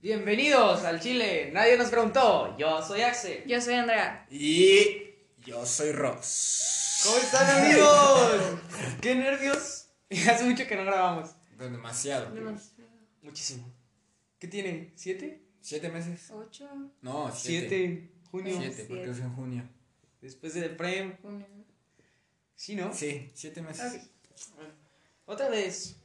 [0.00, 1.50] Bienvenidos al Chile.
[1.52, 2.56] Nadie nos preguntó.
[2.56, 3.42] Yo soy Axel.
[3.48, 4.28] Yo soy Andrea.
[4.30, 4.84] Y
[5.44, 7.00] yo soy Ross.
[7.02, 8.60] ¿Cómo están, amigos?
[9.00, 9.88] Qué nervios.
[10.10, 11.30] Hace mucho que no grabamos.
[11.56, 12.32] Pues demasiado.
[13.22, 13.74] Muchísimo.
[14.38, 14.92] ¿Qué tiene?
[14.94, 15.42] ¿Siete?
[15.60, 16.30] ¿Siete meses?
[16.30, 16.68] Ocho.
[17.02, 17.68] No, siete.
[17.68, 18.12] Siete.
[18.30, 18.56] Junio.
[18.56, 19.68] Siete, porque es en junio.
[20.20, 21.16] Después del Prem.
[21.22, 21.46] Junio.
[22.54, 22.94] Sí, ¿no?
[22.94, 23.94] Sí, siete meses.
[23.94, 24.62] Ok.
[25.26, 25.96] Otra vez.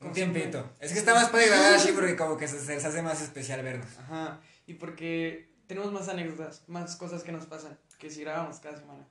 [0.00, 0.76] Un tiempito.
[0.78, 3.62] Es que está más para grabar así porque como que se, se hace más especial
[3.62, 3.88] vernos.
[3.98, 4.40] Ajá.
[4.66, 9.06] Y porque tenemos más anécdotas, más cosas que nos pasan que si grabamos cada semana.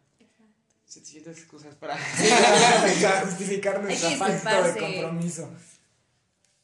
[0.86, 1.96] Suficientes excusas para.
[3.02, 5.52] Para justificar que pacto de compromiso.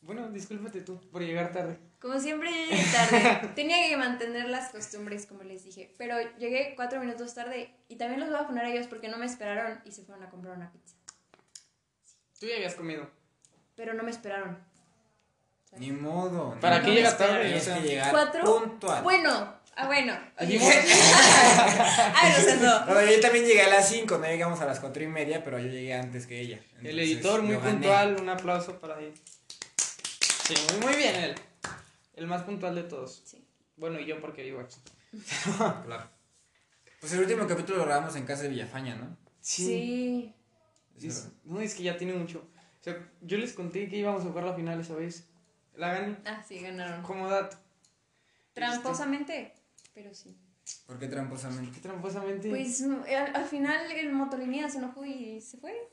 [0.01, 1.77] Bueno, discúlpate tú por llegar tarde.
[1.99, 3.51] Como siempre yo llegué tarde.
[3.55, 5.93] Tenía que mantener las costumbres, como les dije.
[5.97, 9.17] Pero llegué cuatro minutos tarde y también los voy a poner a ellos porque no
[9.17, 10.95] me esperaron y se fueron a comprar una pizza.
[12.39, 13.09] Tú ya habías comido.
[13.81, 14.59] Pero no me esperaron.
[15.77, 16.55] Ni modo.
[16.61, 17.55] ¿Para ni qué llegas tarde?
[17.55, 18.43] O sea, que llegar ¿Cuatro?
[18.43, 19.01] puntual.
[19.01, 20.13] Bueno, ah, bueno.
[20.37, 20.53] Ay,
[22.37, 22.85] lo siento.
[22.85, 25.57] Bueno, yo también llegué a las 5, no llegamos a las cuatro y media, pero
[25.57, 26.59] yo llegué antes que ella.
[26.83, 29.15] El editor muy puntual, un aplauso para él.
[29.77, 31.35] Sí, muy, muy bien él.
[32.13, 33.23] El más puntual de todos.
[33.25, 33.43] Sí.
[33.77, 34.75] Bueno, y yo porque vivo aquí.
[35.87, 36.07] Claro.
[36.99, 39.17] Pues el último capítulo lo grabamos en casa de Villafaña, ¿no?
[39.39, 40.35] Sí.
[41.01, 42.47] Es- no, es que ya tiene mucho.
[42.81, 45.27] O sea, yo les conté que íbamos a jugar la final esa vez.
[45.75, 46.17] La gané.
[46.25, 47.03] Ah, sí, ganaron.
[47.03, 47.57] Como dato.
[48.53, 49.53] Tramposamente,
[49.93, 50.35] pero sí.
[50.85, 51.71] ¿Por qué tramposamente?
[51.71, 52.49] Qué tramposamente.
[52.49, 55.89] Pues al, al final el motolinía se enojó y se fue.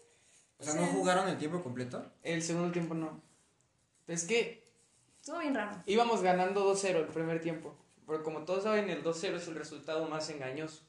[0.59, 2.11] O sea, ¿no jugaron el tiempo completo?
[2.23, 3.21] El segundo tiempo no.
[4.07, 4.67] Es que
[5.21, 5.83] Estuvo bien raro.
[5.87, 7.77] íbamos ganando 2-0 el primer tiempo.
[8.07, 10.83] Pero como todos saben, el 2-0 es el resultado más engañoso.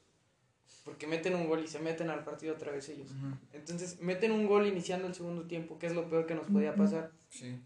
[0.90, 3.12] Porque meten un gol y se meten al partido otra vez ellos.
[3.52, 6.74] Entonces, meten un gol iniciando el segundo tiempo, que es lo peor que nos podía
[6.74, 7.12] pasar.
[7.28, 7.60] Sí.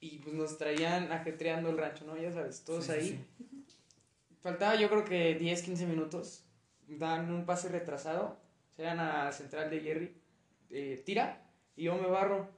[0.00, 2.16] Y pues nos traían ajetreando el rancho, ¿no?
[2.16, 3.26] Ya sabes, todos Sí, sí, ahí.
[4.40, 6.42] Faltaba yo creo que 10, 15 minutos.
[6.86, 8.38] Dan un pase retrasado.
[8.74, 10.16] Se dan a central de Jerry.
[10.70, 11.42] eh, tira.
[11.76, 12.48] Y yo me barro.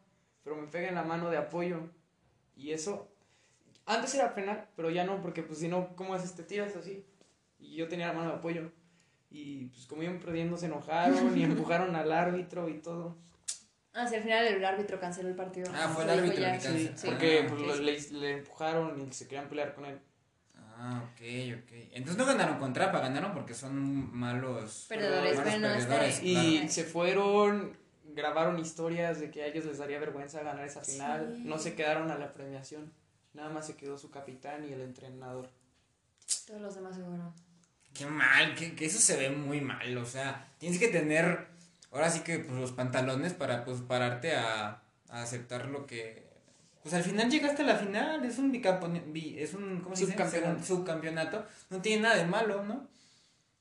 [0.45, 1.81] Pero me pega en la mano de apoyo.
[2.55, 3.09] Y eso.
[3.87, 6.35] Antes era penal, pero ya no, porque pues si no, ¿cómo haces?
[6.37, 7.05] Te tiras así.
[7.59, 8.71] Y yo tenía la mano de apoyo.
[9.31, 13.17] Y pues como iban perdiendo, se enojaron y empujaron al árbitro y todo.
[13.93, 15.71] Ah, sí, al final el árbitro canceló el partido.
[15.75, 16.55] Ah, fue el árbitro ya.
[16.55, 17.13] el que Sí, canceló.
[17.13, 17.67] porque Ah, pues, ok.
[17.69, 19.99] lo- le, le empujaron y se querían pelear con él.
[20.83, 21.21] Ah, ok,
[21.63, 21.73] ok.
[21.93, 25.53] Entonces no ganaron con trampa, ganaron porque son malos Perdedores, malos
[25.85, 26.21] perdedores.
[26.23, 26.69] Y claro.
[26.71, 27.77] se fueron,
[28.15, 31.35] grabaron historias de que a ellos les daría vergüenza ganar esa final.
[31.37, 31.43] Sí.
[31.45, 32.93] No se quedaron a la premiación.
[33.35, 35.51] Nada más se quedó su capitán y el entrenador.
[36.47, 37.33] Todos los demás se fueron.
[37.95, 41.49] Qué mal, que, que eso se ve muy mal, o sea, tienes que tener,
[41.91, 46.29] ahora sí que pues los pantalones para pues pararte a, a aceptar lo que,
[46.83, 50.17] pues al final llegaste a la final, es un es un, ¿cómo se dice?
[50.17, 50.65] Subcampeonato.
[50.65, 52.89] Subcampeonato, no tiene nada de malo, ¿no?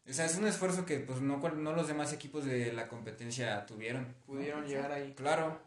[0.07, 3.65] O sea, es un esfuerzo que pues no, no los demás equipos de la competencia
[3.65, 4.03] tuvieron.
[4.03, 4.13] ¿no?
[4.25, 5.13] Pudieron llegar ahí.
[5.15, 5.59] Claro,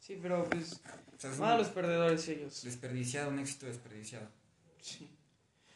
[0.00, 0.80] Sí, pero pues
[1.16, 2.62] o sea, malos perdedores ellos.
[2.64, 4.26] desperdiciado, un éxito desperdiciado.
[4.80, 5.10] Sí.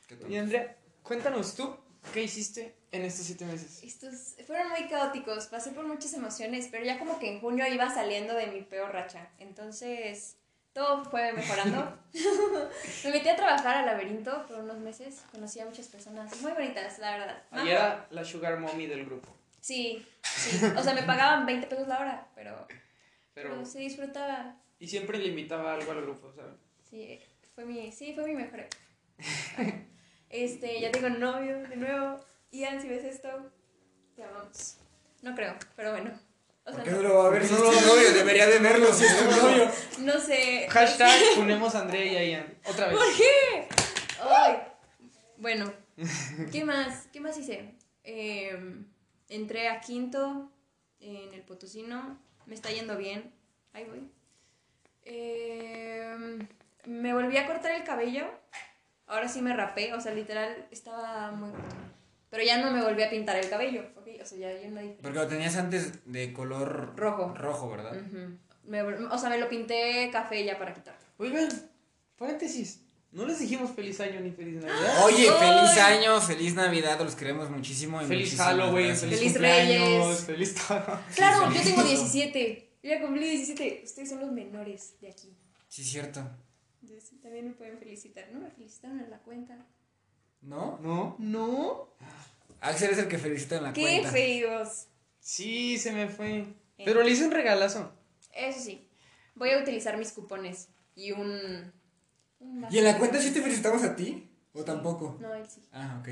[0.08, 0.36] Qué Y.
[0.36, 1.76] Andrea, cuéntanos tú,
[2.12, 3.82] ¿qué hiciste en estos siete meses?
[3.82, 7.88] Estos fueron muy caóticos, pasé por muchas emociones, pero ya como que en junio iba
[7.92, 9.28] saliendo de mi peor racha.
[9.38, 10.36] Entonces,
[10.72, 11.98] todo fue mejorando.
[13.04, 16.98] Me metí a trabajar al laberinto por unos meses, conocí a muchas personas muy bonitas,
[16.98, 17.42] la verdad.
[17.50, 19.28] Ahí era la sugar mommy del grupo.
[19.60, 20.60] Sí, sí.
[20.76, 22.66] O sea, me pagaban 20 pesos la hora, pero,
[23.32, 24.56] Pero, pero se disfrutaba.
[24.78, 26.54] y siempre le invitaba algo al grupo, ¿sabes?
[26.90, 27.18] Sí,
[27.54, 28.66] fue mi, sí, fue mi mejor.
[30.34, 32.18] Este, ya tengo novio de nuevo.
[32.50, 33.28] Ian, si ves esto,
[34.16, 34.78] te amamos.
[35.22, 36.10] No creo, pero bueno.
[36.64, 38.12] O ¿Por sea, qué no, no lo va a ver si es tu novio?
[38.12, 39.70] Debería de verlo si es tu novio.
[40.00, 40.66] no sé.
[40.68, 42.58] Hashtag ponemos a Andrea y a Ian.
[42.66, 42.96] Otra vez.
[42.96, 43.68] ¿Por qué?
[44.28, 44.56] Ay.
[45.36, 45.72] Bueno,
[46.50, 47.06] ¿qué más?
[47.12, 47.72] ¿Qué más hice?
[48.02, 48.58] Eh,
[49.28, 50.50] entré a quinto
[50.98, 52.18] en el Potosino.
[52.46, 53.32] Me está yendo bien.
[53.72, 54.10] Ahí voy.
[55.04, 56.16] Eh,
[56.86, 58.26] me volví a cortar el cabello.
[59.06, 59.92] Ahora sí me rapé.
[59.94, 61.76] O sea, literal estaba muy corto.
[62.30, 63.82] Pero ya no me volví a pintar el cabello.
[63.96, 64.08] ¿ok?
[64.22, 65.02] O sea, ya hay una diferencia.
[65.02, 67.32] Porque lo tenías antes de color Rojo.
[67.34, 67.96] Rojo, ¿verdad?
[67.96, 68.38] Ujú.
[68.64, 70.98] Me vol- o sea, me lo pinté café ya para quitar.
[71.18, 71.48] Oigan,
[72.16, 72.80] paréntesis.
[73.12, 75.04] No les dijimos feliz año ni feliz Navidad.
[75.04, 75.38] Oye, Ay.
[75.38, 78.02] feliz año, feliz Navidad, los queremos muchísimo.
[78.02, 80.20] y Feliz Halloween, feliz, Feliz Reyes.
[80.24, 80.98] feliz todo.
[81.14, 81.88] Claro, feliz yo tengo todo.
[81.90, 82.70] 17.
[82.82, 83.82] Yo ya cumplí 17.
[83.84, 85.32] Ustedes son los menores de aquí.
[85.68, 86.28] Sí, cierto.
[86.84, 88.28] Entonces, también me pueden felicitar.
[88.32, 89.56] No me felicitaron en la cuenta.
[90.42, 90.78] ¿No?
[90.82, 91.16] ¿No?
[91.18, 91.88] No.
[92.60, 94.10] Axel es el que felicita en la Qué cuenta.
[94.10, 94.86] feos.
[95.18, 96.40] Sí, se me fue.
[96.40, 96.82] Eh.
[96.84, 97.90] Pero le hice un regalazo.
[98.34, 98.86] Eso sí.
[99.34, 101.72] Voy a utilizar mis cupones y un
[102.40, 104.28] Un ¿Y en la cuenta sí te felicitamos a ti?
[104.52, 104.64] ¿O Sí.
[104.66, 105.16] tampoco?
[105.20, 105.62] No, él sí.
[105.72, 106.08] Ah, ok.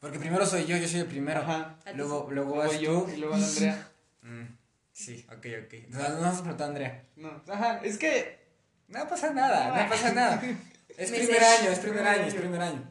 [0.00, 1.40] Porque primero soy yo, yo soy el primero.
[1.40, 1.78] Ajá.
[1.94, 2.34] Luego, sí.
[2.34, 3.10] luego Luego vas yo tú.
[3.12, 3.92] y luego la Andrea.
[4.22, 4.56] Mm,
[4.92, 5.74] sí, ok, ok.
[5.90, 7.04] No vamos a preguntar a Andrea.
[7.14, 8.45] No, ajá, es que
[8.88, 10.42] No pasa nada, no pasa nada.
[10.96, 11.44] Es Me primer sé.
[11.46, 12.82] año, es primer año, es primer año.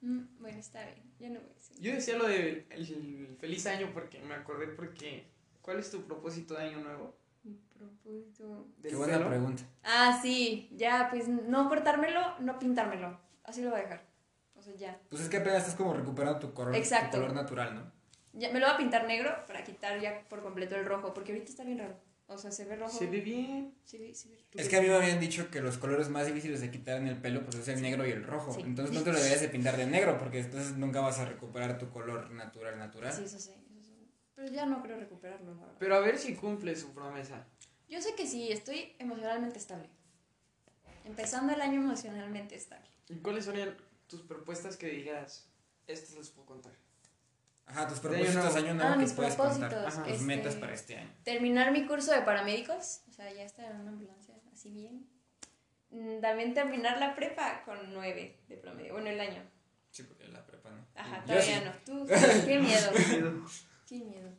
[0.00, 1.02] Mm, bueno, está bien.
[1.18, 1.76] Ya no voy a decir.
[1.80, 2.80] yo decía lo de el,
[3.28, 5.26] el feliz año porque me acordé porque
[5.60, 7.14] ¿cuál es tu propósito de año nuevo?
[7.42, 8.68] Mi propósito.
[8.78, 9.64] ¿Del Qué buena pregunta.
[9.84, 13.20] Ah, sí, ya, pues no cortármelo, no pintármelo.
[13.44, 14.06] Así lo voy a dejar.
[14.54, 14.98] O sea, ya.
[15.10, 17.18] Pues es que apenas estás como recuperando tu color, tu Exacto.
[17.18, 17.92] color natural, ¿no?
[18.32, 18.50] ya.
[18.50, 21.50] Me lo voy a pintar negro para quitar ya por completo el rojo, porque ahorita
[21.50, 21.98] está bien raro.
[22.28, 22.90] O sea, se ve rojo.
[22.98, 23.74] Se ve bien.
[23.92, 26.70] Ve- ve- Es que a mí me habían dicho que los colores más difíciles de
[26.72, 28.52] quitar en el pelo pues es el negro y el rojo.
[28.52, 28.62] Sí.
[28.62, 31.78] Entonces no te lo deberías de pintar de negro porque entonces nunca vas a recuperar
[31.78, 33.12] tu color natural natural.
[33.12, 34.10] Sí, eso sí, eso sí.
[34.34, 35.76] Pero ya no creo recuperarlo, la verdad.
[35.78, 37.46] Pero a ver si cumple su promesa.
[37.88, 39.88] Yo sé que sí, estoy emocionalmente estable.
[41.04, 42.88] Empezando el año emocionalmente estable.
[43.08, 43.76] ¿Y cuáles serían
[44.08, 45.48] tus propuestas que digas?
[45.86, 46.72] Estas las puedo contar.
[47.66, 48.58] Ajá, tus De año propósitos nuevo.
[48.66, 49.86] año nuevo Ah, que mis puedes propósitos, contar.
[49.88, 50.02] Ajá.
[50.04, 51.10] Tus este, metas para este año.
[51.24, 55.06] Terminar mi curso de paramédicos, o sea, ya estar en una ambulancia así bien.
[55.90, 59.42] Mm, También terminar la prepa con 9 de promedio, bueno, el año.
[59.90, 60.86] Sí, porque la prepa no.
[60.94, 61.90] Ajá, Yo todavía sí.
[61.92, 62.04] no.
[62.04, 62.90] Tú, sí, qué miedo.
[63.88, 64.30] Qué miedo.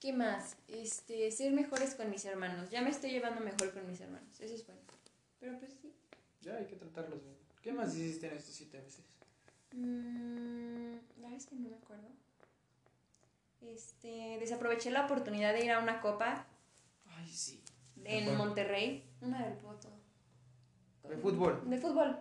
[0.00, 0.56] ¿Qué más?
[0.68, 2.70] Este, ser mejores con mis hermanos.
[2.70, 4.38] Ya me estoy llevando mejor con mis hermanos.
[4.40, 4.80] Eso es bueno.
[5.40, 5.94] Pero pues sí.
[6.42, 7.36] Ya hay que tratarlos bien.
[7.62, 9.04] ¿Qué más hiciste en estos siete meses?
[9.72, 12.08] Mm, la verdad es que no me acuerdo.
[13.60, 16.46] Este, desaproveché la oportunidad de ir a una copa
[17.16, 17.62] Ay, sí.
[18.04, 18.36] en cuál?
[18.36, 19.04] Monterrey.
[19.20, 19.90] Una del Poto.
[21.08, 21.62] De fútbol.
[21.68, 22.18] De fútbol.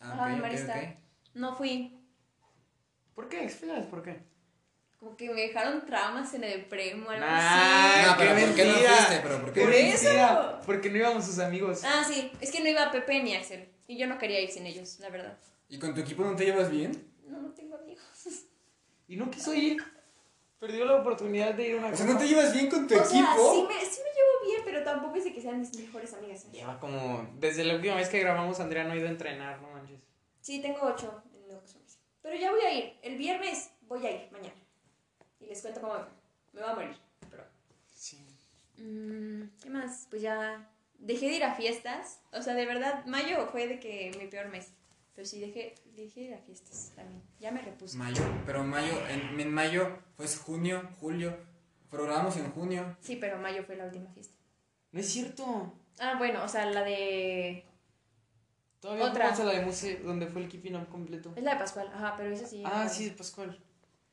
[0.00, 0.96] Ah, Ajá, Marista.
[1.34, 1.98] No fui.
[3.14, 3.44] ¿Por qué?
[3.44, 4.20] Explícanos por qué.
[4.98, 8.72] Como que me dejaron traumas en el premo, algo Nah, No, pero ¿por qué no
[8.74, 9.20] fuiste?
[9.22, 10.60] Pero ¿por qué Por no eso.
[10.64, 11.84] Porque no íbamos sus amigos.
[11.84, 11.86] así.
[11.86, 12.32] Ah, sí.
[12.40, 13.68] Es que no iba Pepe ni Axel.
[13.86, 15.38] Y yo no quería ir sin ellos, la verdad.
[15.68, 17.12] ¿Y con tu equipo no te llevas bien?
[17.26, 18.06] No, no tengo amigos.
[19.08, 19.82] Y no quiso ir.
[20.58, 22.06] Perdió la oportunidad de ir a una O sea.
[22.06, 23.68] ¿no te llevas bien con tu o sea, sí equipo?
[23.68, 26.44] me, sí me llevo bien, pero tampoco es de que sean mis mejores amigas.
[26.46, 26.48] ¿eh?
[26.52, 27.28] Lleva como.
[27.38, 30.00] Desde la última vez que grabamos, Andrea no ha ido a entrenar, no manches.
[30.40, 32.02] Sí, tengo ocho en física.
[32.22, 32.98] Pero ya voy a ir.
[33.02, 34.54] El viernes voy a ir, mañana.
[35.40, 36.12] Y les cuento cómo me fue.
[36.52, 36.96] Me voy a morir.
[37.30, 37.44] Pero...
[37.94, 38.18] Sí.
[38.78, 40.06] Mm, ¿Qué más?
[40.10, 42.20] Pues ya dejé de ir a fiestas.
[42.32, 44.72] O sea, de verdad, mayo fue de que mi peor mes.
[45.16, 47.22] Pero sí, dejé, dejé de ir a fiestas también.
[47.40, 47.96] Ya me repuse.
[47.96, 51.36] Mayo, pero mayo, en, en mayo, pues junio, julio,
[51.88, 52.96] programamos en junio.
[53.00, 54.34] Sí, pero mayo fue la última fiesta.
[54.92, 55.72] No es cierto.
[55.98, 57.64] Ah, bueno, o sea, la de...
[58.80, 59.32] Todavía Otra.
[59.34, 61.32] a la de Muse, donde fue el keeping up completo.
[61.34, 61.88] Es la de Pascual.
[61.94, 62.62] Ajá, pero esa sí.
[62.64, 63.16] Ah, no sí, vale.
[63.16, 63.64] Pascual.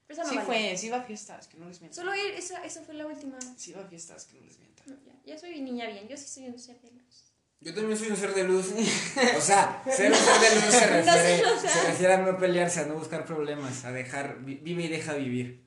[0.07, 0.47] Pero esa no Sí vale.
[0.47, 1.95] fue, sí iba a fiestas, que no les miento.
[1.97, 3.37] Solo ir, esa, esa fue la última.
[3.57, 4.83] Sí iba a fiestas, que no les miento.
[4.85, 6.07] No, ya, ya soy niña bien.
[6.07, 7.32] Yo sí soy un ser de luz.
[7.63, 8.71] Yo también soy un ser de luz.
[9.37, 11.69] O sea, ser un ser de luz se No refiere, sé, o sea.
[11.69, 15.13] se refiere a no pelearse, a no buscar problemas, a dejar, vi- vive y deja
[15.13, 15.63] vivir.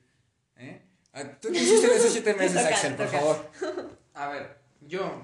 [0.57, 0.81] ¿Eh?
[1.13, 3.19] Ah, ¿Tú qué hiciste esos siete meses, Toca, Axel, por toca.
[3.19, 3.51] favor?
[4.13, 5.21] A ver, yo.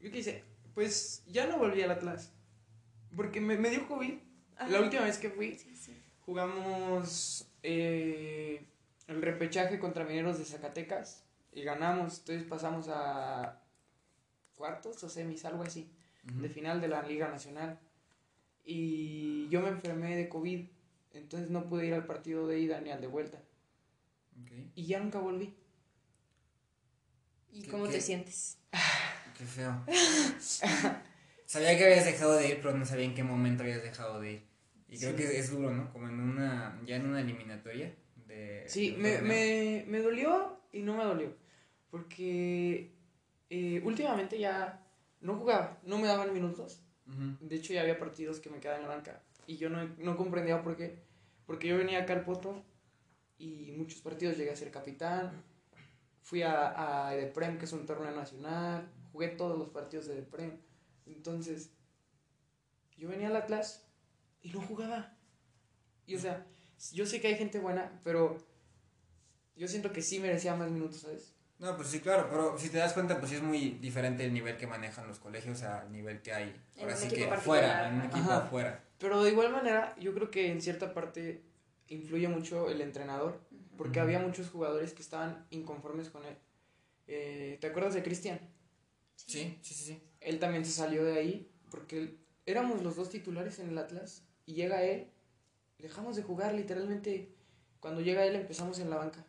[0.00, 0.44] ¿Yo qué hice?
[0.74, 2.32] Pues ya no volví al Atlas.
[3.16, 4.14] Porque me, me dio COVID.
[4.56, 4.68] Ajá.
[4.68, 6.00] La última vez que fui, Sí, sí.
[6.24, 8.64] jugamos eh,
[9.08, 12.18] el repechaje contra Mineros de Zacatecas y ganamos.
[12.20, 13.60] Entonces pasamos a
[14.54, 15.90] cuartos o semis, algo así,
[16.22, 17.78] de final de la Liga Nacional.
[18.64, 20.66] Y yo me enfermé de COVID,
[21.14, 23.42] entonces no pude ir al partido de ida ni al de vuelta.
[24.42, 25.54] Ok, Y ya nunca volví.
[27.52, 27.92] ¿Y ¿Qué- cómo qué?
[27.92, 28.58] te sientes?
[29.38, 29.84] Qué feo.
[31.46, 34.32] Sabía que habías dejado de ir, pero no sabía en qué momento habías dejado de
[34.34, 34.42] ir.
[34.88, 35.16] Y creo Sí.
[35.16, 35.92] que es duro, ¿no?
[35.92, 37.92] Como en una, ya en una eliminatoria.
[38.28, 41.34] De, Sí, de me, me, me dolió y no me dolió.
[41.90, 42.92] Porque
[43.48, 44.79] eh, últimamente ya
[45.20, 46.82] no jugaba, no me daban minutos.
[47.40, 49.22] De hecho, ya había partidos que me quedaban en la banca.
[49.46, 51.02] Y yo no, no comprendía por qué.
[51.44, 52.64] Porque yo venía acá al Poto
[53.36, 55.42] y muchos partidos llegué a ser capitán.
[56.22, 58.88] Fui a, a Edeprem, que es un torneo nacional.
[59.10, 60.60] Jugué todos los partidos de Edeprem.
[61.06, 61.72] Entonces,
[62.96, 63.90] yo venía al Atlas
[64.42, 65.16] y no jugaba.
[66.06, 66.46] Y o sea,
[66.92, 68.38] yo sé que hay gente buena, pero
[69.56, 71.34] yo siento que sí merecía más minutos, ¿sabes?
[71.60, 74.32] No, pues sí, claro, pero si te das cuenta, pues sí es muy diferente el
[74.32, 76.48] nivel que manejan los colegios al nivel que hay.
[76.76, 78.38] En Ahora sí que afuera, en un equipo Ajá.
[78.46, 78.82] afuera.
[78.98, 81.42] Pero de igual manera, yo creo que en cierta parte
[81.88, 83.38] influye mucho el entrenador,
[83.76, 86.36] porque había muchos jugadores que estaban inconformes con él.
[87.06, 88.40] Eh, ¿Te acuerdas de Cristian?
[89.16, 90.02] Sí, sí, sí, sí.
[90.20, 94.22] Él también se salió de ahí, porque él- éramos los dos titulares en el Atlas,
[94.46, 95.08] y llega él,
[95.78, 97.34] dejamos de jugar literalmente.
[97.80, 99.24] Cuando llega él empezamos en la banca,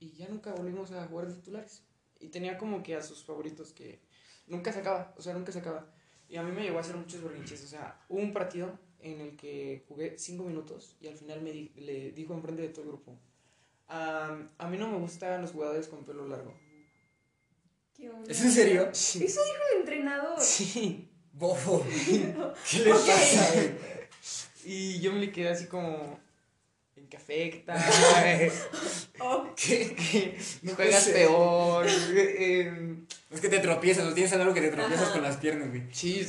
[0.00, 1.82] y ya nunca volvimos a jugar de titulares.
[2.20, 4.00] Y tenía como que a sus favoritos que
[4.46, 5.86] nunca sacaba, o sea, nunca sacaba.
[6.28, 7.62] Y a mí me llegó a hacer muchos berrinches.
[7.64, 11.52] O sea, hubo un partido en el que jugué cinco minutos y al final me
[11.52, 13.18] di- le dijo enfrente de todo el grupo.
[13.86, 16.52] "Am, a mí no me gustan los jugadores con pelo largo.
[17.94, 18.30] ¿Qué onda?
[18.30, 18.88] ¿Es en serio?
[18.92, 19.24] Sí.
[19.24, 20.40] Eso dijo el entrenador.
[20.40, 21.08] Sí.
[21.32, 21.84] Bofo.
[22.70, 23.54] ¿Qué le pasa?
[24.64, 26.18] Y yo me le quedé así como.
[27.08, 27.74] ¿En qué afecta?
[29.20, 29.52] Oh.
[29.56, 30.38] ¿Qué?
[30.62, 31.12] No ¿Juegas sé.
[31.12, 31.86] peor?
[31.88, 32.96] Eh,
[33.30, 35.12] Es que te tropiezas, o tienes algo que te tropiezas Ajá.
[35.14, 35.82] con las piernas, güey.
[35.90, 36.24] Sí.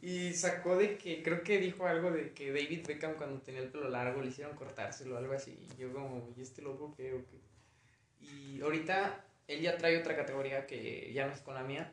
[0.00, 3.68] Y sacó de que, creo que dijo algo de que David Beckham cuando tenía el
[3.68, 5.58] pelo largo le hicieron cortárselo o algo así.
[5.76, 8.24] Y yo como, ¿y este loco qué o qué?
[8.24, 11.92] Y ahorita él ya trae otra categoría que ya no es con la mía.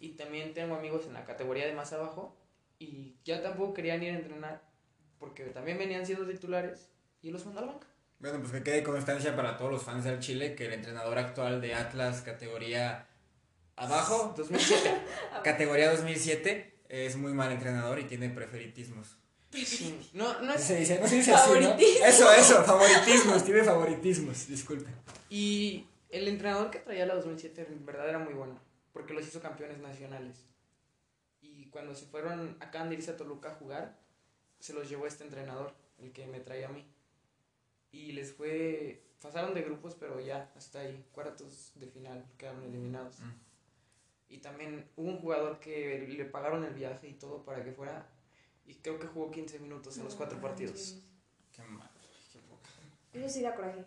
[0.00, 2.36] Y también tengo amigos en la categoría de más abajo.
[2.78, 4.62] Y ya tampoco querían ir a entrenar
[5.18, 6.86] porque también venían siendo titulares
[7.22, 7.86] y los mandó a la banca.
[8.20, 11.60] Bueno, pues que quede constancia para todos los fans del Chile que el entrenador actual
[11.60, 13.06] de Atlas, categoría
[13.76, 14.94] abajo, 2007.
[15.44, 19.16] categoría 2007, es muy mal entrenador y tiene preferitismos.
[19.50, 20.10] Sí.
[20.12, 21.52] No, no es Se dice, no se dice así.
[22.04, 24.94] Eso, eso, favoritismos, tiene favoritismos, disculpen.
[25.30, 28.58] Y el entrenador que traía la 2007 en verdad era muy bueno,
[28.92, 30.44] porque los hizo campeones nacionales.
[31.40, 33.96] Y cuando se fueron, acaban de irse a Toluca a jugar,
[34.60, 36.84] se los llevó este entrenador, el que me traía a mí.
[37.90, 43.20] Y les fue, pasaron de grupos, pero ya, hasta ahí, cuartos de final, quedaron eliminados.
[43.20, 43.32] Mm.
[44.30, 48.06] Y también hubo un jugador que le pagaron el viaje y todo para que fuera,
[48.66, 50.72] y creo que jugó 15 minutos en los cuatro no partidos.
[50.72, 51.02] manches.
[51.56, 51.90] Qué mal,
[52.32, 52.68] qué poca.
[53.14, 53.84] Eso sí da coraje.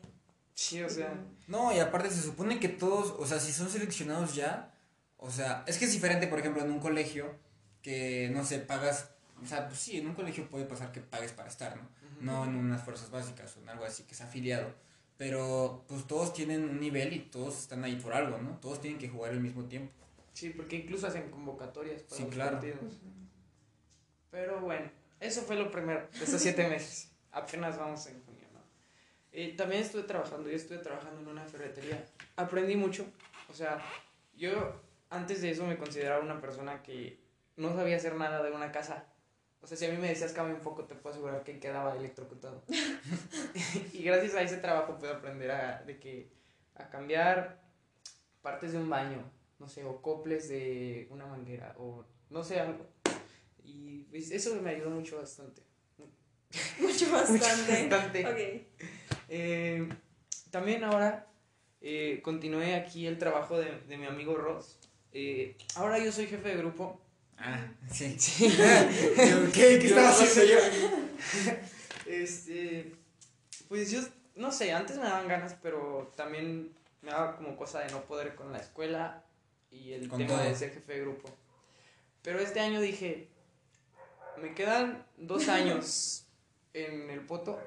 [0.53, 1.13] Sí, o sea,
[1.47, 4.73] No, y aparte se supone que todos, o sea, si son seleccionados ya,
[5.17, 7.35] o sea, es que es diferente, por ejemplo, en un colegio
[7.81, 11.31] que, no sé, pagas, o sea, pues sí, en un colegio puede pasar que pagues
[11.31, 11.87] para estar, ¿no?
[12.21, 14.73] No en unas fuerzas básicas o en algo así que es afiliado.
[15.17, 18.57] Pero pues todos tienen un nivel y todos están ahí por algo, ¿no?
[18.59, 19.91] Todos tienen que jugar al mismo tiempo.
[20.33, 22.51] Sí, porque incluso hacen convocatorias para Sí, los claro.
[22.53, 22.95] partidos.
[24.29, 27.11] Pero bueno, eso fue lo primero de estos siete meses.
[27.31, 28.59] Apenas vamos en junio, ¿no?
[29.31, 32.03] Eh, también estuve trabajando, yo estuve trabajando en una ferretería.
[32.35, 33.05] Aprendí mucho.
[33.49, 33.81] O sea,
[34.35, 37.19] yo antes de eso me consideraba una persona que
[37.57, 39.05] no sabía hacer nada de una casa.
[39.61, 41.95] O sea, si a mí me decías cambia un poco, te puedo asegurar que quedaba
[41.95, 42.63] electrocutado.
[43.93, 46.31] y gracias a ese trabajo pude aprender a, de que,
[46.75, 47.61] a cambiar
[48.41, 49.23] partes de un baño,
[49.59, 52.87] no sé, o coples de una manguera, o no sé, algo.
[53.63, 55.61] Y pues, eso me ayudó mucho bastante.
[56.79, 57.87] Mucho bastante.
[57.87, 58.25] bastante.
[58.25, 58.83] Ok.
[59.29, 59.87] Eh,
[60.49, 61.31] también ahora
[61.79, 64.77] eh, continué aquí el trabajo de, de mi amigo Ross.
[65.13, 67.01] Eh, ahora yo soy jefe de grupo.
[67.43, 68.15] Ah, sí.
[68.19, 68.47] Sí.
[69.53, 70.57] ¿Qué, qué estaba haciendo yo?
[72.05, 72.93] Este,
[73.69, 74.01] pues yo,
[74.35, 78.35] no sé, antes me daban ganas, pero también me daba como cosa de no poder
[78.35, 79.23] con la escuela
[79.69, 80.43] y el tema todo.
[80.43, 81.29] de ser jefe de grupo.
[82.21, 83.29] Pero este año dije,
[84.41, 86.25] me quedan dos años
[86.73, 87.59] en el poto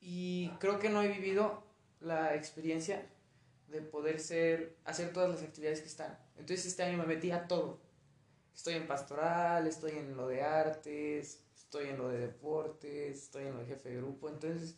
[0.00, 1.62] y creo que no he vivido
[2.00, 3.06] la experiencia
[3.68, 6.18] de poder ser, hacer todas las actividades que están.
[6.36, 7.80] Entonces este año me metí a todo.
[8.58, 13.52] Estoy en pastoral, estoy en lo de artes, estoy en lo de deportes, estoy en
[13.52, 14.28] lo de jefe de grupo.
[14.28, 14.74] Entonces,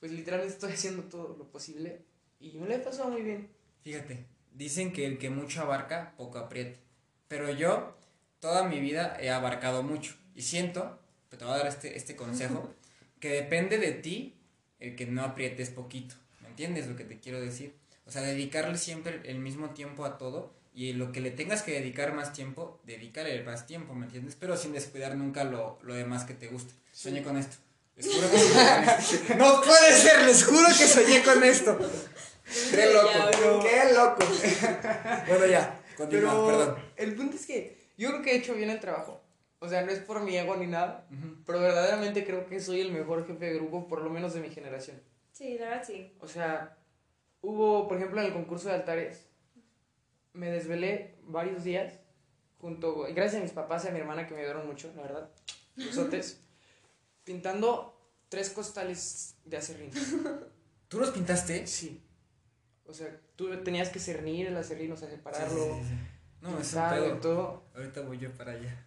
[0.00, 2.02] pues literalmente estoy haciendo todo lo posible
[2.40, 3.50] y me lo he pasado muy bien.
[3.84, 6.80] Fíjate, dicen que el que mucho abarca, poco aprieta.
[7.28, 7.96] Pero yo,
[8.40, 10.16] toda mi vida he abarcado mucho.
[10.34, 10.98] Y siento,
[11.30, 12.74] te voy a dar este, este consejo,
[13.20, 14.40] que depende de ti
[14.80, 16.16] el que no aprietes poquito.
[16.42, 17.76] ¿Me entiendes lo que te quiero decir?
[18.06, 21.72] O sea, dedicarle siempre el mismo tiempo a todo y lo que le tengas que
[21.72, 24.36] dedicar más tiempo, dedícale más tiempo, ¿me entiendes?
[24.38, 26.72] Pero sin descuidar nunca lo, lo demás que te guste.
[26.92, 27.56] Soñé con esto.
[27.96, 28.54] Les juro que soñé
[28.84, 29.34] con esto.
[29.38, 31.76] No puede ser, les juro que soñé con esto.
[32.70, 34.24] Qué loco, qué loco.
[35.26, 36.76] bueno, ya, continúa, Pero perdón.
[36.96, 39.20] el punto es que yo creo que he hecho bien el trabajo.
[39.58, 41.08] O sea, no es por mi ego ni nada,
[41.44, 44.50] pero verdaderamente creo que soy el mejor jefe de grupo, por lo menos de mi
[44.50, 45.02] generación.
[45.32, 46.12] Sí, la verdad sí.
[46.20, 46.76] O sea,
[47.40, 49.27] hubo, por ejemplo, en el concurso de altares,
[50.38, 51.98] me desvelé varios días,
[52.60, 55.30] junto, gracias a mis papás y a mi hermana que me ayudaron mucho, la verdad,
[55.74, 56.40] besotes,
[57.24, 59.90] pintando tres costales de acerrín.
[60.88, 61.66] ¿Tú los pintaste?
[61.66, 62.02] Sí.
[62.86, 65.94] O sea, tú tenías que cernir el acerrín, o sea, separarlo, Sí, sí, sí, sí.
[66.40, 67.16] No, es un pedo.
[67.18, 67.64] todo.
[67.74, 68.86] Ahorita voy yo para allá.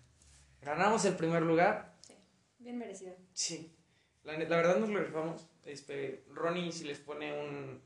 [0.61, 1.97] Ganamos el primer lugar,
[2.59, 3.13] Bien merecido.
[3.33, 3.75] sí.
[4.23, 5.47] La, la verdad nos lo rifamos.
[5.65, 7.81] Este, Ronnie si les pone un,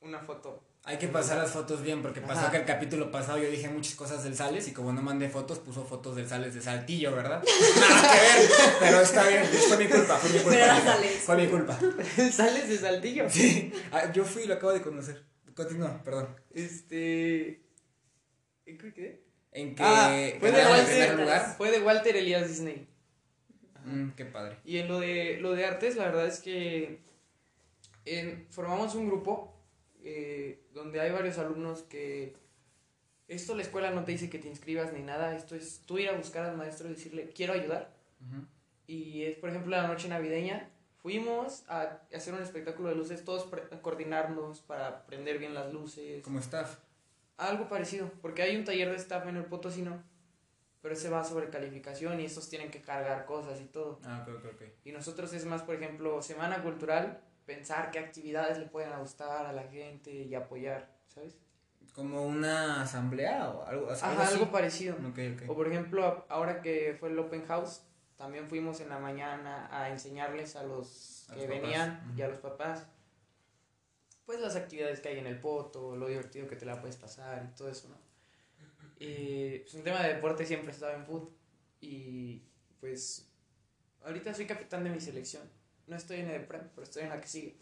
[0.00, 0.64] una foto.
[0.86, 2.50] Hay que pasar las fotos bien porque pasó Ajá.
[2.50, 5.58] que el capítulo pasado yo dije muchas cosas del Sales y como no mandé fotos,
[5.58, 7.42] puso fotos del Sales de Saltillo, ¿verdad?
[7.80, 8.50] Nada que ver,
[8.80, 10.50] pero está bien, fue mi culpa, fue mi culpa.
[10.50, 10.92] Pero era amigo.
[10.92, 11.22] Sales.
[11.22, 11.78] Fue mi culpa.
[12.32, 13.30] Sales de Saltillo.
[13.30, 15.24] Sí, Ah, yo fui y lo acabo de conocer.
[15.54, 16.28] Continúa, perdón.
[16.52, 17.62] Este.
[18.66, 19.24] ¿Qué qué?
[19.52, 20.08] en que Ah,
[20.40, 20.86] fue de el Walter.
[20.86, 21.54] primer lugar.
[21.56, 22.88] Fue de Walter Elías Disney.
[23.86, 24.58] Mm, qué padre.
[24.64, 27.00] Y en lo de, lo de artes, la verdad es que
[28.04, 29.53] en- formamos un grupo
[30.04, 32.36] eh, donde hay varios alumnos que
[33.26, 36.10] esto la escuela no te dice que te inscribas ni nada, esto es tú ir
[36.10, 37.94] a buscar al maestro y decirle quiero ayudar.
[38.20, 38.46] Ujú.
[38.86, 40.70] Y es, por ejemplo, la noche navideña.
[41.02, 43.48] Fuimos a hacer un espectáculo de luces, todos
[43.82, 46.22] coordinarnos para prender bien las luces.
[46.22, 46.78] Como staff.
[47.36, 50.02] Algo parecido, porque hay un taller de staff en el Potosino,
[50.80, 54.00] pero ese va sobre calificación y estos tienen que cargar cosas y todo.
[54.04, 54.62] Ah, ok, ok, ok.
[54.84, 59.52] Y nosotros es más, por ejemplo, semana cultural, pensar qué actividades le pueden gustar a
[59.52, 61.36] la gente y apoyar, ¿sabes?
[61.92, 64.34] Como una asamblea o algo, algo Ajá, así.
[64.34, 64.96] algo parecido.
[64.96, 65.50] Ok, ok.
[65.50, 67.82] O por ejemplo, ahora que fue el Open House,
[68.16, 72.22] también fuimos en la mañana a enseñarles a los A que los papás, venían y
[72.22, 72.86] a los papás,
[74.24, 77.48] pues las actividades que hay en el poto, lo divertido que te la puedes pasar
[77.50, 77.96] y todo eso, ¿no?
[78.98, 81.30] Y pues, un tema de deporte siempre he estado en fútbol
[81.80, 82.42] y
[82.80, 83.28] pues
[84.04, 85.42] ahorita soy capitán de mi selección.
[85.86, 87.56] No estoy en el Prem, pero estoy en la que sigue.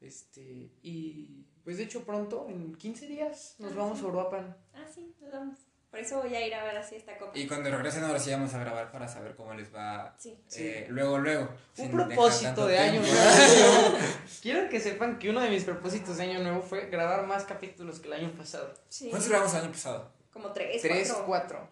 [0.00, 4.04] Este, y pues de hecho pronto, en 15 días, nos Ah, vamos sí.
[4.04, 4.56] a Uruapan.
[4.74, 5.58] Ah, sí, nos vamos.
[5.90, 7.38] Por eso voy a ir a ver así esta copa.
[7.38, 10.36] Y cuando regresen ahora sí vamos a grabar para saber cómo les va Sí.
[10.56, 11.48] eh, luego, luego.
[11.78, 13.14] Un propósito de año nuevo.
[14.42, 18.00] Quiero que sepan que uno de mis propósitos de año nuevo fue grabar más capítulos
[18.00, 18.74] que el año pasado.
[18.88, 19.08] Sí.
[19.08, 20.10] ¿Cuántos grabamos el año pasado?
[20.32, 21.26] Como tres, Tres, cuatro.
[21.26, 21.68] cuatro.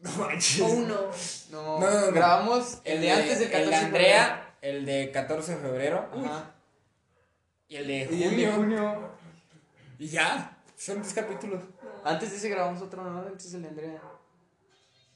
[0.00, 0.60] No manches.
[0.60, 1.10] O uno.
[1.52, 2.12] No, No, no, no.
[2.12, 6.08] grabamos el, de, antes del 14 El de Andrea, el de 14 de febrero.
[6.14, 6.54] Ajá.
[7.68, 8.52] y el de Y el de junio.
[8.52, 9.10] junio.
[9.98, 10.58] Y ya.
[10.76, 11.62] Son tres capítulos.
[12.02, 13.20] Antes de ese grabamos otro, ¿no?
[13.20, 14.02] Antes el de Andrea.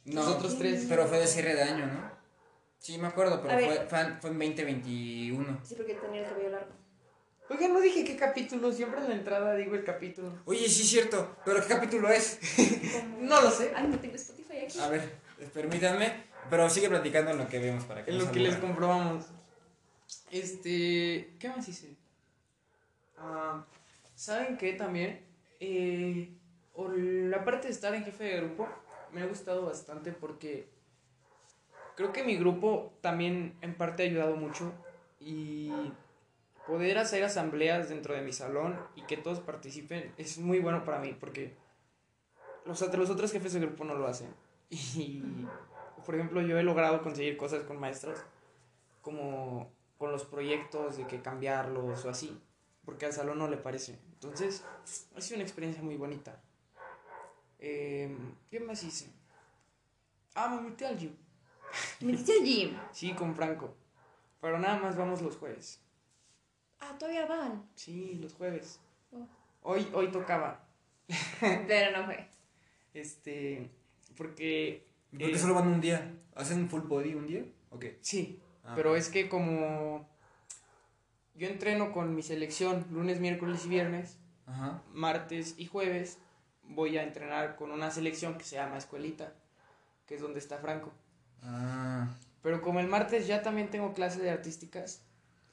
[0.05, 0.85] No, Nosotros tres.
[0.89, 2.11] Pero fue de cierre de año, ¿no?
[2.79, 5.61] Sí, me acuerdo, pero fue, fue, fue en 2021.
[5.65, 6.73] Sí, porque tenía el cabello largo.
[7.49, 10.33] Oiga, no dije qué capítulo, siempre en la entrada digo el capítulo.
[10.45, 12.39] Oye, sí es cierto, pero ¿qué capítulo es?
[13.21, 13.73] No lo sé.
[13.75, 14.79] Ay, no tengo Spotify aquí.
[14.79, 15.17] A ver,
[15.53, 19.27] permítanme, pero sigue platicando en lo que vemos para que En lo que les comprobamos.
[20.31, 21.35] Este.
[21.39, 21.97] ¿Qué más hice?
[23.19, 23.65] Ah,
[24.15, 25.25] ¿Saben qué también?
[25.61, 26.33] Eh,
[26.75, 28.69] o la parte de estar en jefe de grupo
[29.13, 30.69] me ha gustado bastante porque
[31.97, 34.73] creo que mi grupo también en parte ha ayudado mucho
[35.19, 35.73] y
[36.67, 40.99] poder hacer asambleas dentro de mi salón y que todos participen es muy bueno para
[40.99, 41.55] mí porque
[42.67, 44.35] los, los otros jefes de grupo no lo hacen.
[44.71, 45.23] Y,
[46.07, 48.19] por ejemplo, yo he logrado conseguir cosas con maestros
[49.03, 52.41] como con los proyectos de que cambiarlos o así,
[52.85, 53.99] porque al salón no le parece.
[54.15, 54.65] Entonces,
[55.17, 56.41] ha sido una experiencia muy bonita.
[57.59, 59.11] Em, ¿Qué más hice?
[60.35, 61.17] Ah, me metí al gym.
[62.01, 62.79] ¿Me metiste al gym?
[62.93, 63.75] Sí, con Franco.
[64.41, 65.81] Pero nada más vamos los jueves.
[66.79, 67.69] Ah, todavía van.
[67.75, 68.81] Sí, los jueves.
[69.13, 69.27] Oh.
[69.63, 70.65] Hoy, hoy tocaba.
[71.41, 72.29] Pero no fue.
[72.95, 73.69] Este,
[74.17, 74.86] porque...
[75.11, 76.13] ¿Por qué eh, solo van un día?
[76.35, 77.45] ¿Hacen full body un día?
[77.71, 77.85] Ok.
[78.01, 80.09] Sí, Ah, pero es que como
[81.37, 84.83] yo entreno con mi selección lunes, miércoles y viernes, Ajá.
[84.93, 86.19] martes y jueves
[86.65, 89.35] voy a entrenar con una selección que se llama Escuelita,
[90.07, 90.93] que es donde está Franco.
[91.43, 92.09] Ah.
[92.43, 95.03] Pero como el martes ya también tengo clase de artísticas,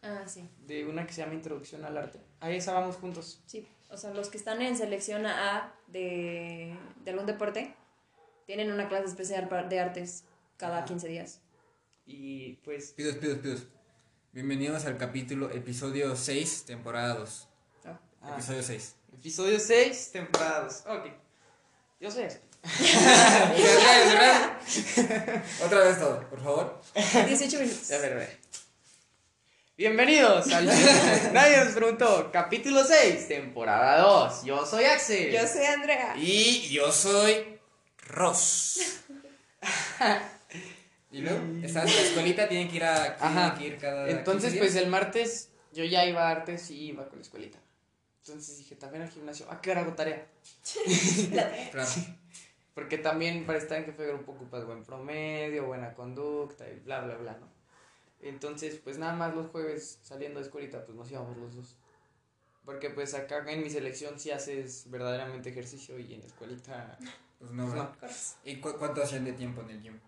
[0.01, 0.49] Ah, sí.
[0.65, 2.19] de una que se llama Introducción al Arte.
[2.39, 3.43] A esa vamos juntos.
[3.45, 3.67] Sí.
[3.91, 7.75] O sea, los que están en selección A de, de algún deporte
[8.45, 10.23] tienen una clase especial de artes
[10.58, 10.86] cada Ajá.
[10.86, 11.39] 15 días.
[12.06, 13.63] Y pues, Pidos, pidos, pidos.
[14.32, 17.47] Bienvenidos al capítulo, episodio 6, temporada 2.
[17.86, 17.99] Ah.
[18.21, 18.95] ah, Episodio 6.
[19.13, 20.84] episodio 6, temporadas.
[20.88, 21.06] Ok.
[21.99, 22.41] Yo sé.
[25.63, 26.82] Otra vez todo, por favor.
[26.95, 27.91] 18 minutos.
[27.91, 28.39] A ver, a ver.
[29.75, 30.65] Bienvenidos al
[31.34, 34.45] Nadie nos preguntó, capítulo 6, temporada 2.
[34.45, 35.32] Yo soy Axel.
[35.32, 36.15] Yo soy Andrea.
[36.17, 37.52] Y yo soy
[38.07, 39.01] Ross.
[41.11, 43.55] y luego, estás en la escuelita, tienen que ir a Ajá.
[43.57, 44.83] que ir cada Entonces, 15 pues días.
[44.83, 47.59] el martes yo ya iba a artes y iba con la escuelita.
[48.25, 49.49] Entonces dije, también al gimnasio.
[49.51, 50.25] ¿A qué hora hago tarea?
[51.71, 51.89] Claro.
[52.73, 57.01] Porque también para estar en jefe de grupo ocupas buen promedio, buena conducta y bla,
[57.01, 57.47] bla, bla, ¿no?
[58.21, 61.77] Entonces, pues nada más los jueves saliendo de escuelita, pues nos íbamos los dos.
[62.65, 66.97] Porque pues acá en mi selección sí haces verdaderamente ejercicio y en la escuelita
[67.39, 67.63] Pues no,
[67.99, 68.49] pues, no.
[68.52, 69.99] ¿Y cu- cuánto hacían de tiempo en el gym?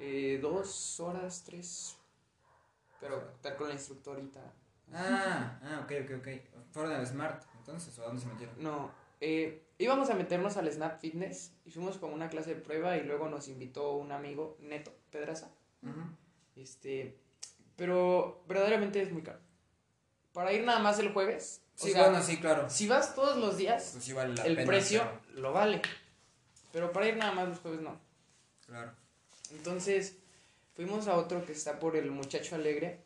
[0.00, 1.96] Eh, dos horas, tres.
[3.00, 4.40] Pero estar con la instructorita.
[4.92, 6.28] Ah, ah, ok, ok, ok.
[6.72, 8.54] Fueron al Smart, entonces, ¿o a dónde se metieron?
[8.62, 12.96] No, eh, íbamos a meternos al Snap Fitness y fuimos como una clase de prueba
[12.96, 15.50] y luego nos invitó un amigo, Neto Pedraza.
[15.82, 16.00] Ujú.
[16.56, 17.18] Este,
[17.76, 19.40] pero verdaderamente es muy caro.
[20.32, 22.70] Para ir nada más el jueves, o Sí, sea, bueno, sí, claro.
[22.70, 25.82] si vas todos los días, Pues sí vale la el pena, precio lo vale.
[26.72, 27.98] Pero para ir nada más los jueves no.
[28.66, 28.92] Claro.
[29.50, 30.16] Entonces,
[30.74, 33.00] fuimos a otro que está por el Muchacho Alegre.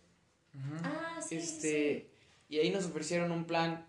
[0.82, 2.10] Ah, sí, este,
[2.48, 3.86] y ahí nos ofrecieron un plan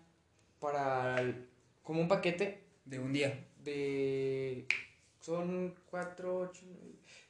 [0.60, 1.48] para el-
[1.82, 3.46] como un paquete De un día.
[3.58, 4.66] de
[5.20, 6.62] son cuatro, ocho,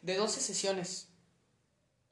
[0.03, 1.09] de 12 sesiones.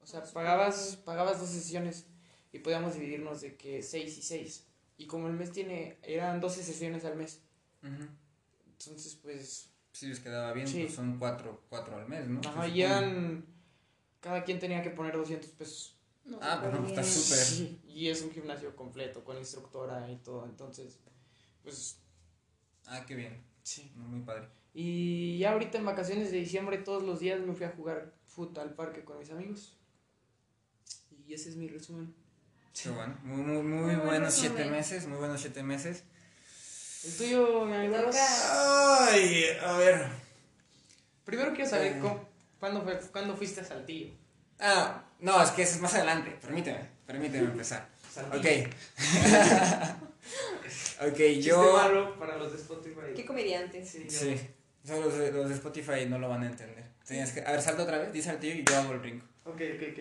[0.02, 2.06] O sea, pagabas pagabas 12 sesiones
[2.52, 4.64] y podíamos dividirnos de que 6 y 6.
[4.98, 7.40] Y como el mes tiene eran 12 sesiones al mes.
[7.82, 10.82] Entonces, pues Si les quedaba bien, Sí.
[10.82, 12.40] pues son cuatro, cuatro al mes, ¿no?
[12.44, 13.44] ajá, y eran
[14.20, 15.96] cada quien tenía que poner 200 pesos.
[16.24, 17.38] No, Ah, pues súper está súper.
[17.38, 20.98] Sí, y es un gimnasio completo con instructora y todo, entonces
[21.62, 21.98] pues
[22.86, 23.42] Ah, qué bien.
[23.62, 23.90] sí.
[23.96, 24.48] Muy padre.
[24.74, 28.58] Y ya ahorita en vacaciones de diciembre todos los días me fui a jugar fútbol
[28.60, 29.76] al parque con mis amigos.
[31.26, 32.14] Y ese es mi resumen.
[32.82, 33.16] Qué bueno.
[33.24, 36.04] Muy, muy, muy Muy buen buenos siete meses, muy buenos siete meses.
[37.04, 37.96] El tuyo, mi amigo.
[38.12, 40.06] Ay, a ver.
[41.24, 41.98] Primero quiero saber Eh.
[42.00, 42.28] cómo-
[42.60, 44.12] cuándo, fue, cuándo fuiste a Saltillo.
[44.60, 46.36] Ah, no, es que eso es más adelante.
[46.40, 47.88] Permíteme, permíteme empezar.
[48.12, 48.68] Saltillo.
[48.68, 48.74] Ok.
[51.08, 51.72] ok, Chiste yo.
[51.76, 53.14] malo para los de Spotify.
[53.14, 53.84] Qué comediante.
[53.84, 54.40] Sí, Sí.
[54.84, 56.84] Solo los de, los de Spotify no lo van a entender.
[57.06, 57.40] Tenías que.
[57.42, 59.26] A ver, salta otra vez, dice Saltillo y yo hago el brinco.
[59.44, 59.98] Ok, ok, ok.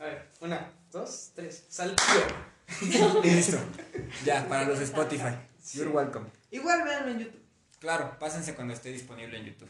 [0.00, 1.66] A ver, una, dos, tres.
[1.68, 2.26] Saltillo.
[3.22, 3.58] Listo.
[4.24, 5.36] Ya, para los Spotify.
[5.74, 6.26] You're welcome.
[6.50, 7.42] Igual véanlo en YouTube.
[7.80, 9.68] Claro, pásense cuando esté disponible en YouTube.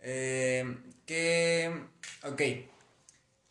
[0.00, 1.70] Eh, que.
[2.22, 2.40] Ok.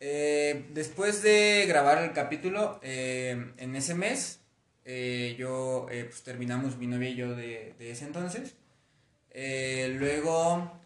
[0.00, 4.40] Eh, después de grabar el capítulo, eh, en ese mes,
[4.84, 8.56] eh, yo, eh, pues terminamos mi novia y yo de, de ese entonces.
[9.30, 10.80] Eh, luego,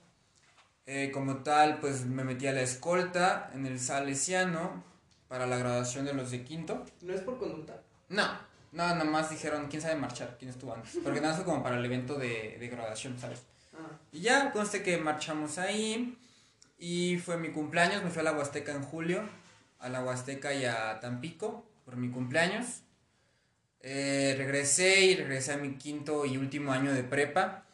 [1.14, 4.84] como tal, pues me metí a la escolta en el Salesiano
[5.28, 6.84] para la graduación de los de quinto.
[7.02, 7.82] No es por conducta.
[8.08, 8.26] No,
[8.72, 10.98] no, nomás dijeron quién sabe marchar, quién estuvo antes.
[11.02, 13.42] Porque nada más fue como para el evento de, de graduación, ¿sabes?
[13.74, 16.16] Ah, Y ya, conste que marchamos ahí.
[16.78, 19.28] Y fue mi cumpleaños, me fui a la Huasteca en julio.
[19.78, 22.82] A la Huasteca y a Tampico por mi cumpleaños.
[23.80, 27.64] Eh, regresé y regresé a mi quinto y último año de prepa.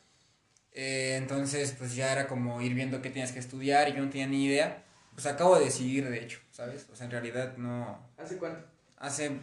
[0.73, 4.11] Eh, entonces, pues ya era como ir viendo qué tenías que estudiar y yo no
[4.11, 4.85] tenía ni idea.
[5.15, 6.87] Pues acabo de decidir, de hecho, ¿sabes?
[6.93, 7.99] O sea, en realidad no.
[8.17, 8.65] ¿hace cuánto?
[8.99, 9.41] Hace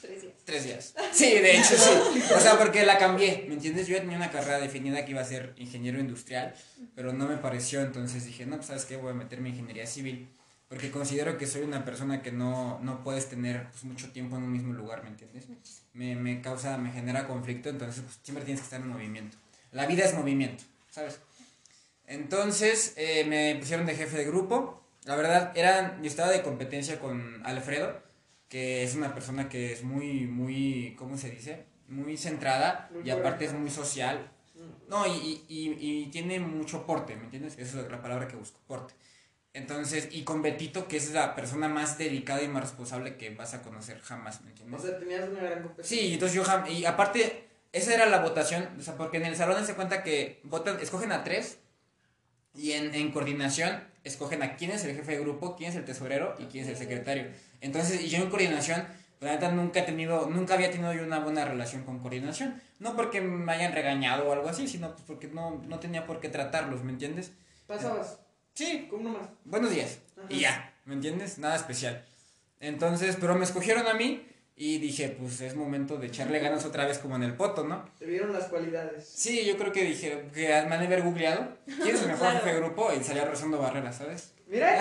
[0.00, 0.34] Tres días.
[0.44, 0.94] Tres días.
[1.12, 2.20] Sí, de hecho, sí.
[2.36, 3.86] O sea, porque la cambié, ¿me entiendes?
[3.86, 6.54] Yo ya tenía una carrera definida que iba a ser ingeniero industrial,
[6.94, 9.86] pero no me pareció, entonces dije, no, pues sabes qué, voy a meterme en ingeniería
[9.86, 10.28] civil,
[10.68, 14.42] porque considero que soy una persona que no, no puedes tener pues, mucho tiempo en
[14.42, 15.46] un mismo lugar, ¿me entiendes?
[15.94, 19.38] Me, me causa, me genera conflicto, entonces pues, siempre tienes que estar en movimiento.
[19.72, 21.18] La vida es movimiento, ¿sabes?
[22.06, 24.82] Entonces eh, me pusieron de jefe de grupo.
[25.08, 27.98] La verdad, eran, yo estaba de competencia con Alfredo,
[28.50, 31.64] que es una persona que es muy, muy, ¿cómo se dice?
[31.86, 34.30] Muy centrada Muy y aparte es muy social.
[34.54, 34.90] Mm.
[34.90, 37.56] No, y, y, y tiene mucho porte, ¿me entiendes?
[37.56, 38.92] Esa es la palabra que busco, porte.
[39.54, 43.54] Entonces, y con Betito, que es la persona más dedicada y más responsable que vas
[43.54, 44.78] a conocer jamás, ¿me entiendes?
[44.78, 45.96] O sea, tenías una gran competencia.
[45.96, 49.64] Sí, entonces yo y aparte, esa era la votación, o sea, porque en el salón
[49.64, 51.60] se cuenta que votan, escogen a tres
[52.54, 55.84] y en, en coordinación escogen a quién es el jefe de grupo, quién es el
[55.84, 57.26] tesorero y quién es el secretario.
[57.60, 58.86] Entonces, y yo en coordinación,
[59.20, 62.60] la neta nunca he tenido, nunca había tenido yo una buena relación con coordinación.
[62.78, 66.20] No porque me hayan regañado o algo así, sino pues porque no, no tenía por
[66.20, 67.32] qué tratarlos, ¿me entiendes?
[67.66, 68.20] Pasabas.
[68.54, 69.28] Sí, ¿Cómo nomás?
[69.44, 69.98] buenos días.
[70.16, 70.26] Ajá.
[70.30, 71.38] Y ya, ¿me entiendes?
[71.38, 72.04] Nada especial.
[72.60, 74.26] Entonces, pero me escogieron a mí
[74.58, 77.88] y dije, pues es momento de echarle ganas otra vez como en el poto, ¿no?
[77.98, 79.08] Te vieron las cualidades.
[79.14, 81.48] Sí, yo creo que dije, que me han de haber googleado.
[81.64, 82.38] ¿Quién es el mejor Claro.
[82.40, 82.90] jefe de grupo?
[82.92, 84.30] Y salía rozando barreras, ¿sabes?
[84.50, 84.80] Mira,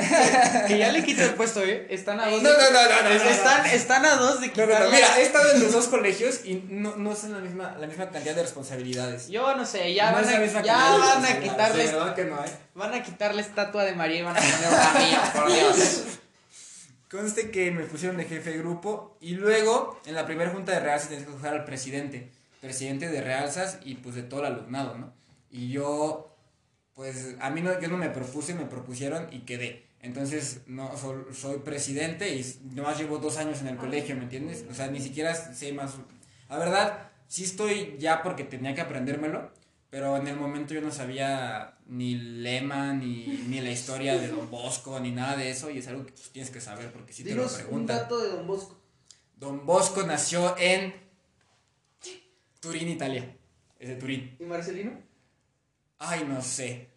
[0.65, 1.87] que ya le quita el puesto, ¿eh?
[1.89, 2.41] Están a dos.
[2.41, 3.29] No, de- no, no, no, no, no, no.
[3.29, 4.85] Están, están a dos de No, no, quitarle.
[4.85, 7.85] no, Mira, he estado en los dos colegios y no, no son la misma, la
[7.85, 9.27] misma cantidad de responsabilidades.
[9.27, 12.23] Yo no sé, ya No van a, ya van a responsabilidades, quitarle, de verdad que
[12.25, 12.49] no, ¿eh?
[12.75, 16.03] van a quitarle estatua de María y van a poner una mía, por Dios.
[17.09, 20.81] Conste que me pusieron de jefe de grupo y luego en la primera junta de
[20.81, 24.97] realzas tienes que escoger al presidente, presidente de realzas y pues de todo el alumnado,
[24.97, 25.13] ¿no?
[25.49, 26.35] Y yo,
[26.93, 29.85] pues a mí no, yo no me propuse, me propusieron y quedé.
[30.01, 34.65] Entonces, no, so- soy presidente y nomás llevo dos años en el colegio, ¿me entiendes?
[34.69, 35.93] O sea, ni siquiera sé más.
[36.49, 39.49] La verdad, sí estoy ya porque tenía que aprendérmelo,
[39.89, 44.50] pero en el momento yo no sabía ni lema, ni, ni la historia de Don
[44.52, 47.23] Bosco, ni nada de eso, y es algo que pues, tienes que saber porque si
[47.23, 47.97] te lo Dinos un preguntan.
[47.97, 48.78] dato de Don Bosco.
[49.38, 50.93] Don Bosco nació en
[52.60, 53.38] Turín, Italia.
[53.80, 54.36] Es de Turín.
[54.39, 55.00] ¿Y Marcelino?
[56.00, 56.89] Ay, no sé.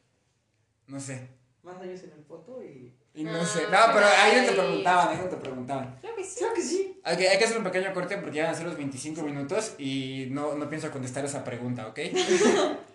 [0.87, 1.29] No sé.
[1.63, 2.97] Más años en el foto y...
[3.15, 3.63] Y no Ah, sé.
[3.65, 5.97] No, pero ahí no te preguntaban, ahí no te preguntaban.
[6.01, 6.37] Creo que sí.
[6.39, 7.01] Creo que sí.
[7.05, 9.75] Ok, hay que hacer un pequeño corte porque ya van a ser los 25 minutos
[9.79, 11.99] y no, no pienso contestar esa pregunta, ¿ok?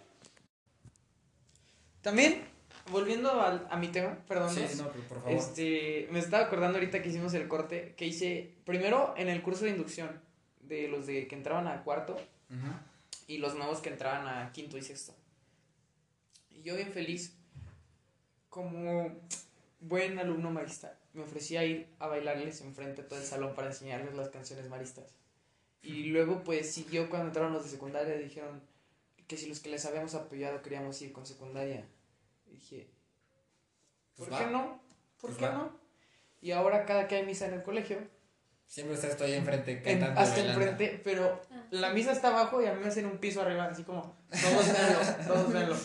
[2.02, 2.44] También,
[2.92, 4.54] volviendo al- a, mi tema, perdón.
[4.54, 4.90] Sí, ¿no?
[4.90, 5.32] por favor.
[5.32, 9.66] Este, me estaba acordando ahorita que hicimos el corte, que hice primero en el curso
[9.66, 10.22] de inducción
[10.62, 12.16] de los de que entraban a cuarto
[13.28, 15.14] y los nuevos que entraban a quinto y sexto.
[16.52, 17.34] Y yo bien feliz,
[18.50, 19.20] como
[19.88, 23.68] buen alumno marista, me ofrecí a ir a bailarles enfrente de todo el salón para
[23.68, 25.16] enseñarles las canciones maristas.
[25.82, 28.62] Y luego pues siguió cuando entraron los de secundaria, dijeron
[29.28, 31.86] que si los que les habíamos apoyado queríamos ir con secundaria.
[32.48, 32.88] Y dije,
[34.16, 34.52] ¿por Pues qué va.
[34.52, 34.82] no?
[35.22, 35.54] ¿Por Pues qué va.
[35.54, 35.80] no?
[36.42, 37.98] Y ahora cada que hay misa en el colegio,
[38.68, 40.20] Siempre estás tú ahí enfrente en- cantando.
[40.22, 41.68] hasta enfrente, pero Ah.
[41.70, 44.32] la misa está abajo y a mí me hacen un piso arriba, así como, todos
[44.74, 45.76] véanlo, todos véanlo.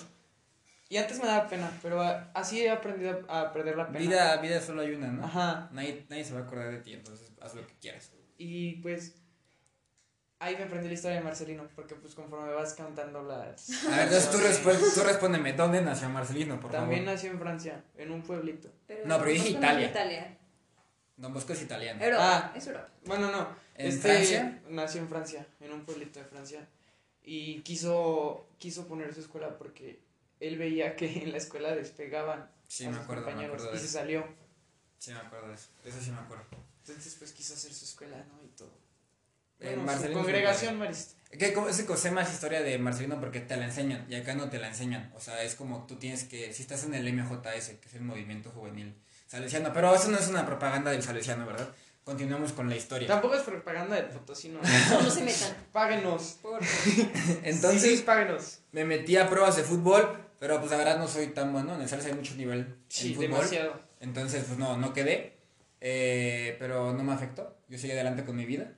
[0.90, 2.02] Y antes me daba pena, pero
[2.34, 3.98] así he aprendido a perder la pena.
[4.00, 5.24] Vida, vida solo hay una, ¿no?
[5.24, 5.68] Ajá.
[5.72, 8.10] Nadie, nadie se va a acordar de ti, entonces haz lo que quieras.
[8.38, 9.14] Y pues
[10.40, 13.70] ahí me aprendí la historia de Marcelino, porque pues conforme vas cantando las...
[13.86, 17.14] A ver, entonces tú, respu- tú respóndeme, ¿dónde nació Marcelino, por También favor?
[17.14, 18.68] nació en Francia, en un pueblito.
[18.88, 19.86] Pero No, pero dije ¿por qué no Italia.
[19.90, 20.36] Italia.
[21.18, 22.02] Don Bosco es italiano.
[22.02, 22.52] Europa, Ah.
[22.56, 22.88] es Europa.
[23.04, 23.46] Bueno, no.
[23.76, 24.60] ¿En este Francia?
[24.70, 26.66] nació en Francia, en un pueblito de Francia.
[27.22, 30.00] Y quiso, quiso poner su escuela porque
[30.40, 33.76] él veía que en la escuela despegaban Sí, a me sus acuerdo, me compañeros acuerdo
[33.76, 33.98] y se eso.
[33.98, 34.26] salió.
[34.98, 35.68] Sí, me acuerdo de eso.
[35.84, 36.44] De eso sí me acuerdo.
[36.86, 38.44] Entonces pues quiso hacer su escuela, ¿no?
[38.44, 38.72] Y todo.
[39.60, 41.14] Eh, Bueno, su congregación marista.
[41.30, 41.54] Que
[41.96, 45.12] sé más historia de Marcelino porque te la enseñan y acá no te la enseñan.
[45.14, 48.00] O sea, es como tú tienes que, si estás en el MJS, que es el
[48.02, 51.68] movimiento juvenil salesiano, pero eso no es una propaganda del salesiano, ¿verdad?
[52.02, 53.06] Continuamos con la historia.
[53.06, 54.60] Tampoco es propaganda del Potosí, no.
[54.90, 55.54] No, no se metan.
[55.70, 56.38] Páguenos.
[56.42, 56.60] Por
[57.44, 58.60] Entonces Sí, sí, páguenos.
[58.72, 61.76] me metí a pruebas de fútbol, pero pues la verdad no soy tan bueno.
[61.76, 63.30] En el salsa hay mucho nivel Sí, en fútbol.
[63.30, 63.80] demasiado.
[64.00, 65.38] Entonces, pues no, no quedé.
[65.80, 67.56] Eh, pero no me afectó.
[67.68, 68.72] Yo seguí adelante con mi vida.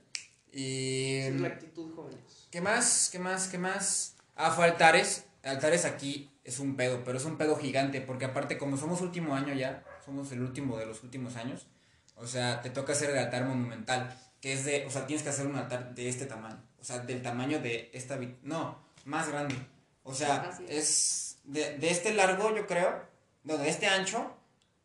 [0.51, 1.15] Y.
[1.17, 2.19] Es la actitud, jóvenes.
[2.51, 3.09] ¿Qué más?
[3.11, 3.47] ¿Qué más?
[3.47, 4.15] ¿Qué más?
[4.35, 5.25] Ah, fue Altares.
[5.41, 9.35] Altares aquí es un pedo, pero es un pedo gigante, porque aparte como somos último
[9.35, 11.67] año ya, somos el último de los últimos años,
[12.15, 15.29] o sea, te toca hacer el altar monumental, que es de, o sea, tienes que
[15.29, 19.55] hacer un altar de este tamaño, o sea, del tamaño de esta, no, más grande,
[20.03, 21.32] o sea, es.
[21.43, 23.01] De, de este largo, yo creo,
[23.43, 24.35] no, de este ancho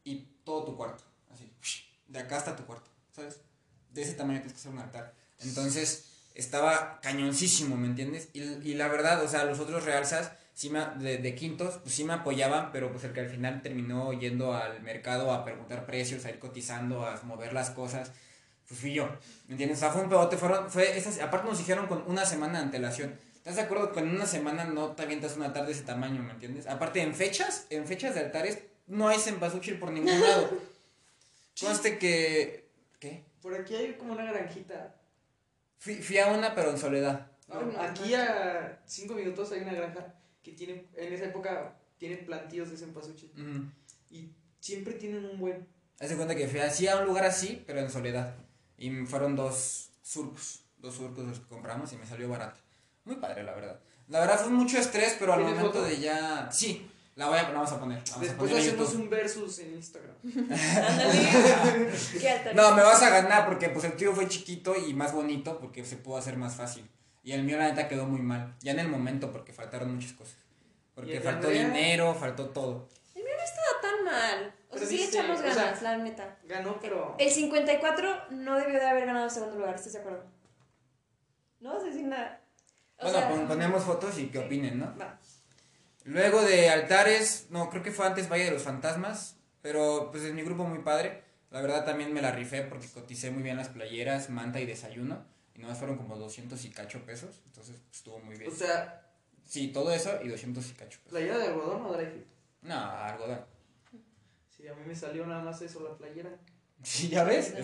[0.04, 1.50] y todo tu cuarto, así,
[2.08, 3.40] de acá hasta tu cuarto, ¿sabes?
[3.92, 5.14] De ese tamaño tienes que hacer un altar.
[5.40, 8.28] Entonces, estaba cañoncísimo, ¿me entiendes?
[8.32, 11.94] Y, y la verdad, o sea, los otros realzas, sí me, de, de quintos, pues
[11.94, 15.86] sí me apoyaban, pero pues el que al final terminó yendo al mercado a preguntar
[15.86, 18.10] precios, a ir cotizando, a mover las cosas,
[18.66, 19.06] pues fui yo,
[19.46, 19.78] ¿me entiendes?
[19.78, 22.64] O sea, fue un pedote, fueron, fue esas, aparte nos dijeron con una semana de
[22.64, 23.18] antelación.
[23.48, 26.22] ¿Estás de acuerdo que en una semana no te avientas un altar de ese tamaño,
[26.22, 26.66] ¿me entiendes?
[26.66, 30.50] Aparte, en fechas, en fechas de altares, no hay cempasúchil por ningún lado.
[31.58, 32.68] Conste que...
[33.00, 33.24] ¿Qué?
[33.40, 34.94] Por aquí hay como una granjita.
[35.78, 37.26] Fui, fui a una, pero en soledad.
[37.46, 41.74] No, Ay, no, aquí a cinco minutos hay una granja que tiene, en esa época,
[41.96, 43.32] tienen plantíos de cempasúchil.
[44.10, 44.28] Y
[44.60, 45.66] siempre tienen un buen.
[45.98, 48.36] Haz de cuenta que fui así a un lugar así, pero en soledad.
[48.76, 50.64] Y me fueron dos surcos.
[50.76, 52.67] Dos surcos los que compramos y me salió barato.
[53.08, 53.80] Muy padre, la verdad.
[54.08, 55.88] La verdad fue mucho estrés, pero al ¿Tienes momento foto?
[55.88, 56.48] de ya.
[56.52, 57.98] Sí, la, voy a, la vamos a poner.
[57.98, 60.14] Vamos a Después poner en hacemos un versus en Instagram.
[62.54, 65.84] No, me vas a ganar porque pues el tío fue chiquito y más bonito porque
[65.84, 66.88] se pudo hacer más fácil.
[67.22, 68.54] Y el mío la neta quedó muy mal.
[68.60, 70.36] Ya en el momento porque faltaron muchas cosas.
[70.36, 71.66] ¿Y Porque el faltó Andrea?
[71.66, 72.88] dinero, faltó todo.
[73.14, 74.54] estaba tan mal.
[74.70, 76.36] O sea, sí dice, echamos o sea, ganas, la neta.
[76.44, 77.16] Ganó, pero.
[77.18, 80.24] El 54 no debió de haber ganado el segundo lugar, ¿estás de acuerdo?
[81.60, 82.40] No vas a decir nada.
[83.00, 84.44] Bueno, sea, pon- ponemos fotos y que sí.
[84.44, 84.96] opinen, ¿no?
[84.98, 85.18] Va.
[86.04, 90.32] Luego de altares, no, creo que fue antes Valle de los Fantasmas, pero pues es
[90.32, 91.22] mi grupo muy padre.
[91.50, 95.24] La verdad también me la rifé porque coticé muy bien las playeras, manta y desayuno.
[95.54, 98.50] Y nomás fueron como 200 y cacho pesos, entonces pues, estuvo muy bien.
[98.50, 99.04] O sea,
[99.44, 101.10] Sí, todo eso y 200 y cacho pesos.
[101.10, 102.26] ¿playera de algodón o dry fit?
[102.62, 103.44] No, algodón.
[104.54, 106.30] Sí, a mí me salió nada más eso, la playera.
[106.82, 107.54] Sí, ya ves.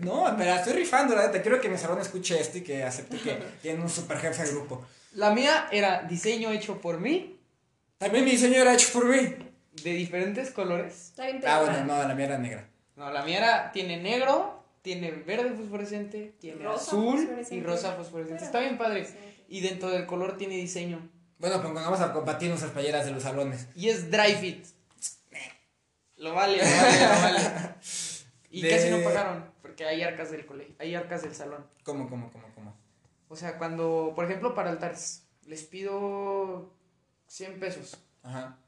[0.00, 1.42] No, me la estoy rifando, la neta.
[1.42, 4.50] Quiero que mi salón escuche esto y que acepte que tiene un super jefe de
[4.52, 4.86] grupo.
[5.12, 7.38] La mía era diseño hecho por mí,
[7.98, 9.34] También mi diseño era hecho por mí.
[9.82, 11.08] de diferentes colores.
[11.08, 11.72] Está bien Ah, pedorra.
[11.78, 12.68] bueno, no, la mía era negra.
[12.96, 18.36] No, la mía era, tiene negro, tiene verde fosforescente, tiene Rosa azul y rosa fosforescente.
[18.40, 19.06] Pero- Está bien padre.
[19.48, 21.08] Y dentro del color tiene diseño.
[21.38, 23.66] Bueno, pues vamos a compartir nuestras playeras de los salones.
[23.74, 24.64] Y es dry fit.
[26.18, 27.40] Lo vale, lo vale, lo vale.
[28.50, 31.64] Y De- casi no pagaron, porque hay arcas del colegio, hay arcas del salón.
[31.84, 32.76] ¿Cómo, cómo, cómo, cómo?
[33.28, 36.72] O sea, cuando, por ejemplo, para altares, les pido
[37.28, 37.96] 100 pesos.
[38.22, 38.58] Ajá.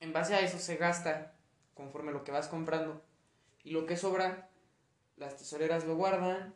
[0.00, 1.34] En base a eso se gasta
[1.74, 3.02] conforme lo que vas comprando.
[3.64, 4.48] Y lo que sobra,
[5.16, 6.54] las tesoreras lo guardan.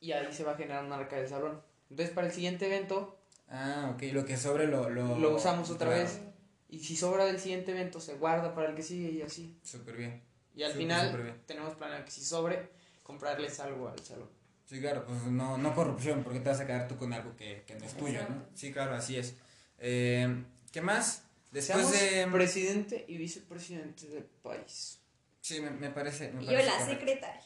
[0.00, 1.60] Y ahí se va a generar una arca del salón.
[1.90, 3.14] Entonces, para el siguiente evento,
[3.50, 4.90] Ah, ok, lo que sobre lo...
[4.90, 6.02] Lo, lo usamos otra claro.
[6.02, 6.20] vez.
[6.68, 9.58] Y si sobra del siguiente evento, se guarda para el que sigue y así.
[9.62, 10.22] Súper bien.
[10.58, 12.68] Y al final, tenemos planeado que si sobre,
[13.04, 14.28] comprarles algo al salón.
[14.66, 17.62] Sí, claro, pues no, no corrupción, porque te vas a quedar tú con algo que,
[17.64, 18.44] que no es tuyo, ¿no?
[18.54, 19.34] Sí, claro, así es.
[19.78, 21.22] Eh, ¿Qué más?
[21.52, 22.26] Después Seamos de...
[22.32, 24.98] presidente y vicepresidente del país.
[25.40, 26.32] Sí, me, me parece...
[26.32, 26.86] me Y yo la correcto.
[26.86, 27.42] secretaria.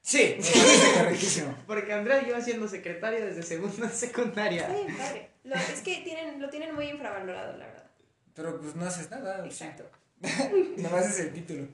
[0.00, 1.56] Sí, me parece correctísimo.
[1.66, 4.68] Porque Andrea lleva siendo secretaria desde segunda secundaria.
[4.68, 5.30] Bien padre.
[5.44, 7.90] Lo- es que tienen, lo tienen muy infravalorado, la verdad.
[8.34, 9.42] Pero pues no haces nada.
[9.42, 9.48] sí.
[9.48, 9.90] Exacto.
[10.78, 11.66] Nada más es el título.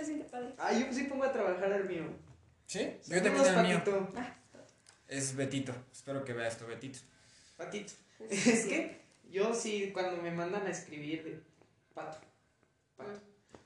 [0.00, 0.54] Sí, siente padre.
[0.58, 2.04] Ah, yo sí pongo a trabajar al mío.
[2.66, 2.96] ¿Sí?
[3.06, 4.08] Yo Saludos, también el mío.
[4.16, 4.34] Ah,
[5.08, 5.72] Es Betito.
[5.92, 6.98] Espero que vea esto, Betito.
[7.56, 7.92] Patito.
[8.18, 8.68] pues, Es sí.
[8.68, 11.40] que yo sí, cuando me mandan a escribir de
[11.94, 12.18] pato,
[12.96, 13.20] pato.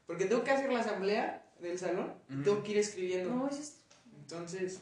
[0.07, 3.31] Porque tengo que hacer la asamblea del salón y tengo que ir escribiendo.
[3.35, 3.79] No, eso es.
[4.21, 4.81] Entonces,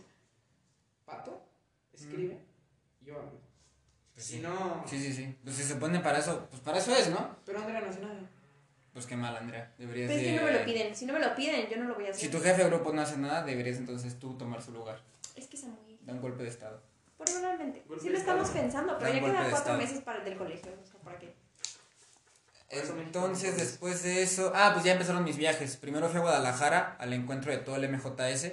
[1.05, 1.43] pato,
[1.93, 2.39] escribe,
[3.03, 3.39] yo hablo.
[4.15, 4.41] Pues Si sí.
[4.41, 5.37] no, Sí, sí, sí.
[5.43, 7.37] Pues si se pone para eso, pues para eso es, ¿no?
[7.45, 8.21] pero Andrea no hace nada.
[8.93, 9.73] Pues qué mal, Andrea.
[9.79, 10.97] Deberías Pero es que no me lo piden.
[10.97, 12.21] Si no me lo piden, yo no lo voy a hacer.
[12.21, 15.01] Si tu jefe de grupo no hace nada, deberías entonces tú tomar su lugar.
[15.37, 15.99] Es que es muy.
[16.03, 16.83] Da un golpe de estado.
[17.17, 17.85] Probablemente.
[17.87, 18.63] Golpe Sí lo estamos estado.
[18.63, 19.79] pensando, pero ya quedan cuatro estado.
[19.79, 20.73] meses para el del colegio.
[20.83, 21.35] O sea, ¿para qué?
[22.71, 24.53] Entonces, después de eso.
[24.55, 25.77] Ah, pues ya empezaron mis viajes.
[25.77, 28.53] Primero fui a Guadalajara al encuentro de todo el MJS.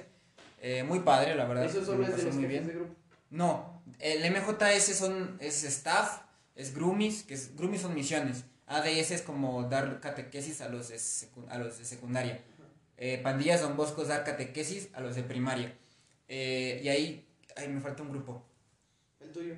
[0.60, 1.64] Eh, muy padre, la verdad.
[1.64, 2.66] Eso solo es de los muy bien.
[2.66, 2.94] de grupo.
[3.30, 6.22] No, el MJS son, es staff,
[6.54, 8.44] es groomies, que es, groomies son misiones.
[8.68, 12.40] ADS es como dar catequesis a los de, secu- a los de secundaria.
[12.96, 15.74] Eh, pandillas Don Bosco es dar catequesis a los de primaria.
[16.28, 17.26] Eh, y ahí,
[17.56, 18.44] ahí me falta un grupo.
[19.20, 19.54] El tuyo.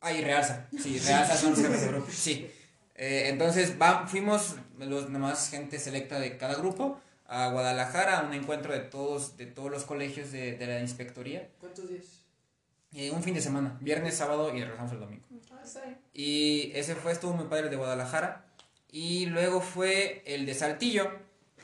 [0.00, 2.50] Ahí Realza, sí, Realza son los jefes de grupo, sí.
[2.94, 8.34] Eh, entonces va, fuimos los nomás gente selecta de cada grupo a Guadalajara a un
[8.34, 11.48] encuentro de todos, de todos los colegios de, de la inspectoría.
[11.58, 12.04] ¿Cuántos días?
[12.94, 15.24] Eh, un fin de semana, viernes, sábado y regresamos el domingo.
[15.50, 15.98] Ah, bien.
[16.12, 18.44] Y ese fue, estuvo muy padre de Guadalajara.
[18.92, 21.10] Y luego fue el de Saltillo,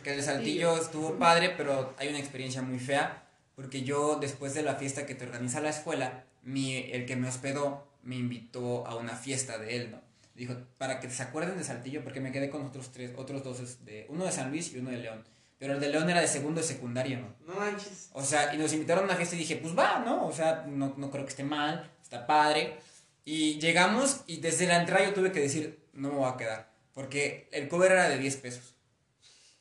[0.02, 4.54] que el de Saltillo estuvo padre, pero hay una experiencia muy fea, porque yo después
[4.54, 8.86] de la fiesta que te organiza la escuela, mi, el que me hospedó me invitó
[8.86, 10.00] a una fiesta de él, ¿no?
[10.34, 13.84] Dijo, para que se acuerden de Saltillo, porque me quedé con otros tres, otros dos,
[13.84, 15.22] de, uno de San Luis y uno de León.
[15.58, 17.34] Pero el de León era de segundo de secundaria, ¿no?
[17.46, 18.08] No manches.
[18.14, 20.26] O sea, y nos invitaron a una fiesta y dije, pues va, ¿no?
[20.26, 22.78] O sea, no, no creo que esté mal, está padre.
[23.24, 26.67] Y llegamos y desde la entrada yo tuve que decir, no me voy a quedar.
[26.98, 28.74] Porque el cover era de 10 pesos.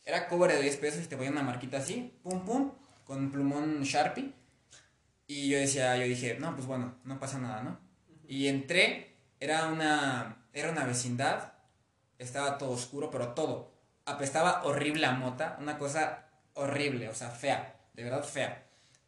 [0.04, 2.71] Era cover de 10 pesos y te ponían una marquita así, pum, pum,
[3.04, 4.34] con plumón Sharpie.
[5.28, 7.80] Y yo decía, yo dije, no, pues bueno, no pasa nada, ¿no?
[8.28, 11.54] Y entré, era una, era una vecindad,
[12.17, 13.71] estaba todo oscuro, pero todo.
[14.06, 18.65] Apestaba horrible a mota, una cosa horrible, o sea, fea, de verdad fea.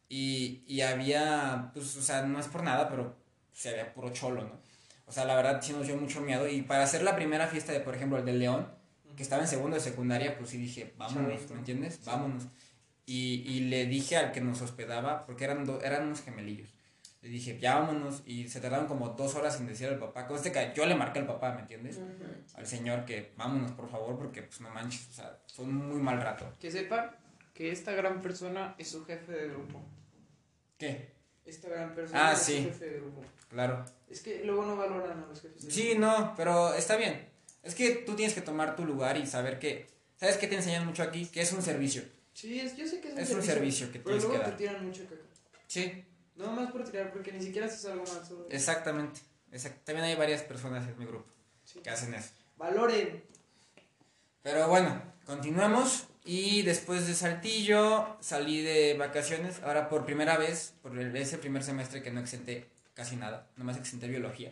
[0.08, 3.16] Y, y había, pues, o sea, no es por nada, pero
[3.52, 4.69] se había puro cholo, ¿no?
[5.10, 6.46] O sea, la verdad sí nos dio mucho miedo.
[6.48, 8.68] Y para hacer la primera fiesta de, por ejemplo, el del León,
[9.16, 11.50] que estaba en segundo de secundaria, pues sí dije, vámonos.
[11.50, 12.00] ¿me entiendes?
[12.04, 12.44] Vámonos.
[13.06, 16.72] Y, y le dije al que nos hospedaba, porque eran, do- eran unos gemelillos,
[17.22, 18.22] le dije, ya vámonos.
[18.24, 20.28] Y se tardaron como dos horas en decir al papá.
[20.28, 21.98] Con este que yo le marqué al papá, ¿me entiendes?
[22.54, 26.00] Al señor que vámonos, por favor, porque pues no manches, o sea, fue un muy
[26.00, 26.46] mal rato.
[26.60, 27.10] Que sepan
[27.52, 29.82] que esta gran persona es su jefe de grupo.
[30.78, 31.10] ¿Qué?
[31.44, 32.58] Esta gran persona Ah, es sí.
[32.58, 33.22] su jefe de grupo.
[33.50, 33.84] Claro.
[34.08, 36.00] Es que luego no valoran a los jefes Sí, grupo.
[36.06, 37.28] no, pero está bien.
[37.62, 39.86] Es que tú tienes que tomar tu lugar y saber que,
[40.16, 41.26] ¿sabes qué te enseñan mucho aquí?
[41.26, 42.02] Que es un servicio.
[42.32, 43.36] Sí, es, yo sé que es un Es servicio.
[43.36, 44.56] un servicio que Pero tienes que luego te dar.
[44.58, 45.22] tiran mucho caca.
[45.66, 46.04] Sí,
[46.36, 48.24] No más por tirar, porque ni siquiera haces algo mal.
[48.26, 48.46] Solo...
[48.50, 49.20] exactamente.
[49.52, 51.26] Exact- También hay varias personas en mi grupo
[51.64, 51.80] Sí.
[51.80, 52.30] que hacen eso.
[52.56, 53.22] Valoren.
[54.42, 56.06] Pero bueno, continuamos.
[56.24, 59.60] Y después de Saltillo salí de vacaciones.
[59.62, 62.66] Ahora por primera vez, por el- ese primer semestre que no exenté
[63.00, 63.48] casi nada.
[63.56, 64.50] Nomás exenté biología.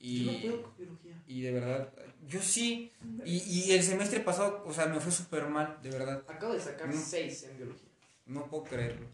[0.00, 1.14] Y, Yo no puedo biología.
[1.28, 1.92] y de verdad,
[2.26, 2.90] yo sí.
[3.24, 6.24] Y, y el semestre pasado, o sea, me fue súper mal, de verdad.
[6.26, 7.00] Acabo de sacar Mm.
[7.00, 7.88] 6 en biología.
[8.26, 9.06] No puedo creerlo.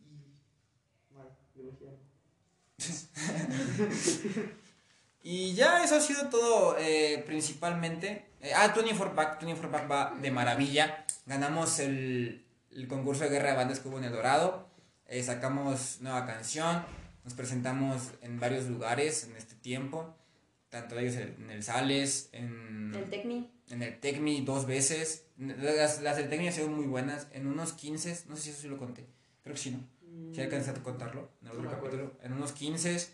[0.00, 0.34] Y.
[1.54, 1.90] Biología.
[5.22, 8.30] Y ya eso ha sido todo eh, principalmente.
[8.40, 11.04] Eh, ah, 24 Pack, 24 Pack va de maravilla.
[11.26, 14.68] Ganamos el, el concurso de guerra de bandas que hubo en El Dorado.
[15.06, 16.82] Eh, sacamos nueva canción.
[17.28, 20.16] Nos presentamos en varios lugares en este tiempo.
[20.70, 23.50] Tanto ellos en el Sales, en El Tecni.
[23.68, 25.26] en el Tecmi dos veces.
[25.36, 27.26] Las, las del Tecmi han sido muy buenas.
[27.32, 29.04] En unos 15, no sé si eso sí lo conté.
[29.42, 30.34] Creo que sí, ¿no?
[30.34, 32.12] Si alcanzaste a contarlo en el otro capítulo.
[32.22, 33.08] En unos 15.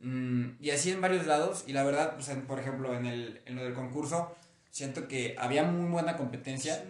[0.00, 1.64] mm, y así en varios lados.
[1.66, 4.34] Y la verdad, sea, por ejemplo, en, el, en lo del concurso,
[4.70, 6.76] siento que había muy buena competencia.
[6.76, 6.84] Sí.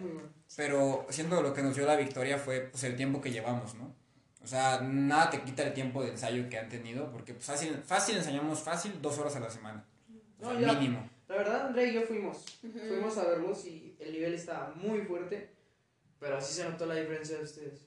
[0.55, 3.75] Pero siento que lo que nos dio la victoria fue pues, el tiempo que llevamos,
[3.75, 3.98] ¿no?
[4.49, 7.11] O sea, nada te quita el tiempo de ensayo que han tenido.
[7.11, 9.85] Porque pues, fácil, fácil ensayamos fácil dos horas a la semana.
[10.41, 10.73] O No, sea, ya.
[10.79, 11.07] mínimo.
[11.27, 12.43] La verdad, Andrea y yo fuimos.
[12.59, 15.51] Fuimos a verlos y el nivel estaba muy fuerte,
[16.19, 17.81] pero sí se notó la diferencia de ustedes.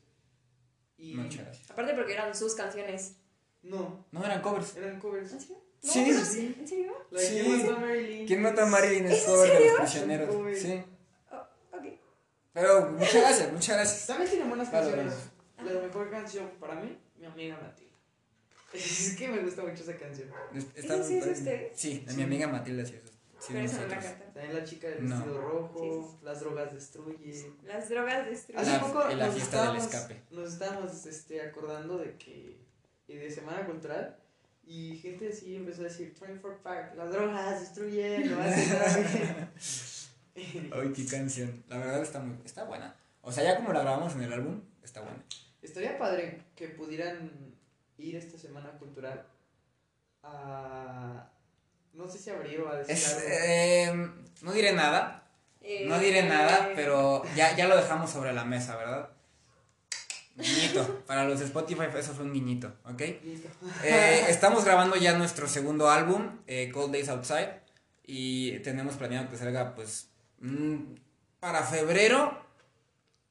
[0.99, 1.69] Y Muchas gracias.
[1.73, 3.17] Aparte porque eran sus canciones.
[3.65, 4.77] no, No eran covers.
[4.77, 5.33] eran covers.
[5.33, 5.57] ¿En serio?
[5.83, 6.57] No, Sí, pero sí.
[6.61, 6.93] ¿En serio?
[7.11, 7.35] La de Sí.
[7.43, 8.27] ¿Quién mató a Marilyn?
[8.29, 10.59] ¿Quién nota a Marilyn es ¿Es cover de los prisioneros?
[10.61, 10.83] Sí.
[11.33, 11.85] Oh, ok.
[12.53, 14.07] Pero muchas gracias, muchas gracias.
[14.07, 15.13] También tiene buenas canciones.
[15.15, 15.32] claro.
[15.65, 17.91] La mejor canción para mí, mi amiga Matilda.
[18.75, 20.29] Es que me gusta mucho esa canción.
[20.75, 21.69] Está ¿Ese sí es usted?
[21.75, 23.13] Sí, de mi amiga Matilda, sí, eso.
[23.39, 24.05] Sí, Pero eso no la nosotros.
[24.13, 24.33] cantan.
[24.35, 25.17] También la chica del No.
[25.17, 25.81] vestido rojo,
[26.21, 27.57] Sí, las drogas destruyen.
[27.65, 28.63] Las drogas destruyen.
[28.63, 30.23] Hace La- poco y la nos fiesta del estábamos, escape.
[30.31, 32.57] nos estábamos este, acordando de que
[33.09, 34.17] y de Semana Cultural
[34.65, 39.51] y gente así empezó a decir 24 pack, las drogas destruyen, lo hacen.
[40.73, 41.63] Ay, qué canción.
[41.69, 42.95] La verdad está muy, está buena.
[43.23, 45.23] O sea, ya como la grabamos en el álbum, está buena.
[45.63, 47.31] Estaría padre que pudieran
[47.99, 49.25] ir esta Semana Cultural
[50.23, 51.29] a...
[51.95, 53.21] No sé si abrir o a decir Es, algo.
[53.31, 54.11] eh,
[54.43, 55.29] no diré nada,
[55.61, 59.11] Eh, no diré nada, pero ya, ya lo dejamos sobre la mesa, ¿verdad?
[60.35, 61.05] Guiñito.
[61.07, 63.01] Para los de Spotify eso fue un guiñito, ¿ok?
[63.23, 63.49] Listo.
[63.85, 67.61] Eh, estamos grabando ya nuestro segundo álbum, eh, Cold Days Outside,
[68.05, 70.09] y tenemos planeado que salga pues
[70.41, 70.95] mm,
[71.39, 72.42] para febrero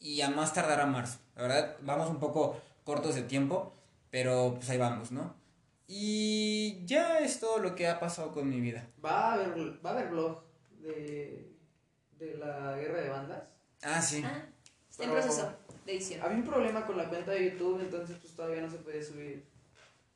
[0.02, 1.20] y a más tardar a marzo.
[1.36, 3.74] La verdad, vamos un poco cortos de tiempo,
[4.10, 5.36] pero pues ahí vamos, ¿no?
[5.88, 8.88] Y ya es todo lo que ha pasado con mi vida.
[9.04, 10.44] Va a haber, va a haber blog
[10.80, 11.54] de,
[12.18, 13.44] de la guerra de bandas.
[13.84, 14.24] Ah, sí.
[14.26, 14.46] Ah,
[14.90, 15.54] está en proceso
[15.86, 16.22] de edición.
[16.22, 19.46] Había un problema con la cuenta de YouTube, entonces pues todavía no se podía subir.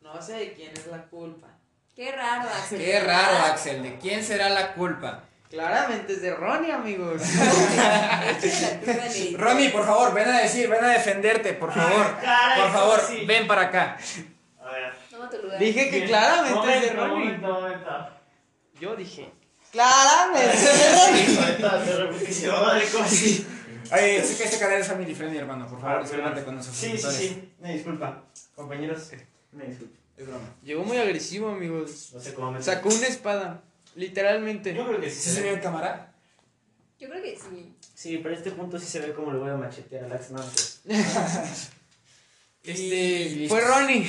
[0.01, 1.47] No sé de quién es la culpa.
[1.95, 2.79] Qué raro, Axel.
[2.79, 3.83] Qué raro, Axel.
[3.83, 5.23] ¿De quién será la culpa?
[5.49, 7.21] Claramente es de Ronnie, amigos.
[9.37, 12.17] Ronnie, por favor, ven a decir, ven a defenderte, por favor.
[12.21, 13.25] Caray, Por favor, sí.
[13.25, 13.97] ven para acá.
[14.61, 14.93] A ver.
[15.09, 15.59] Toma tu lugar.
[15.59, 16.07] dije que Bien.
[16.07, 17.25] claramente es de Ronnie.
[17.25, 18.09] momento, momento.
[18.79, 19.31] Yo dije.
[19.71, 23.45] Claramente es de Ronnie.
[23.91, 25.67] Oye, sé que este canal es family friendly, hermano.
[25.67, 27.53] Por favor, Ah, discúlpate con nuestros Sí, sí, sí.
[27.59, 28.23] Me disculpa.
[28.55, 29.11] Compañeros,
[29.51, 29.95] me disculpa.
[30.17, 30.45] Es broma.
[30.63, 32.09] Llegó muy agresivo, amigos.
[32.13, 33.61] No sé cómo me Sacó una espada.
[33.95, 34.73] Literalmente.
[34.73, 35.53] Yo creo que sí ¿Sí se se ve.
[35.53, 36.13] en cámara?
[36.99, 37.73] Yo creo que sí.
[37.93, 40.41] Sí, pero este punto sí se ve como le voy a machetear al Axe no,
[40.41, 40.81] antes.
[42.63, 43.47] Y Este.
[43.47, 44.07] Fue Ronnie.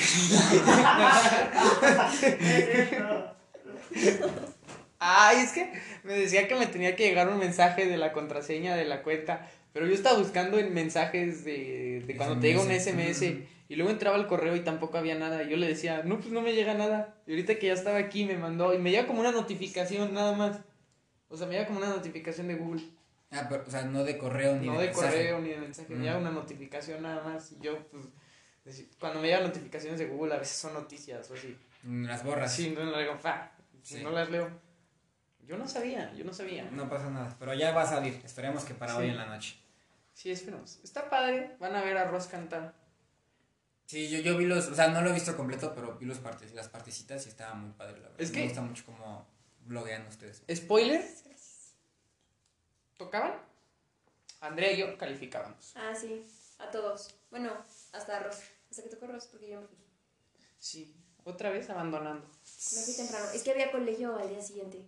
[4.98, 5.70] Ay, es que
[6.04, 9.48] me decía que me tenía que llegar un mensaje de la contraseña de la cuenta.
[9.72, 13.22] Pero yo estaba buscando en mensajes de, de cuando te llega un SMS.
[13.68, 15.42] Y luego entraba al correo y tampoco había nada.
[15.42, 17.16] Y yo le decía, no, pues no me llega nada.
[17.26, 18.72] Y ahorita que ya estaba aquí me mandó.
[18.74, 20.60] Y me llega como una notificación nada más.
[21.28, 22.82] O sea, me llega como una notificación de Google.
[23.32, 25.88] Ah, pero, o sea, no de correo ni no de correo ni de mensaje.
[25.92, 26.02] Me Mm.
[26.02, 27.50] llega una notificación nada más.
[27.52, 28.04] Y yo, pues.
[29.00, 31.56] Cuando me llegan notificaciones de Google, a veces son noticias o así.
[31.82, 32.52] Mm, Las borras.
[32.54, 33.18] Sí, no las leo.
[33.18, 33.52] fa,
[33.82, 34.02] Sí.
[34.02, 34.48] No las leo.
[35.46, 36.68] Yo no sabía, yo no sabía.
[36.72, 37.36] No pasa nada.
[37.38, 38.20] Pero ya va a salir.
[38.24, 38.98] Esperemos que para Sí.
[38.98, 39.56] hoy en la noche.
[40.12, 40.80] Sí, esperemos.
[40.82, 41.56] Está padre.
[41.60, 42.74] Van a ver a Ross cantar.
[43.86, 44.66] Sí, yo, yo vi los.
[44.68, 47.54] O sea, no lo he visto completo, pero vi los partes, las partecitas y estaba
[47.54, 48.20] muy padre, la verdad.
[48.20, 49.26] Es Me que- gusta mucho cómo
[49.64, 50.42] bloguean ustedes.
[50.54, 51.04] Spoiler.
[52.96, 53.34] ¿Tocaban?
[54.40, 55.72] Andrea y yo calificábamos.
[55.76, 56.24] Ah, sí.
[56.58, 57.14] A todos.
[57.30, 57.52] Bueno,
[57.92, 58.38] hasta Ross.
[58.70, 59.76] Hasta que tocó Ross porque yo me fui.
[60.58, 60.94] Sí.
[61.24, 62.26] Otra vez abandonando.
[62.26, 63.26] Me fui temprano.
[63.34, 64.82] Es que había colegio al día siguiente.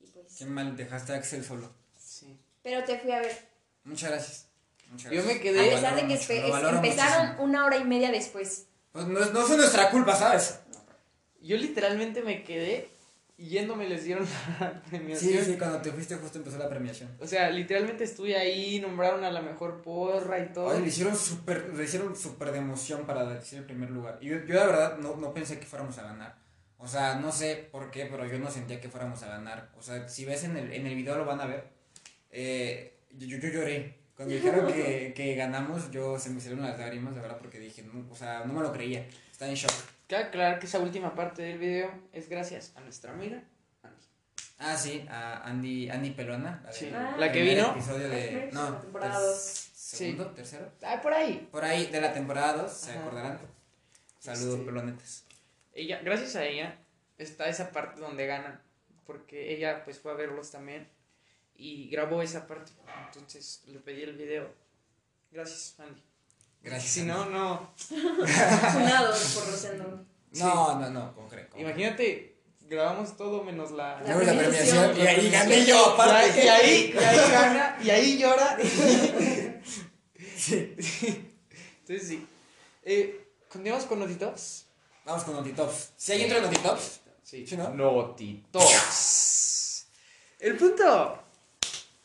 [0.00, 0.36] Y pues.
[0.36, 1.70] Qué mal dejaste a Axel solo.
[1.98, 2.38] Sí.
[2.62, 3.48] Pero te fui a ver.
[3.84, 4.48] Muchas gracias.
[4.90, 7.44] Muchas Yo me quedé- A Lo pesar de que mucho, es- empezaron muchísimo.
[7.44, 8.66] una hora y media después.
[8.92, 10.60] Pues no, es- no fue nuestra culpa, ¿sabes?
[11.42, 12.88] Yo literalmente me quedé
[13.36, 14.26] y yéndome les dieron
[14.60, 15.44] la Sí, premiación.
[15.44, 17.14] sí, cuando te fuiste justo empezó la premiación.
[17.20, 20.66] O sea, literalmente estuve ahí, nombraron a la mejor porra y todo.
[20.68, 24.18] Oye, le hicieron súper, le hicieron súper de emoción para decir el primer lugar.
[24.22, 26.38] Y yo, yo la verdad no, no pensé que fuéramos a ganar.
[26.78, 29.70] O sea, no sé por qué, pero yo no sentía que fuéramos a ganar.
[29.78, 31.68] O sea, si ves en el, en el video lo van a ver.
[32.30, 33.98] Eh, yo, yo, yo lloré.
[34.16, 37.82] Cuando dijeron que, que ganamos, yo se me salieron las lágrimas, de verdad, porque dije,
[37.82, 39.06] no, o sea, no me lo creía.
[39.30, 39.70] Estaba en shock.
[40.08, 43.42] Cabe aclarar que esa última parte del video es gracias a nuestra amiga
[43.82, 44.04] Andy.
[44.58, 46.62] Ah, sí, a Andy, Andy Pelona.
[46.64, 46.90] La, de- Sí.
[46.94, 47.16] Ah.
[47.18, 47.70] La que vino.
[47.72, 48.48] episodio de.
[48.52, 49.62] No, dos.
[49.74, 50.72] Segundo, tercero.
[50.82, 51.46] Ah, por ahí.
[51.52, 53.38] Por ahí de la temporada 2, se acordarán.
[54.18, 55.24] Saludos, Este- pelonetes.
[55.74, 56.78] Ella, gracias a ella,
[57.18, 58.60] está esa parte donde ganan.
[59.06, 60.88] Porque ella pues fue a verlos también.
[61.58, 62.72] Y grabó esa parte.
[63.06, 64.52] Entonces le pedí el video.
[65.30, 66.02] Gracias, Andy.
[66.62, 66.92] Gracias.
[66.92, 67.12] Si Andy.
[67.12, 67.72] no, no.
[67.76, 70.04] Funado por Rosendo.
[70.32, 71.14] No, no, no.
[71.14, 71.48] ¿Cómo creen?
[71.56, 72.36] Imagínate,
[72.68, 74.00] grabamos todo menos la.
[74.02, 74.96] La la premiación.
[74.96, 76.44] y ahí gané yo, Y ahí, aparte.
[76.44, 78.56] y ahí, y ahí gana, y ahí llora.
[81.78, 82.26] Entonces sí.
[82.82, 84.66] Eh, Continuamos con Notitops.
[85.06, 85.92] Vamos con Notitops.
[85.96, 87.00] ¿Si hay de Notitops?
[87.22, 87.46] Sí.
[87.46, 87.70] ¿Sí, no?
[87.70, 88.66] Notitops.
[90.40, 91.22] El punto.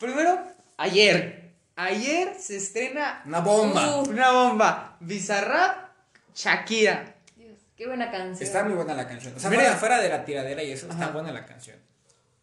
[0.02, 0.36] Primero,
[0.78, 1.52] ayer.
[1.76, 3.98] Ayer se estrena Una bomba.
[4.02, 4.08] Uh.
[4.10, 4.96] una bomba.
[4.98, 5.90] Bizarrap,
[6.34, 7.14] Shakira.
[7.36, 8.42] Dios, qué buena canción.
[8.42, 9.32] Está muy buena la canción.
[9.36, 9.62] O sea, Mira.
[9.62, 11.12] fuera, fuera de la tiradera y eso, está Ajá.
[11.12, 11.76] buena la canción.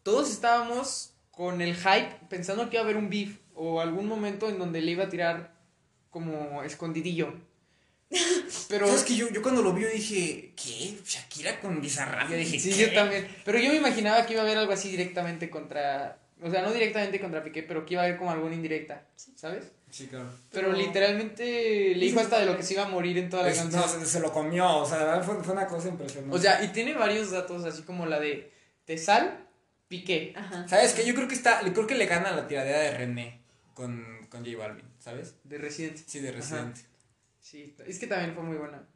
[0.02, 4.48] Todos estábamos con el hype pensando que iba a haber un beef o algún momento
[4.48, 5.52] en donde le iba a tirar
[6.08, 7.34] como escondidillo.
[8.70, 10.98] Pero ¿Sabes que yo, yo cuando lo vi dije, ¿qué?
[11.04, 12.30] Shakira con Bizarrap.
[12.30, 12.86] Yo dije, sí, ¿qué?
[12.86, 13.28] yo también.
[13.44, 16.72] Pero yo me imaginaba que iba a haber algo así directamente contra, o sea, no
[16.72, 19.70] directamente contra Piqué, pero que iba a haber como alguna indirecta, ¿sabes?
[19.90, 20.26] Sí, claro.
[20.52, 23.42] Pero Pero- literalmente le dijo hasta de lo que se iba a morir en toda
[23.44, 23.80] la Es- canción.
[23.82, 26.34] no, se, se lo comió, o sea, de verdad fue, fue una cosa impresionante.
[26.36, 28.52] O sea, y tiene varios datos así como la de
[28.84, 29.46] Tesal,
[29.88, 30.32] Piqué.
[30.36, 30.68] Ajá.
[30.68, 31.04] ¿sabes qué?
[31.04, 33.40] Yo creo que está, creo que le gana la tiradera de René
[33.74, 35.34] con, con J Balvin, ¿sabes?
[35.44, 36.02] De Residente.
[36.06, 36.82] Sí, de Residente.
[37.40, 38.86] Sí, es que también fue muy buena.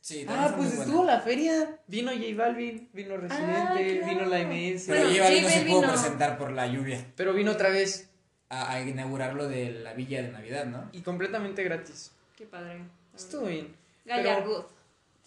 [0.00, 0.84] Sí, Ah, pues buena.
[0.84, 1.78] estuvo la feria.
[1.86, 4.06] Vino J Balvin, vino Residente, claro.
[4.06, 4.84] vino la MS.
[4.86, 8.08] Pero Bueno, J Balvin no se pudo presentar por la lluvia Pero vino otra vez
[8.48, 10.88] a, a inaugurar lo de la villa de Navidad, ¿no?
[10.92, 12.12] y completamente gratis.
[12.36, 12.80] Qué padre.
[13.14, 13.74] Estuvo bien.
[14.06, 14.66] Gallargut.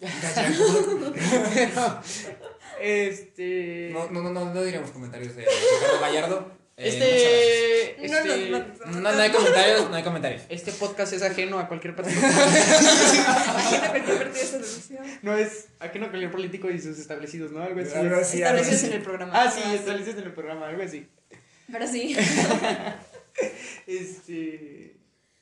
[1.54, 2.00] Pero,
[2.80, 3.90] este.
[3.92, 6.52] No, no, no, no, no diremos comentarios de Ricardo Gallardo.
[6.76, 8.08] Eh, este.
[8.08, 8.96] No Este, muchas gracias.
[9.02, 10.42] no, no hay comentarios, no hay comentarios.
[10.48, 12.18] este podcast es ajeno a cualquier partido.
[12.18, 15.00] Imagina cualquier partido de televisión.
[15.22, 17.62] no es ajeno a cualquier político y sus establecidos, ¿no?
[17.62, 17.94] Algo así.
[17.96, 18.86] Algo así, algo Establecidos así.
[18.86, 19.32] en el programa.
[19.34, 21.06] Ah, sí, establecidos en el programa, algo así.
[21.70, 22.16] Pero sí.
[23.86, 24.96] Este.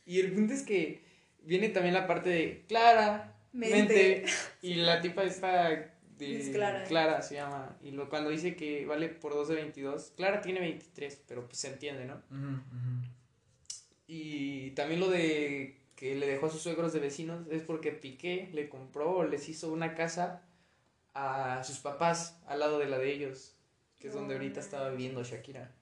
[0.07, 1.03] Y el punto es que
[1.43, 3.76] viene también la parte de Clara, Mente.
[3.76, 4.24] mente,
[4.62, 6.49] y la tipa esta de Es
[6.87, 7.23] Clara.
[7.23, 7.77] se llama.
[7.83, 11.59] Y lo, cuando dice que vale por 2 de 22, Clara tiene 23, pero pues
[11.59, 12.21] se entiende, ¿no?
[14.07, 18.49] Y también lo de que le dejó a sus suegros de vecinos es porque Piqué
[18.53, 20.43] le compró o les hizo una casa
[21.14, 23.55] a sus papás al lado de la de ellos,
[23.99, 25.73] que es donde ahorita estaba viviendo Shakira.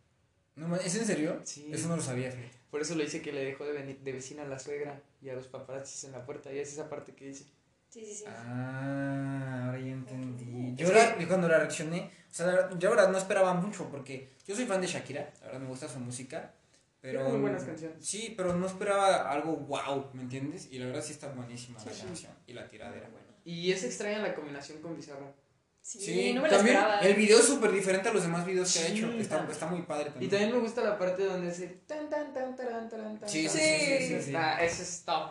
[0.57, 1.41] No, ¿Es en serio?
[1.45, 1.71] Sí.
[1.73, 2.35] Eso no lo sabía.
[2.71, 5.35] Por eso le dice que le dejó de, de vecina a la suegra y a
[5.35, 6.53] los paparazzis en la puerta.
[6.53, 7.45] Y es esa parte que dice.
[7.89, 8.25] Sí, sí, sí.
[8.27, 10.75] Ah, ahora ya entendí.
[10.77, 13.89] Yo la- cuando la reaccioné, o sea, la verdad- yo la verdad no esperaba mucho
[13.91, 16.53] porque yo soy fan de Shakira, la verdad me gusta su música,
[17.01, 17.21] pero...
[17.21, 17.97] Tiene muy buenas canciones.
[18.07, 20.69] Sí, pero no esperaba algo wow, ¿me entiendes?
[20.71, 22.03] Y la verdad sí está buenísima la Sí.
[22.03, 23.09] canción y la tiradera.
[23.45, 25.33] Y es extraña la combinación con Bizarra.
[25.81, 27.01] Sí, no me también esperaba.
[27.01, 29.67] el video es súper diferente a los demás videos que ha Sí, hecho, está, está.
[29.69, 30.31] muy padre Y también.
[30.31, 31.67] también me gusta la parte donde dice.
[31.87, 33.29] Tan, tan, tan, tan, Sí, tan.
[33.31, 34.15] sí, sí, sí, sí, sí.
[34.27, 35.31] Está- ese es top.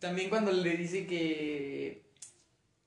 [0.00, 2.02] También cuando le dice que.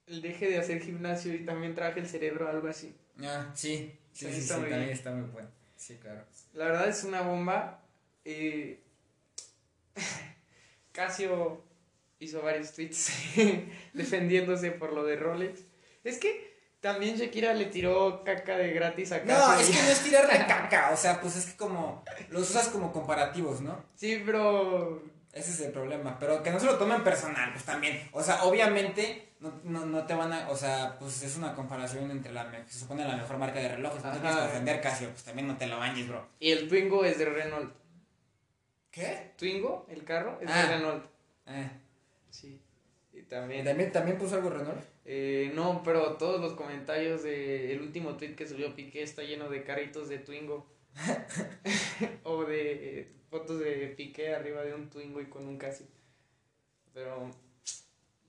[0.07, 2.93] Deje de hacer gimnasio y también trabaje el cerebro, algo así.
[3.23, 5.49] Ah, sí, sí, Sí, sí, está también está muy bueno.
[5.77, 6.25] Sí, claro.
[6.53, 7.81] La verdad es una bomba.
[8.25, 8.81] Eh,
[10.91, 11.63] Casio
[12.19, 13.11] hizo varios tweets
[13.93, 15.61] defendiéndose por lo de Rolex.
[16.03, 19.37] Es que también Shakira le tiró caca de gratis a Casio.
[19.37, 22.67] No, es que no es tirarle caca, o sea, pues es que como los usas
[22.67, 23.83] como comparativos, ¿no?
[23.95, 25.01] Sí, pero
[25.33, 28.07] Ese es el problema, pero que no se lo tomen personal, pues también.
[28.11, 32.11] O sea, obviamente no, no, no te van a, o sea, pues es una comparación
[32.11, 34.21] entre la, se supone la mejor marca de relojes, no te Ajá.
[34.21, 36.27] tienes que ofender Casio, pues también no te lo bañes, bro.
[36.39, 37.73] Y el Twingo es de Renault.
[38.91, 39.31] ¿Qué?
[39.37, 40.61] Twingo, el carro, es Ah.
[40.67, 41.05] de Renault.
[41.47, 41.69] Eh,
[42.29, 42.61] Sí.
[43.11, 43.63] Y ¿y también.
[43.65, 44.79] también, también puso algo Renault?
[45.05, 49.63] eh, no, pero todos los comentarios del último tweet que subió Piqué está lleno de
[49.63, 50.67] carritos de Twingo.
[52.23, 55.87] o de eh, fotos de Piqué arriba de un Twingo y con un casi.
[56.93, 57.23] Pero.
[57.23, 57.31] O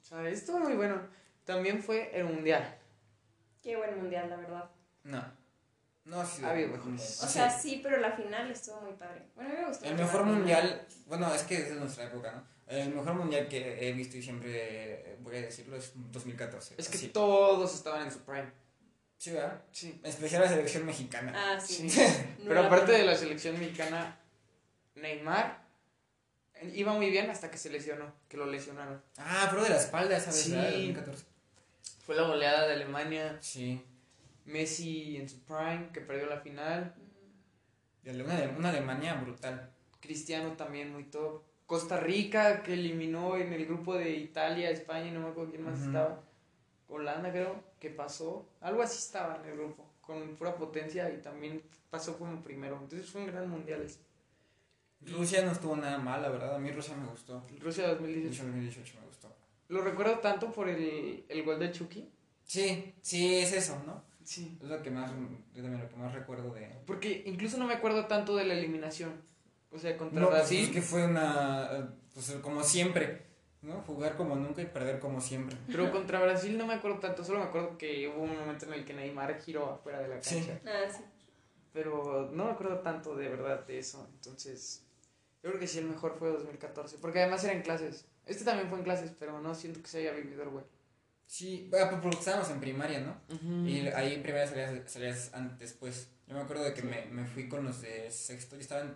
[0.03, 1.01] sea, estuvo muy bueno.
[1.45, 2.79] También fue el mundial.
[3.63, 4.71] Qué buen mundial, la verdad.
[5.05, 5.23] No.
[6.05, 6.49] No ha sido.
[6.49, 7.23] Ha habido mejores.
[7.23, 7.71] O sea, sí.
[7.71, 9.23] sí, pero la final estuvo muy padre.
[9.35, 9.85] Bueno, a mí me gustó.
[9.87, 12.55] El mejor mundial, bueno, es que es de nuestra época, ¿no?
[12.67, 16.75] El mejor mundial que he visto y siempre voy a decirlo es 2014.
[16.79, 17.09] Es que sí.
[17.09, 18.51] todos estaban en su prime.
[19.25, 19.59] Sí, ¿verdad?
[19.73, 19.99] Sí.
[20.03, 21.33] En especial la selección mexicana.
[21.35, 21.89] Ah, sí.
[21.89, 21.99] Sí.
[22.41, 24.19] No Pero aparte de la selección mexicana,
[24.97, 25.65] Neymar
[26.75, 29.01] iba muy bien hasta que se lesionó, que lo lesionaron.
[29.17, 30.51] Ah, pero de la espalda esa vez, Sí.
[30.53, 30.71] ¿verdad?
[30.73, 31.25] 2014.
[32.05, 33.83] Fue la goleada de Alemania, Sí.
[34.45, 36.95] Messi en su prime, que perdió la final,
[38.03, 39.71] De Una, una Alemania brutal.
[40.01, 45.13] Cristiano también muy top, Costa Rica que eliminó en el grupo de Italia, España, y
[45.13, 46.21] no me acuerdo quién más estaba,
[46.89, 51.63] Holanda creo, que pasó, algo así estaba en el grupo, con pura potencia y también
[51.91, 54.01] pasó como primero, entonces fue un gran mundial ese.
[55.07, 56.55] Rusia no estuvo nada mal, la verdad.
[56.55, 57.45] A mí Rusia me gustó.
[57.61, 58.43] Rusia 2018.
[58.45, 59.29] 2018 me gustó.
[59.69, 62.09] Lo recuerdo tanto por el, el gol de Chucky.
[62.45, 64.03] Sí, sí, es eso, ¿no?
[64.25, 64.57] Sí.
[64.63, 65.11] Es lo que más,
[65.55, 66.67] yo también lo que más recuerdo de...
[66.87, 69.13] Porque incluso no me acuerdo tanto de la eliminación.
[69.71, 70.65] O sea, contra No, pues, Brasil.
[70.65, 73.27] es que fue una, eh, pues como siempre,
[73.65, 73.81] ¿no?
[73.83, 75.57] Jugar como nunca y perder como siempre.
[75.67, 77.25] Pero contra Brasil no me acuerdo tanto.
[77.25, 80.23] Solo me acuerdo que hubo un momento en el que Neymar giró afuera de la
[80.23, 80.37] Sí.
[80.37, 80.61] cancha.
[80.67, 81.03] Ah, sí.
[81.73, 84.09] pero no me acuerdo tanto de verdad de eso.
[84.15, 84.85] Entonces,
[85.43, 88.05] yo creo que sí el mejor fue 2014, porque además era en clases.
[88.27, 90.65] Este también fue en clases, pero no siento que se haya vivido el güey.
[91.27, 93.17] Sí, ah, pues porque estábamos en primaria, ¿no?
[93.67, 96.09] Y ahí en primaria salías, salías an- después.
[96.29, 98.95] Yo me acuerdo de que me, me fui con los de sexto, yo estaba en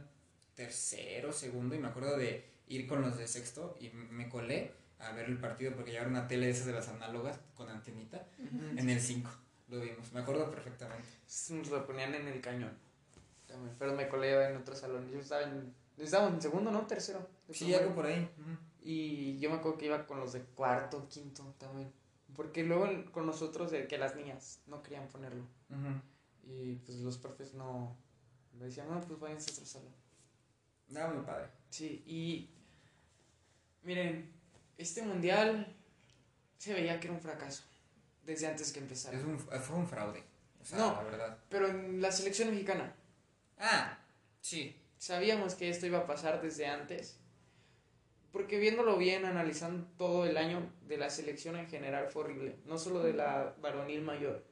[0.55, 5.13] tercero, segundo, y me acuerdo de ir con los de sexto y me colé a
[5.13, 8.27] ver el partido porque llevaron una tele de esas de las análogas con antenita
[8.77, 9.31] en el 5.
[9.69, 11.07] Lo vimos, me acuerdo perfectamente.
[11.51, 12.73] Nos lo ponían en el cañón.
[13.47, 15.11] También, Pero me colé en otro salón.
[15.11, 16.87] Yo estaba en, estábamos en segundo, ¿no?
[16.87, 17.27] Tercero.
[17.51, 18.31] Sí, algo por ahí.
[18.39, 18.51] ujú.
[18.83, 21.93] Y yo me acuerdo que iba con los de cuarto, quinto también.
[22.35, 25.45] Porque luego el- con nosotros, de que las niñas no querían ponerlo.
[25.71, 26.01] Ujú.
[26.53, 27.97] Y pues los profes no.
[28.59, 29.93] Me decían, no, pues váyanse a otro salón.
[30.89, 31.49] Nada, muy padre.
[31.71, 32.51] Sí, y.
[33.83, 34.31] Miren,
[34.77, 35.75] este mundial
[36.59, 37.63] se veía que era un fracaso.
[38.25, 39.17] Desde antes que empezara.
[39.17, 40.23] Es un, fue un fraude.
[40.61, 40.93] O sea, No.
[40.97, 41.39] la verdad.
[41.49, 42.95] Pero en la selección mexicana,
[43.59, 43.99] Ah,
[44.41, 44.77] sí.
[44.99, 47.19] sabíamos que esto iba a pasar desde antes.
[48.33, 52.57] Porque viéndolo bien, analizando todo el año de la selección en general fue horrible.
[52.67, 54.45] No solo de la varonil mayor.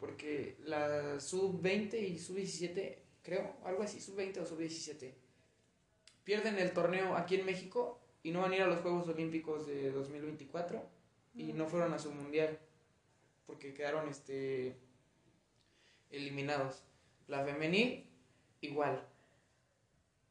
[0.00, 5.12] Porque la sub-20 y sub-17, creo, algo así, sub-20 o sub-17,
[6.24, 9.66] pierden el torneo aquí en México y no van a ir a los Juegos Olímpicos
[9.66, 10.82] de 2024
[11.34, 12.58] y no fueron a su mundial
[13.46, 14.76] porque quedaron este
[16.10, 16.82] eliminados.
[17.26, 18.06] La femenil,
[18.60, 19.02] igual.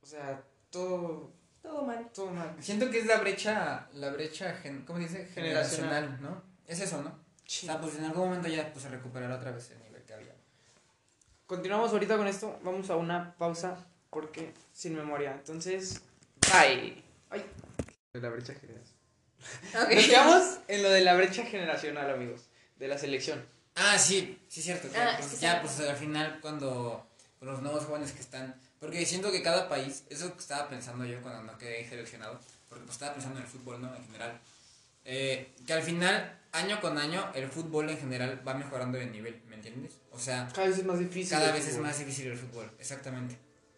[0.02, 1.32] O sea, todo,
[1.62, 2.10] Todo mal.
[2.14, 2.56] todo mal.
[2.62, 5.26] Siento que es la brecha, la brecha, gen- ¿cómo se dice?
[5.28, 5.90] Generacional.
[6.06, 6.44] Generacional, ¿no?
[6.68, 7.20] Es eso, ¿no?
[7.46, 7.68] Sí.
[7.68, 10.14] O sea, pues en algún momento ya pues, se recuperará otra vez el nivel que
[10.14, 10.36] había.
[11.46, 12.60] Continuamos ahorita con esto.
[12.64, 15.34] Vamos a una pausa porque sin memoria.
[15.34, 16.02] Entonces,
[16.52, 17.04] bye.
[17.30, 17.46] Ay.
[18.14, 18.98] De la brecha generacional.
[19.74, 22.42] Nos quedamos en lo de la brecha generacional, amigos.
[22.78, 23.46] De la selección.
[23.76, 24.88] Ah, sí, sí es cierto.
[24.96, 25.60] Ah, pues, ya, sí.
[25.62, 27.08] pues al final cuando
[27.40, 28.60] pues, los nuevos jóvenes que están...
[28.80, 32.84] Porque siento que cada país, eso que estaba pensando yo cuando no quedé seleccionado, porque
[32.86, 33.96] pues estaba pensando en el fútbol, ¿no?
[33.96, 34.40] En general.
[35.06, 39.42] eh, que al final, año con año, el fútbol en general va mejorando de nivel,
[39.48, 39.94] ¿me entiendes?
[40.12, 41.30] O sea, Cada vez es más difícil.
[41.38, 43.38] cada vez es más difícil el fútbol, exactamente.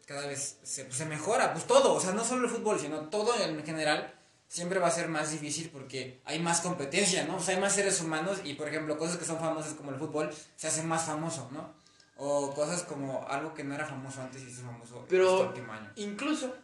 [0.09, 3.09] Cada vez se, pues, se mejora, pues todo, o sea, no solo el fútbol, sino
[3.09, 4.11] todo en general
[4.47, 7.35] siempre va a ser más difícil porque hay más competencia, ¿no?
[7.35, 9.97] O sea, hay más seres humanos y, por ejemplo, cosas que son famosas como el
[9.99, 11.75] fútbol se hacen más famoso, ¿no?
[12.17, 15.47] O cosas como algo que no era famoso antes y se hizo famoso Pero- este
[15.49, 15.91] último año.
[15.97, 16.55] Incluso,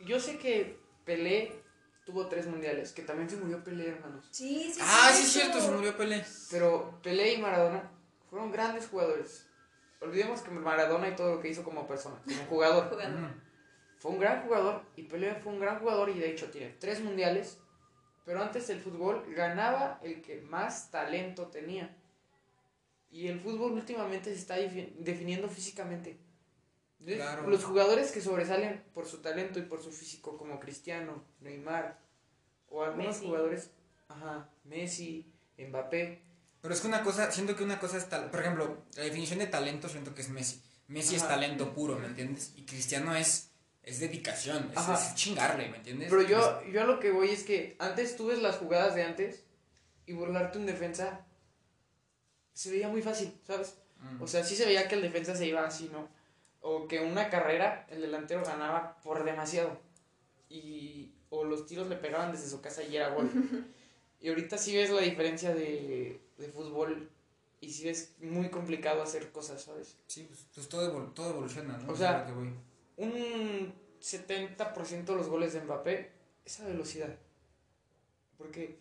[0.00, 1.62] yo sé que Pelé
[2.04, 2.92] tuvo tres mundiales.
[2.92, 4.26] Que también se murió Pelé, hermanos.
[4.30, 4.80] Sí, sí.
[4.82, 6.22] Ah, sí es cierto, se murió Pelé.
[6.50, 7.90] Pero Pelé y Maradona
[8.28, 9.46] fueron grandes jugadores.
[10.04, 12.96] Olvidemos que Maradona y todo lo que hizo como persona, como jugador.
[13.98, 17.00] Fue un gran jugador y Pelé fue un gran jugador y de hecho tiene tres
[17.00, 17.58] mundiales.
[18.24, 21.94] Pero antes el fútbol ganaba el que más talento tenía.
[23.10, 26.18] Y el fútbol últimamente se está defi- definiendo físicamente.
[27.04, 27.46] Claro.
[27.48, 31.98] Los jugadores que sobresalen por su talento y por su físico, como Cristiano, Neymar,
[32.70, 33.26] o algunos Messi.
[33.26, 33.70] jugadores,
[34.08, 36.22] ajá, Messi, Mbappé,
[36.64, 39.38] Pero es que una cosa, siento que una cosa es tal, por ejemplo, la definición
[39.38, 40.62] de talento siento que es Messi.
[40.88, 42.54] Messi es talento puro, ¿me entiendes?
[42.56, 43.50] Y Cristiano es,
[43.82, 46.08] es dedicación, es, es chingarle, ¿me entiendes?
[46.08, 49.02] Pero yo, yo a lo que voy es que antes tú ves las jugadas de
[49.02, 49.44] antes
[50.06, 51.26] y burlarte un defensa
[52.54, 53.74] se veía muy fácil, ¿sabes?
[54.00, 54.22] Mm.
[54.22, 56.08] O sea, sí se veía que el defensa se iba así, ¿no?
[56.62, 59.78] O que una carrera el delantero ganaba por demasiado.
[60.48, 63.30] Y, o los tiros le pegaban desde su casa y era gol.
[64.22, 67.10] y ahorita sí ves la diferencia de, de fútbol
[67.60, 69.96] y sí ves muy complicado hacer cosas, ¿sabes?
[70.06, 71.88] Sí, pues, pues todo, evol- todo evoluciona, ¿no?
[71.90, 72.32] O Es sea, que
[73.02, 73.72] un
[74.02, 76.10] 70% de los goles de Mbappé
[76.44, 77.14] es a velocidad.
[78.38, 78.76] Porque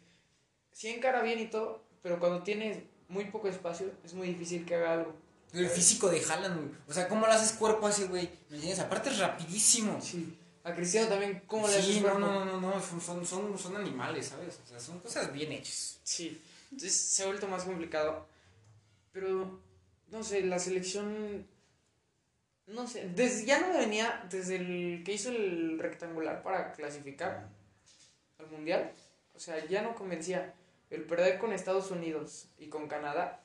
[0.71, 4.75] sí encara bien y todo, pero cuando tiene muy poco espacio es muy difícil que
[4.75, 5.13] haga algo.
[5.51, 6.71] Pero el físico de Haaland, güey.
[6.87, 8.27] O sea, ¿cómo lo haces cuerpo a ese güey?
[8.49, 8.79] ¿Me entiendes?
[8.79, 10.01] Aparte es rapidísimo.
[10.01, 10.37] Sí.
[10.63, 12.19] A Cristiano también, ¿cómo le sí, haces no, cuerpo?
[12.19, 14.59] no, no, no, son, son, son, son animales, ¿sabes?
[14.65, 15.99] O sea, son cosas bien hechas.
[16.03, 16.41] Sí.
[16.73, 18.25] Entonces se ha vuelto más complicado.
[19.11, 19.61] Pero,
[20.09, 21.47] no sé, la selección...
[22.65, 27.49] No sé, desde, ya no me venía desde el que hizo el rectangular para clasificar
[28.39, 28.91] al mundial.
[29.35, 30.55] O sea, ya no convencía.
[30.89, 33.43] El perder con Estados Unidos y con Canadá.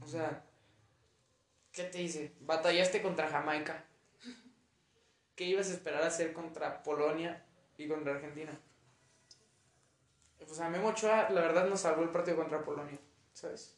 [0.00, 0.42] O sea,
[1.72, 2.32] ¿qué te dice?
[2.40, 3.84] Batallaste contra Jamaica.
[5.36, 7.44] ¿Qué ibas a esperar hacer contra Polonia
[7.76, 8.58] y contra Argentina?
[10.50, 12.98] O sea, Memo Ochoa, la verdad, nos salvó el partido contra Polonia,
[13.34, 13.74] ¿sabes?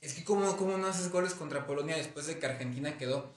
[0.00, 3.30] Es que ¿cómo, cómo no haces goles contra Polonia después de que Argentina quedó,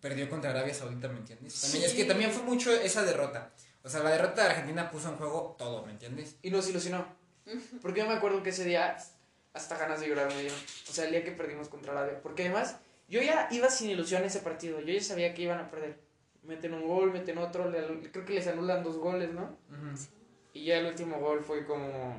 [0.00, 1.60] perdió contra Arabia Saudita, ¿me entiendes?
[1.60, 3.50] También, Es que también fue mucho esa derrota.
[3.82, 6.36] O sea, la derrota de Argentina puso en juego todo, ¿me entiendes?
[6.42, 7.06] Y nos ilusionó.
[7.80, 8.96] Porque yo me acuerdo que ese día
[9.52, 10.58] hasta ganas de llorar me dieron.
[10.88, 12.20] O sea, el día que perdimos contra Arabia.
[12.22, 12.76] Porque además
[13.08, 14.80] Yo ya iba sin ilusión ese partido.
[14.80, 16.00] Yo ya sabía que iban a perder.
[16.42, 17.70] Meten un gol, meten otro.
[17.70, 19.56] le- creo que les anulan dos goles, ¿no?
[19.70, 19.96] Ujú.
[20.56, 22.16] Y ya el último gol fue como.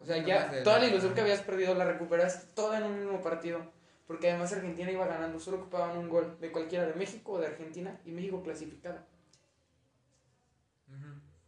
[0.00, 3.20] O sea, ya toda la ilusión que habías perdido la recuperas toda en un mismo
[3.20, 3.70] partido.
[4.06, 7.48] Porque además Argentina iba ganando, solo ocupaban un gol de cualquiera, de México o de
[7.48, 9.04] Argentina, y México clasificaba.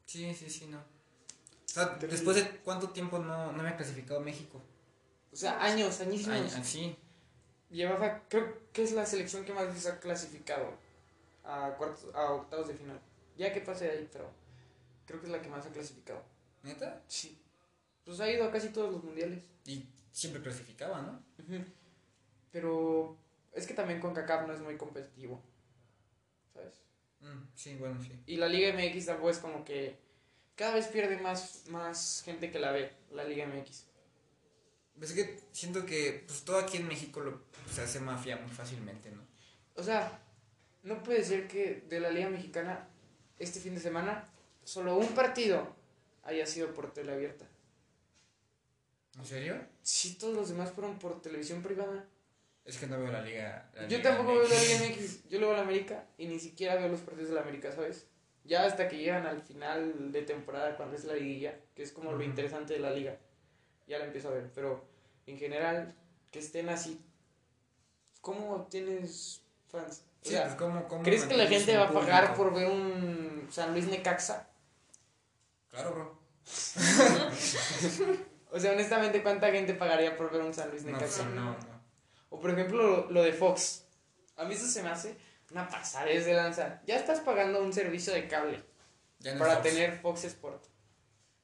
[0.05, 0.79] Sí, sí, sí, no.
[0.79, 0.83] O
[1.65, 4.61] sea, después de cuánto tiempo no, no me ha clasificado México.
[5.33, 6.37] O sea, años, añísimos.
[6.37, 6.97] Ay, ah, sí.
[7.71, 10.73] Llevaba, creo que es la selección que más veces ha clasificado
[11.45, 13.01] a, cuartos, a octavos de final.
[13.37, 14.31] Ya que pase de ahí, pero
[15.09, 16.23] creo que es la que más ha clasificado.
[16.63, 17.03] ¿Neta?
[17.09, 17.41] Sí.
[18.05, 19.43] Pues ha ido a casi todos los mundiales.
[19.65, 21.25] Y siempre clasificaba, ¿no?
[22.53, 23.17] Pero
[23.53, 25.43] es que también con CACAF no es muy competitivo.
[26.53, 26.75] ¿Sabes?
[27.21, 28.13] Mm, sí, bueno, sí.
[28.27, 29.99] Y la Liga MX tampoco es como que
[30.57, 33.87] cada vez pierde más, más gente que la ve, la Liga MX.
[35.01, 39.11] Es que siento que pues, todo aquí en México lo, se hace mafia muy fácilmente,
[39.11, 39.23] ¿no?
[39.75, 40.21] O sea,
[40.83, 42.89] no puede ser que de la Liga Mexicana
[43.39, 44.29] este fin de semana
[44.69, 45.67] solo un partido
[46.25, 47.47] haya sido por tele abierta.
[49.19, 49.57] ¿En serio?
[49.83, 52.05] Sí, todos los demás fueron por televisión privada.
[52.65, 53.71] Es que no veo la liga.
[53.75, 54.55] la Yo Liga tampoco veo la.
[54.61, 57.35] Liga MX, yo le veo a la América y ni siquiera veo los partidos de
[57.35, 58.07] la América, ¿sabes?
[58.45, 62.13] Ya hasta que llegan al final de temporada, cuando es la liguilla, que es como
[62.13, 63.17] lo interesante de la liga,
[63.87, 64.51] ya la empiezo a ver.
[64.55, 64.85] Pero
[65.27, 65.95] en general,
[66.31, 67.01] que estén así,
[68.21, 70.03] ¿cómo tienes fans?
[70.23, 72.71] O Sí, sea, pues, ¿cómo- cómo ¿crees que la gente va a pagar por ver
[72.71, 74.48] un San Luis Necaxa?
[75.79, 76.19] Claro, bro.
[78.51, 81.23] O sea, honestamente, ¿cuánta gente pagaría por ver un San Luis Necaxa?
[81.23, 81.57] sí, no, no.
[82.31, 83.85] O por ejemplo, lo, de Fox.
[84.37, 85.15] A mí eso se me hace
[85.51, 86.81] una pasada de lanza.
[86.87, 88.65] Ya estás pagando un servicio de cable
[89.19, 89.69] Ya no para es Fox.
[89.71, 90.65] tener Fox Sport.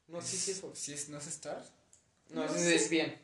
[0.07, 0.79] No, sí, sí es Fox.
[0.79, 1.63] ¿Sí es, ¿No es Star?
[2.29, 3.21] No, No es E ESPN.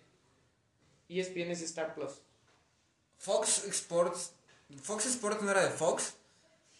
[1.10, 2.22] ESPN es Star Plus.
[3.18, 4.34] Fox Sports.
[4.84, 6.14] Fox Sports no era de Fox.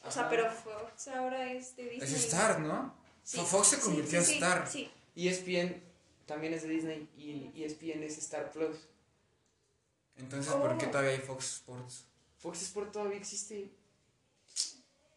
[0.04, 0.30] O sea, Ajá.
[0.30, 2.14] pero Fox ahora es de Disney.
[2.14, 2.96] Es Star, ¿no?
[3.32, 3.40] Sí.
[3.46, 4.68] Fox se convirtió sí, en Star.
[4.68, 5.82] Sí, ESPN
[6.26, 8.78] también es de Disney y ESPN es Star Plus.
[10.18, 10.92] Entonces, ¿por qué Oh.
[10.92, 12.06] todavía hay Fox Sports?
[12.40, 13.70] Fox Sport todavía existe,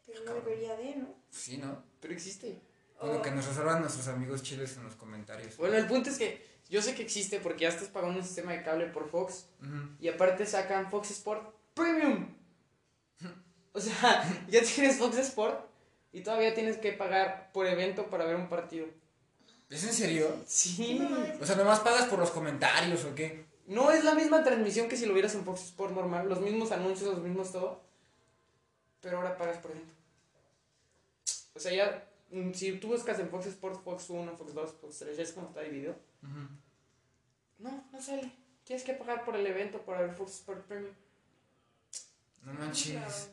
[0.07, 1.15] pero no debería de, ¿no?
[1.31, 1.83] Sí, ¿no?
[2.01, 2.61] pero existe.
[3.01, 3.23] Bueno, Oh.
[3.23, 5.57] que nos resuelvan nuestros amigos chiles en los comentarios.
[5.57, 8.53] Bueno, el punto es que yo sé que existe porque ya estás pagando un sistema
[8.53, 9.89] de cable por Fox Ujú.
[10.01, 12.29] y aparte sacan Fox Sport Premium.
[13.77, 15.74] O sea, ya tienes Fox Sport
[16.15, 18.87] y todavía tienes que pagar por evento para ver un partido.
[19.69, 20.43] ¿Es en serio?
[20.47, 21.05] Sí.
[21.41, 23.47] O sea, nomás pagas por los comentarios o qué?
[23.67, 26.71] No es la misma transmisión que si lo vieras en Fox Sport normal, los mismos
[26.71, 27.83] anuncios, los mismos todo,
[29.01, 29.93] pero ahora pagas por evento.
[31.55, 34.99] O sea, ya, mm, si tú buscas en Fox Sport, Fox 1, Fox 2, Fox
[35.01, 35.97] 3, ya es como está dividido.
[37.59, 38.31] No, no sale.
[38.63, 40.95] Tienes que pagar por el evento para ver Fox Sport Premium.
[42.45, 43.31] No manches.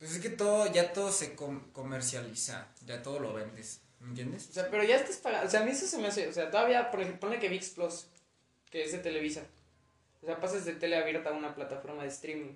[0.00, 2.66] Pues es que todo, ya todo se com- comercializa.
[2.86, 3.82] Ya todo lo vendes.
[4.00, 4.48] ¿Me entiendes?
[4.48, 5.46] O sea, pero ya estás pagando.
[5.46, 6.26] O sea, a mí eso se me hace.
[6.26, 8.06] O sea, todavía, por ejemplo, ponle que VIX Plus,
[8.70, 9.42] que es de Televisa.
[10.22, 12.54] O sea, pasas de tele abierta a una plataforma de streaming.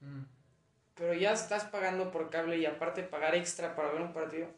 [0.00, 0.22] Mm.
[0.94, 4.48] Pero ya estás pagando por cable y aparte pagar extra para ver un partido.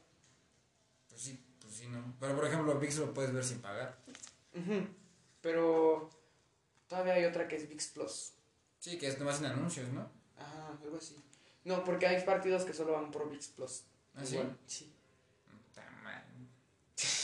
[1.08, 2.14] Pues sí, pues sí, no.
[2.20, 3.96] Pero por ejemplo, VIX lo puedes ver sin pagar.
[4.54, 4.86] Ujú.
[5.40, 6.10] Pero
[6.88, 8.32] todavía hay otra que es VIX Plus.
[8.78, 10.10] Sí, que es nomás en anuncios, ¿no?
[10.36, 11.16] Ajá, algo así.
[11.64, 13.84] No, porque hay partidos que solo van por VIX Plus.
[14.14, 14.34] ¿Ah, sí?
[14.34, 14.92] Igual, sí.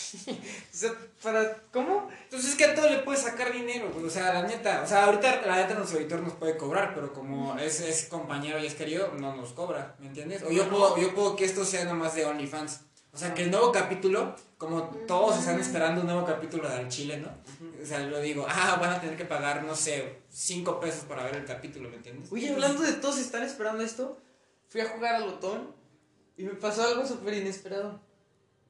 [0.73, 1.57] O sea, para.
[1.73, 2.09] ¿Cómo?
[2.31, 4.87] Pues es que a todo le puedes sacar dinero, pues, o sea, la neta, o
[4.87, 8.67] sea, ahorita la neta nuestro editor nos puede cobrar, pero como es, es compañero y
[8.67, 10.43] es querido, no nos cobra, ¿me entiendes?
[10.43, 12.83] O yo puedo, yo puedo que esto sea nomás de OnlyFans.
[13.13, 17.17] O sea, que el nuevo capítulo, como todos están esperando un nuevo capítulo del Chile,
[17.17, 17.31] ¿no?
[17.83, 21.25] O sea, lo digo, ah, van a tener que pagar, no sé, 5 pesos para
[21.25, 22.31] ver el capítulo, ¿me entiendes?
[22.31, 24.19] Oye, hablando de todos están esperando esto,
[24.69, 25.75] fui a jugar al Lotón
[26.37, 28.01] y me pasó algo súper inesperado.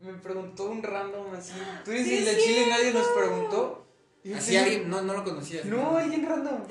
[0.01, 1.53] Me preguntó un random así.
[1.85, 3.85] Tú eres Sí, el de es Chile nadie nos preguntó.
[4.25, 5.65] Y Así pidió- alguien, no, no lo conocías.
[5.65, 6.63] No, alguien random.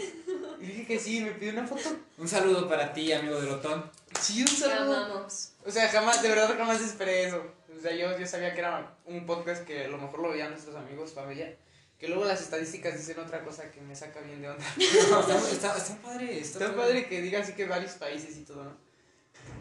[0.60, 1.90] Y dije que sí, me pidió una foto.
[2.18, 3.90] Un saludo para ti, amigo de Lotón.
[4.22, 4.96] Sí, un Te saludo.
[4.96, 5.52] amamos.
[5.66, 7.42] O sea, jamás, de verdad jamás esperé eso.
[7.76, 10.52] O sea, yo, yo sabía que era un podcast que a lo mejor lo veían
[10.52, 11.56] nuestros amigos, familia.
[12.00, 14.66] Que luego las estadísticas dicen otra cosa que me saca bien de onda.
[14.78, 18.64] está, está, está padre, está, Está padre que diga así que varios países y todo,
[18.66, 18.78] ¿no?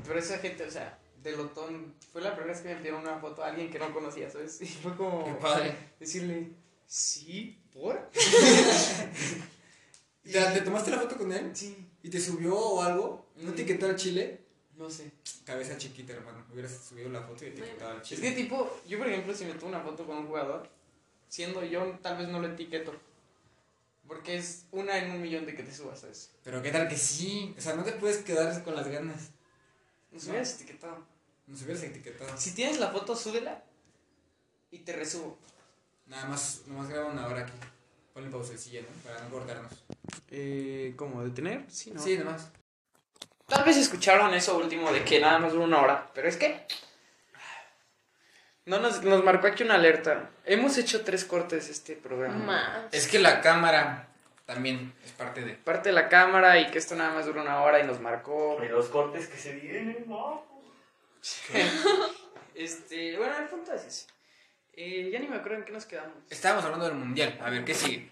[0.06, 3.18] Pero esa gente, o sea, de Lotón, fue la primera vez que me pidieron una
[3.18, 4.60] foto a alguien que no conocía, ¿sabes?
[4.62, 5.74] Y fue como Qué padre.
[5.98, 6.50] decirle,
[6.86, 8.10] sí, ¿por?
[10.22, 11.50] ¿Te, te tomaste la foto con él?
[11.54, 13.26] Sí, ¿Y te subió o algo?
[13.36, 13.64] ¿No te Mm.
[13.64, 14.40] etiquetó al Chile?
[14.76, 15.10] no sé.
[15.46, 16.44] Cabeza chiquita, hermano.
[16.52, 18.20] Hubieras subido la foto y etiquetado al Es Chile.
[18.22, 20.68] que tipo, yo por ejemplo, si me tomo una foto con un jugador,
[21.28, 22.94] siendo yo, tal vez no lo etiqueto.
[24.06, 26.28] Porque es una en un millón de que te subas a eso.
[26.44, 27.54] Pero qué tal que sí.
[27.56, 29.30] O sea, no te puedes quedar con las ganas.
[30.10, 31.04] Nos hubieras etiquetado.
[31.46, 32.36] Nos hubieras etiquetado.
[32.36, 33.62] Si tienes la foto, súbela
[34.70, 35.38] y te resubo.
[36.06, 37.52] Nada más, nomás graba una hora aquí.
[38.12, 38.88] Ponle pausecilla, ¿no?
[39.02, 39.72] Para no cortarnos.
[40.30, 41.22] Eh, ¿Cómo?
[41.22, 41.64] ¿Detener?
[41.68, 42.02] Sí, ¿no?
[42.02, 42.50] Sí, nomás.
[43.46, 46.66] Tal vez escucharon eso último de que nada más dura una hora, pero es que...
[48.64, 50.30] No nos, nos marcó aquí una alerta.
[50.44, 52.36] Hemos hecho tres cortes este programa.
[52.36, 52.92] Más.
[52.92, 54.05] Es que la cámara
[54.46, 55.54] también es parte de.
[55.54, 58.58] Parte de la cámara y que esto nada más dura una hora y nos marcó.
[58.64, 60.44] Y los cortes que se vienen, no.
[62.54, 64.06] Este, bueno, el punto es ese.
[64.72, 66.14] Eh, ya ni me acuerdo en qué nos quedamos.
[66.30, 67.38] Estábamos hablando del mundial.
[67.44, 68.10] A ver, ¿qué sigue?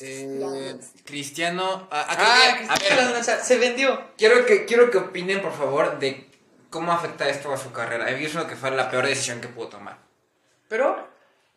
[0.00, 1.88] Eh, Cristiano.
[1.90, 4.10] ah, ah, Ah, creo que- a Cristiano ver, se vendió.
[4.16, 6.24] quiero que, quiero que opinen, por favor, de
[6.70, 8.08] cómo afecta esto a su carrera.
[8.10, 9.98] He visto que fue la peor decisión que pudo tomar.
[10.68, 11.08] Pero,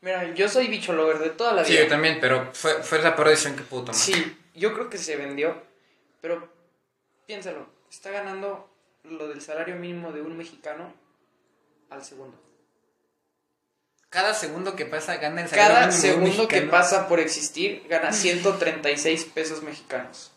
[0.04, 1.84] mira, yo soy bicho lover de toda la Sí, vida.
[1.84, 3.96] yo también, pero fue, fue la peor decisión que pudo tomar.
[3.96, 5.60] Sí, yo creo que se vendió,
[6.22, 6.48] pero
[7.26, 8.70] piénsalo, está ganando
[9.04, 10.94] lo del salario mínimo de un mexicano
[11.90, 12.38] al segundo.
[14.10, 16.72] Cada segundo que pasa gana el salario Cada mínimo de un segundo que mexicano.
[16.72, 20.30] pasa por existir gana 136 pesos mexicanos.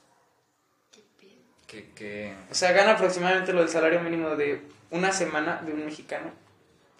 [1.66, 2.34] Que, que...
[2.50, 6.30] O sea, gana aproximadamente lo del salario mínimo de una semana de un mexicano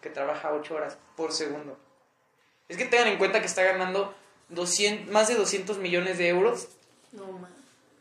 [0.03, 1.79] que trabaja 8 horas por segundo.
[2.69, 4.15] Es que tengan en cuenta que está ganando
[4.49, 6.69] 200, más de 200 millones de euros,
[7.13, 7.51] No más.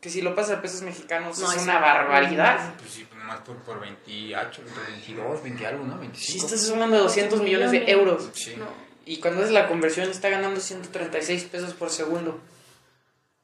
[0.00, 2.74] que si lo pasas a pesos mexicanos No, es es una un- barbaridad.
[2.78, 5.94] Pues sí, nomás por, por 28, 22, 20 algo, ¿no?
[5.94, 6.46] Si 25.
[6.46, 8.30] estás hablando de 200 millones de euros.
[8.34, 8.54] Sí.
[8.56, 8.66] No.
[9.04, 12.40] Y cuando es la conversión está ganando 136 pesos por segundo.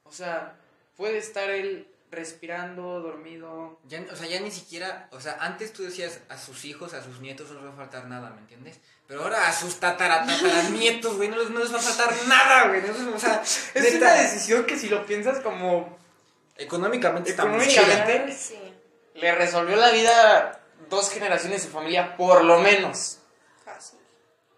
[0.03, 0.55] O sea,
[0.97, 3.79] puede estar él respirando, dormido.
[3.87, 7.03] Ya, o sea, ya ni siquiera, o sea, antes tú decías a sus hijos, a
[7.03, 8.79] sus nietos no les va a faltar nada, ¿me entiendes?
[9.07, 12.13] Pero ahora a sus tatara, tatara nietos, güey, no les, no les va a faltar
[12.27, 12.81] nada, güey.
[12.81, 15.97] no, o sea, Es neta, una decisión que si lo piensas como
[16.57, 18.25] económicamente Económicamente.
[18.27, 18.31] chida.
[18.37, 18.57] Sí.
[19.15, 20.59] le resolvió la vida a
[20.89, 23.19] dos generaciones de familia, por lo menos.
[23.65, 23.97] Casi.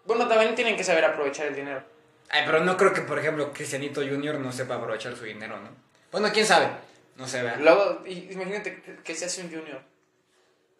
[0.04, 1.82] Bueno, también tienen que saber aprovechar el dinero.
[2.28, 5.70] Ay, pero no creo que, por ejemplo, Cristianito Junior no sepa aprovechar su dinero, ¿no?
[6.12, 6.68] Bueno, quién sabe.
[7.16, 7.60] No sé, ¿verdad?
[7.60, 9.80] Luego, y- imagínate que- se hace un junior.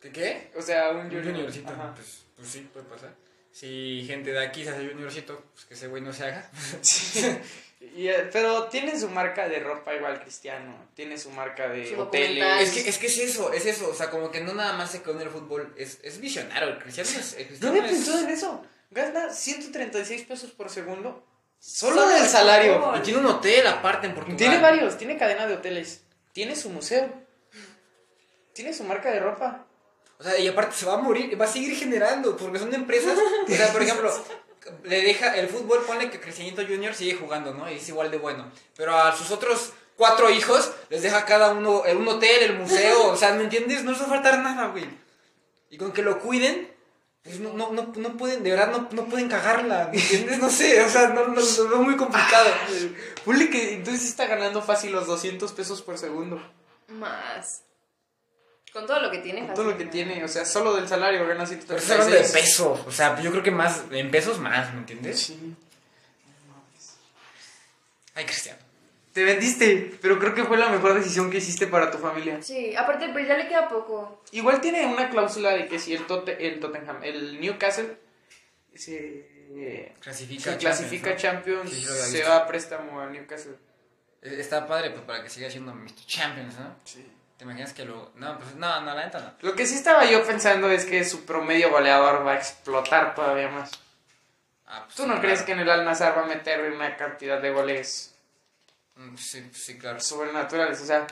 [0.01, 0.51] ¿Qué qué?
[0.57, 1.25] O sea, un Un junior.
[1.25, 1.73] juniorcito.
[1.73, 1.95] Ajá.
[1.95, 3.15] Pues, pues sí, puede pasar.
[3.53, 6.51] Si gente de aquí se hace juniorcito, pues que ese güey no se haga.
[7.95, 12.01] Y, eh, pero tiene su marca de ropa igual cristiano, tiene su marca de Su
[12.01, 12.63] hoteles.
[12.63, 13.91] Es que, es que es eso, es eso.
[13.91, 15.75] O sea, como que no nada más se quedó en el fútbol.
[15.77, 16.69] Es, es visionario.
[16.71, 17.35] El Cristiano es.
[17.35, 18.67] El No Cristiano había es- pensado en eso.
[18.91, 21.23] Gana 136 pesos por segundo.
[21.59, 22.95] Solo Solo del salario.
[22.97, 24.39] Y tiene un hotel aparte en Portugal.
[24.39, 26.03] Tiene varios, tiene cadena de hoteles.
[26.37, 27.09] Tiene su museo.
[28.53, 29.65] Tiene su marca de ropa.
[30.19, 33.19] O sea, y aparte se va a morir, va a seguir generando, porque son empresas.
[33.49, 34.13] O sea, por ejemplo,
[34.85, 37.71] le deja el fútbol, pone que Cristianito Junior sigue jugando, ¿no?
[37.71, 38.53] Y es igual de bueno.
[38.77, 43.13] Pero a sus otros cuatro hijos les deja cada uno un hotel, el museo.
[43.13, 43.83] O sea, ¿me entiendes?
[43.83, 44.87] No les va a faltar nada, güey.
[45.71, 46.71] Y con que lo cuiden,
[47.27, 50.39] pues no, no, no, no pueden, de verdad, no, no pueden cagarla, ¿me entiendes?
[50.39, 52.49] No sé, o sea, no, no, lo veo muy complicado.
[53.25, 56.41] Ponle que entonces está ganando fácil los 200 pesos por segundo.
[56.87, 57.63] Más.
[58.73, 59.45] Con todo lo que tiene.
[59.45, 62.25] Con todo lo que tiene, o sea, solo del salario gana Pero estás hablando de
[62.25, 62.33] 136.
[62.33, 65.21] pesos, o sea, yo creo que más, en pesos más, ¿me entiendes?
[65.21, 65.57] Sí.
[68.15, 68.66] Ay, Cristiano.
[69.17, 72.43] Te vendiste, pero creo que fue la mejor decisión que hiciste para tu familia.
[72.43, 74.23] Sí, aparte, pues ya le queda poco.
[74.33, 77.97] Igual tiene una cláusula de que si el, Tote- el Tottenham, el Newcastle,
[78.75, 81.87] se, Clasifica se clasifica Champions, Sí, sí
[82.19, 83.55] se va a préstamo a Newcastle.
[84.21, 86.05] Eh, Está padre, pues para que siga siendo Mr.
[86.07, 86.77] Champions, ¿no?
[87.39, 88.13] ¿Te imaginas que lo.?
[88.17, 89.49] No, pues no, no, la neta no.
[89.49, 93.49] Lo que sí estaba yo pensando es que su promedio goleador va a explotar todavía
[93.49, 93.71] más.
[94.67, 97.41] Ah, pues, ¿Tú sí, no crees que en el Al-Nazar va a meter una cantidad
[97.41, 98.13] de goles
[99.19, 100.01] Sí, sí, claro.
[100.01, 100.81] sobrenaturales?
[100.81, 101.07] O sea,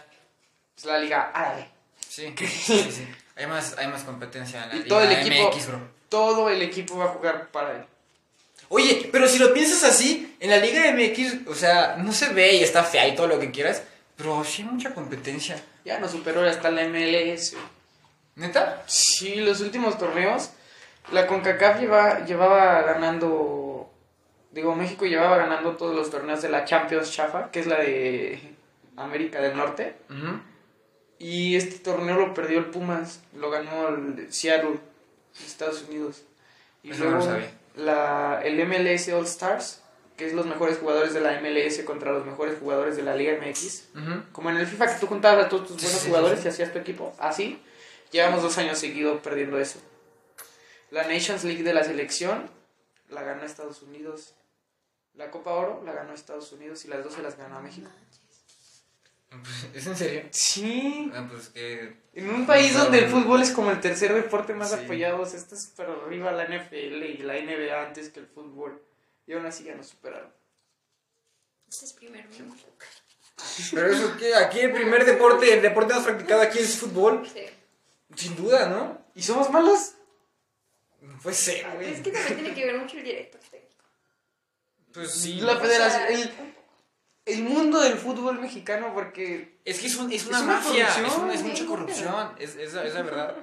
[0.76, 1.68] es la liga árabe.
[2.08, 3.08] Sí, sí, sí.
[3.34, 5.78] Hay más, hay más competencia en la Y Liga todo el equipo- MX, bro.
[6.08, 7.84] Todo el equipo va a jugar para él.
[8.68, 12.54] Oye, pero si lo piensas así, en la Liga MX, o sea, no se ve
[12.54, 13.82] y está fea y todo lo que quieras,
[14.16, 15.60] pero sí hay mucha competencia.
[15.84, 17.54] Ya nos superó hasta la MLS.
[18.36, 18.84] ¿Neta?
[18.86, 20.50] Sí, los últimos torneos,
[21.10, 23.28] la CONCACAF lleva, llevaba ganando,
[24.54, 28.40] digo, México llevaba ganando todos los torneos de la Champions Chafa, que es la de
[28.96, 29.96] América del Norte.
[31.18, 34.78] Y este torneo lo perdió el Pumas, lo ganó el Seattle,
[35.44, 36.22] Estados Unidos.
[36.82, 37.50] Y Eso no lo luego sabía.
[37.76, 39.82] la, el MLS All Stars,
[40.16, 43.36] que es los mejores jugadores de la MLS contra los mejores jugadores de la Liga
[43.40, 43.88] MX.
[44.32, 46.48] Como en el FIFA que tú juntabas a todos tus buenos sí, jugadores sí, sí.
[46.48, 47.60] y hacías tu equipo, así.
[48.12, 49.80] Llevamos dos años seguidos perdiendo eso.
[50.90, 52.48] La Nations League de la selección
[53.08, 54.34] la ganó Estados Unidos.
[55.14, 57.88] La Copa Oro la ganó Estados Unidos y las dos se las ganó a México.
[59.72, 60.22] ¿Es en serio?
[60.30, 61.10] Sí.
[61.14, 61.96] Ah, pues que.
[62.14, 64.76] En un país donde el fútbol es como el tercer deporte más Sí.
[64.84, 68.80] apoyado, o sea, está súper arriba la NFL y la NBA antes que el fútbol.
[69.26, 70.32] Y aún así ya nos superaron.
[71.68, 72.54] Este es primer mundo.
[73.72, 77.26] Pero eso que aquí el primer deporte, el deporte más practicado aquí es fútbol.
[77.26, 77.40] Sí.
[78.14, 79.04] Sin duda, ¿no?
[79.16, 79.94] ¿Y somos malos?
[81.00, 81.92] No puede ser, güey.
[81.92, 83.53] Es que también tiene que ver mucho el director técnico.
[84.94, 85.40] Pues sí.
[85.40, 86.30] La federación, el,
[87.26, 90.86] el mundo del fútbol mexicano, porque Es que es, un- es Es una, una mafia,
[90.88, 91.24] es, corrupción.
[91.24, 93.34] una- es mucha corrupción, es, es, la- es la verdad.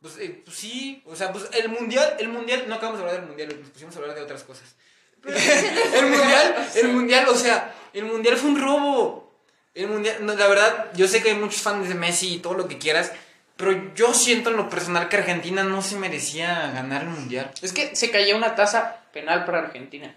[0.00, 3.20] Pues, eh, pues sí, o sea, pues el mundial, el mundial, no acabamos de hablar
[3.20, 4.76] del mundial, nos pusimos a hablar de otras cosas.
[5.24, 9.28] el mundial, el mundial, o sea, el mundial fue un robo.
[9.74, 12.54] El mundial, no, la verdad, yo sé que hay muchos fans de Messi y todo
[12.54, 13.12] lo que quieras,
[13.56, 17.50] pero yo siento en lo personal que Argentina no se merecía ganar el mundial.
[17.60, 20.14] es que se cayó una tasa penal para Argentina.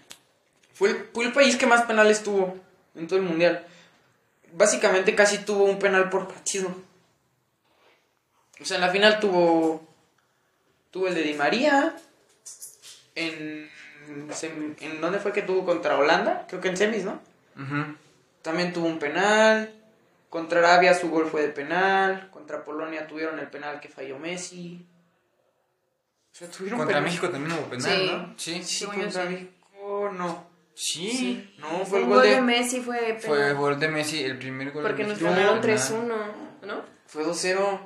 [0.74, 2.56] Fue el, fue el país que más penales tuvo
[2.94, 3.66] en todo el mundial.
[4.52, 6.74] Básicamente casi tuvo un penal por partido.
[8.60, 9.86] O sea, en la final tuvo.
[10.90, 11.96] Tuvo el de Di María.
[13.14, 13.70] En.
[14.30, 16.46] sem- ¿En dónde fue que tuvo contra Holanda?
[16.48, 17.20] Creo que en semis, ¿no?
[18.42, 19.74] También tuvo un penal.
[20.30, 22.30] Contra Arabia su gol fue de penal.
[22.30, 24.84] Contra Polonia tuvieron el penal que falló Messi.
[26.32, 27.10] O sea, tuvieron Contra penal.
[27.10, 28.10] México también hubo penal, Sí.
[28.10, 28.34] ¿no?
[28.38, 28.62] Sí.
[28.64, 29.28] Sí, contra sí.
[29.28, 30.51] México no.
[30.74, 31.54] Sí.
[31.58, 32.40] No, fue el Un gol de.
[32.40, 33.20] Messi fue penal.
[33.20, 35.30] Fue el gol de Messi, el primer gol Porque de nos México.
[35.40, 35.78] ganaron Penal.
[35.78, 36.84] 3-1, ¿no?
[37.06, 37.80] Fue 2-0.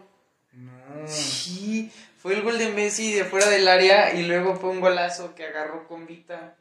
[0.53, 1.07] No.
[1.07, 5.34] Sí, fue el gol de Messi de fuera del área y luego fue un golazo
[5.34, 6.57] que agarró con Vita.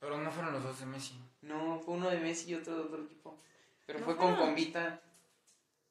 [0.00, 1.14] Pero no fueron los dos de Messi.
[1.42, 3.38] No, fue uno de Messi y otro de otro equipo.
[3.86, 4.36] Pero No fue con.
[4.36, 5.00] Convita.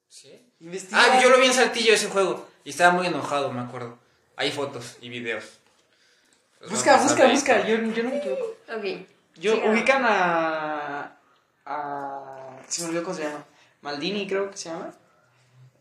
[0.08, 0.52] ¿Sí?
[0.60, 1.00] Investiga.
[1.02, 2.48] Ah, yo lo vi en Saltillo ese juego.
[2.64, 3.98] Y estaba muy enojado, me acuerdo.
[4.36, 5.58] Hay fotos y videos.
[6.60, 7.66] Los Busca, busca, busca.
[7.66, 8.56] Yo, yo no me equivoco.
[8.76, 8.84] Ok.
[9.36, 11.16] Yo, ubican a.
[11.64, 12.56] a.
[12.66, 13.44] Se me olvidó cómo se llama.
[13.82, 14.92] Maldini, creo que se llama.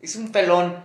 [0.01, 0.83] Es un pelón.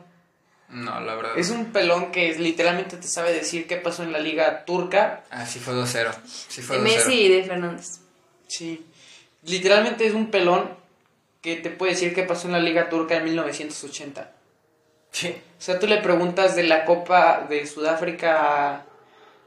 [0.71, 1.33] No, la verdad.
[1.37, 5.23] Es un pelón que literalmente te sabe decir qué pasó en la liga turca.
[5.31, 6.11] Ah, sí fue 2-0.
[6.25, 6.85] Sí fue De 2-0.
[6.85, 8.01] Messi y de Fernández.
[8.47, 8.87] Sí.
[9.43, 10.71] Literalmente es un pelón
[11.43, 14.33] que te puede decir qué pasó en la liga turca en 1980.
[15.11, 15.29] Sí.
[15.29, 18.87] O sea, tú le preguntas de la Copa de Sudáfrica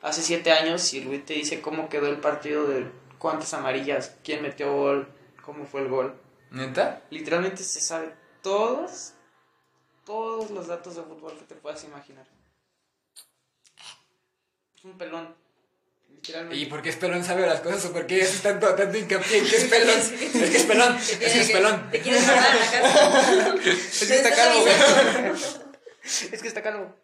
[0.06, 2.86] hace siete años y güey te dice cómo quedó el partido de
[3.18, 5.08] cuántas amarillas, quién metió gol,
[5.44, 6.16] cómo fue el gol.
[6.52, 7.02] ¿Neta?
[7.10, 9.14] Literalmente se sabe todos,
[10.06, 12.28] todos los datos de fútbol que te puedas imaginar.
[14.78, 15.36] Es un pelón.
[16.08, 16.56] Literalmente.
[16.56, 19.40] ¿Y por qué es pelón sabe las cosas o por qué haces tanto, tanto hincapié
[19.40, 20.00] en que es pelón?
[20.00, 20.96] es que es pelón.
[20.98, 21.92] Es que es pelón.
[21.92, 23.62] Te quieres robar la casa.
[23.66, 24.76] Es que está calvo, güey.
[26.32, 26.96] Es que está calvo.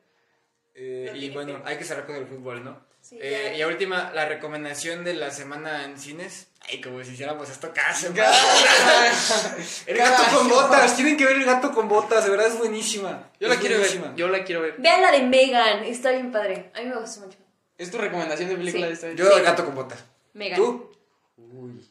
[0.76, 2.91] Eh, No y bueno, hay que cerrar con el fútbol, ¿no?
[3.12, 3.58] Sí, Eh, ya.
[3.58, 6.48] y a última, la recomendación de la semana en cines.
[6.70, 8.08] Ay, como si hiciéramos esto caso.
[9.86, 13.30] El gato con botas, tienen que ver el gato con botas, de verdad es buenísima.
[13.40, 14.08] Yo la quiero buenísima.
[14.08, 14.16] ver.
[14.16, 14.76] Yo la quiero ver.
[14.78, 16.72] Vean la de Megan, está bien padre.
[16.74, 17.38] A mí me gustó mucho.
[17.78, 18.88] ¿Es tu recomendación de película Sí.
[18.88, 19.16] de esta vez?
[19.18, 20.02] Yo el gato con botas.
[20.34, 20.58] Megan.
[20.58, 20.90] ¿Tú?
[21.36, 21.86] Uy.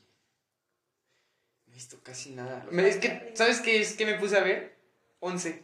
[1.66, 2.64] No he visto casi nada.
[2.70, 4.76] Me- es que, ¿sabes qué es que me puse a ver?
[5.18, 5.62] 11.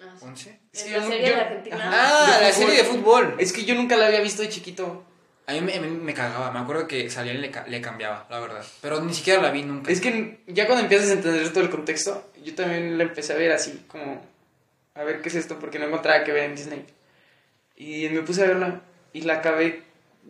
[0.00, 0.24] Ah, sí.
[0.26, 0.60] ¿Once?
[0.72, 1.76] Es que la yo- serie yo- de Argentina.
[1.76, 1.90] Ajá.
[1.92, 2.68] Ah, De la fútbol.
[2.68, 3.34] serie de fútbol.
[3.38, 5.04] Es que yo nunca la había visto de chiquito.
[5.48, 8.64] A mí me, me cagaba, me acuerdo que salía y le, le cambiaba, la verdad.
[8.82, 9.92] Pero ni siquiera la vi nunca.
[9.92, 13.36] Es que ya cuando empiezas a entender todo el contexto, yo también la empecé a
[13.36, 14.20] ver así, como
[14.94, 16.84] a ver qué es esto, porque no encontraba que ver en Disney.
[17.76, 18.80] Y me puse a verla
[19.12, 19.82] y la acabé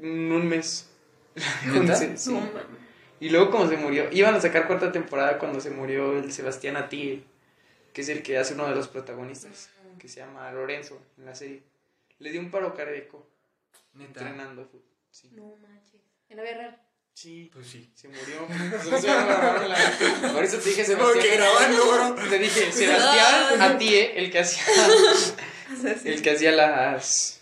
[0.02, 0.90] en un mes.
[1.66, 1.78] ¿Neta?
[1.94, 2.38] Once, sí.
[3.20, 6.76] Y luego como se murió, iban a sacar cuarta temporada cuando se murió el Sebastián
[6.76, 7.24] Ati,
[7.96, 11.34] que es el que hace uno de los protagonistas, que se llama Lorenzo en la
[11.34, 11.62] serie.
[12.18, 13.26] Le dio un paro cardíaco
[13.94, 14.20] Neta.
[14.20, 14.84] entrenando fútbol.
[15.10, 15.30] Sí.
[15.32, 16.02] No manches.
[16.28, 16.82] En la vida real.
[17.14, 17.90] Sí, Pues sí.
[17.94, 18.46] se murió.
[20.34, 21.36] Por eso te dije Sebastián.
[21.38, 22.28] grabando, bro.
[22.28, 23.70] Te dije Sebastián Ah.
[23.70, 24.62] Atie, el que hacía
[26.04, 27.40] el que hacía las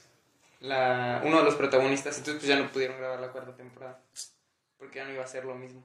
[0.60, 4.00] la uno de los protagonistas, entonces pues ya no pudieron grabar la cuarta temporada.
[4.78, 5.84] Porque ya no iba a ser lo mismo.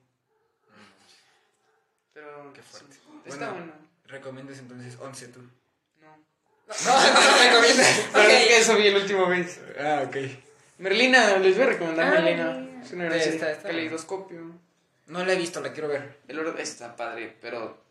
[2.14, 2.94] Pero Qué fuerte.
[2.94, 3.66] sí, está Bueno.
[3.66, 3.89] bueno.
[4.10, 5.40] Recomiendas entonces 11 tú.
[6.02, 6.18] No.
[6.86, 8.02] No, no recomiendas.
[8.14, 9.60] Pero es que eso vi el último vez.
[9.80, 10.18] Ah, ok.
[10.80, 12.82] Merlina, les voy a recomendar Ah, Merlina.
[12.84, 14.40] Es una gran Está- está- está Caleidoscopio.
[15.08, 16.20] No la he visto, la quiero ver.
[16.28, 17.84] El orden está padre, pero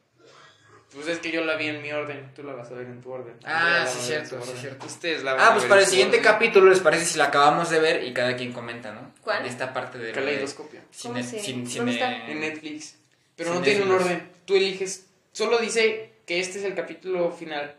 [0.94, 3.00] pues es que yo la vi en mi orden, tú la vas a ver en
[3.02, 3.34] tu orden.
[3.44, 4.86] Ah, sí, cierto, sí, cierto.
[4.86, 6.32] Ustedes la van Ah, a pues ver para el siguiente orden.
[6.32, 9.12] capítulo les parece si la acabamos de ver y cada quien comenta, ¿no?
[9.22, 9.44] ¿Cuál?
[9.44, 10.80] Esta parte de Caleidoscopio.
[11.02, 12.26] ¿Cómo Cine, se- cine, dónde cine- está?
[12.30, 12.94] En Netflix.
[13.36, 14.32] Pero no tiene un orden.
[14.46, 15.04] Tú eliges.
[15.38, 17.76] Solo dice que este es el capítulo final.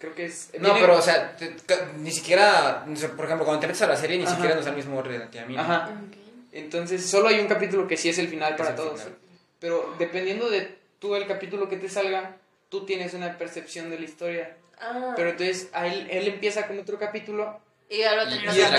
[0.00, 0.50] Creo que es.
[0.58, 1.54] No, pero o sea, te-
[1.98, 2.84] ni siquiera,
[3.16, 4.34] por ejemplo, cuando te metes a la serie ni Ajá.
[4.34, 5.54] siquiera nos da el mismo orden y a mí.
[5.54, 5.60] ¿no?
[5.60, 5.90] Ajá.
[6.50, 9.00] Entonces, solo hay un capítulo que sí es el final para el todos.
[9.00, 9.16] final.
[9.60, 12.36] Pero dependiendo de tú el capítulo que te salga,
[12.68, 14.56] tú tienes una percepción de la historia.
[14.80, 17.60] Ah, Pero entonces a él, él empieza con otro capítulo.
[17.88, 18.78] y ahora Y- tener y otra.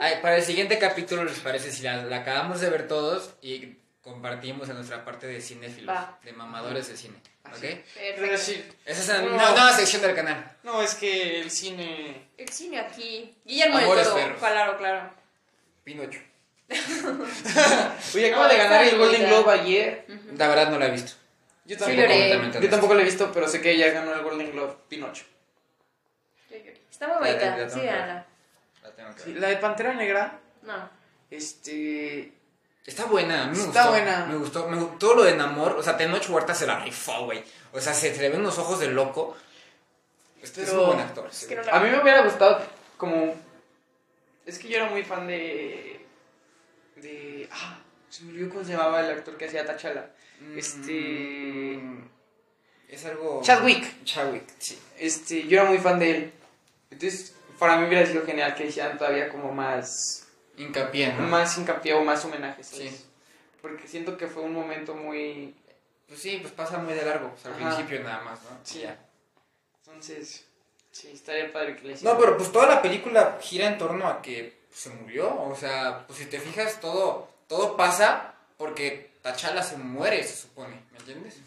[0.00, 3.76] Ay, para el siguiente capítulo, ¿les parece si la, la acabamos de ver todos y
[4.04, 6.18] compartimos en nuestra parte de cinéfilos, Va.
[6.22, 7.16] de mamadores de cine?
[7.46, 7.58] ¿Ok?
[7.60, 8.38] Pero Perfecto.
[8.38, 9.30] sí, Esa es No.
[9.30, 10.56] nueva, nueva sección del canal.
[10.62, 12.28] no, es que el cine...
[12.36, 13.34] El cine aquí.
[13.44, 14.14] Guillermo del Toro.
[14.14, 14.38] perros.
[14.38, 15.10] Claro, claro.
[15.84, 16.20] Pinocho.
[18.14, 19.26] Oye, acaba No, de ganar el Golden.
[19.26, 20.06] Globe ayer.
[20.36, 21.12] La verdad no la he visto.
[21.66, 24.52] Yo Sí, tampoco, yo tampoco lo he visto, pero sé que ella ganó el Golden
[24.52, 25.24] Globe Pinocho.
[26.50, 26.56] Yo.
[26.90, 27.68] Está muy bonita.
[27.70, 28.26] Sí, véanla.
[28.82, 29.40] La tengo que Sí, ver.
[29.42, 30.88] la de Pantera Negra, No.
[31.30, 32.32] este...
[32.86, 33.90] Está buena, a mí me Está gustó.
[33.90, 34.26] buena.
[34.26, 35.72] Me gustó, me gustó todo lo de Namor.
[35.72, 37.42] O sea, Tenoch Huerta se la rifó, güey.
[37.72, 39.36] O sea, se, se le ven los ojos de loco.
[40.42, 41.26] Este es un buen actor.
[41.30, 41.46] Es sí.
[41.46, 42.60] que no la A mí me hubiera gustado
[42.98, 43.34] como...
[44.44, 46.04] Es que yo era muy fan de...
[46.96, 47.48] De...
[47.50, 47.78] Ah,
[48.10, 49.64] se me olvidó cómo se llamaba el actor que hacía.
[50.54, 51.78] Este...
[51.80, 52.08] Mm,
[52.88, 53.40] Es algo.
[53.42, 54.04] Chadwick.
[54.04, 54.78] Chadwick, sí.
[54.98, 56.32] Este, yo era muy fan de él.
[56.90, 60.23] Entonces, para mí hubiera sido genial que hicieran todavía como más...
[60.56, 61.22] Hincapié, ¿no?
[61.22, 62.66] Más hincapié o más homenajes.
[62.66, 62.90] ¿sabes?
[62.90, 63.04] Sí.
[63.60, 65.54] Porque siento que fue un momento muy...
[66.06, 67.30] Pues sí, pues pasa muy de largo.
[67.30, 67.76] Pues al Ajá.
[67.76, 68.50] principio nada más, ¿no?
[68.62, 68.80] Sí.
[68.80, 68.98] Ya.
[69.86, 70.44] Entonces,
[70.92, 72.14] sí, estaría padre que le hicieran.
[72.14, 75.42] No, pero pues toda la película gira en torno a que se murió.
[75.42, 80.82] O sea, pues si te fijas, todo, todo pasa porque Tachala se muere, se supone.
[80.92, 81.38] ¿Me entiendes?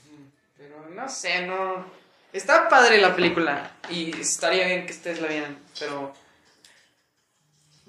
[0.58, 1.86] Pero no sé, no...
[2.34, 6.14] Está padre la película y estaría bien que ustedes la vieran, pero...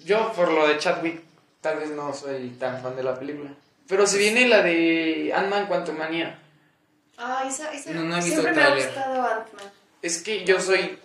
[0.05, 1.21] Yo, por lo de Chadwick,
[1.61, 3.51] tal vez no soy tan fan de la película.
[3.87, 6.39] Pero se viene la de Ant-Man Quantumania.
[7.17, 7.91] Ah, esa, esa.
[7.93, 9.73] No, no he visto Siempre me ha gustado Ant-Man.
[10.03, 10.99] Es que yo soy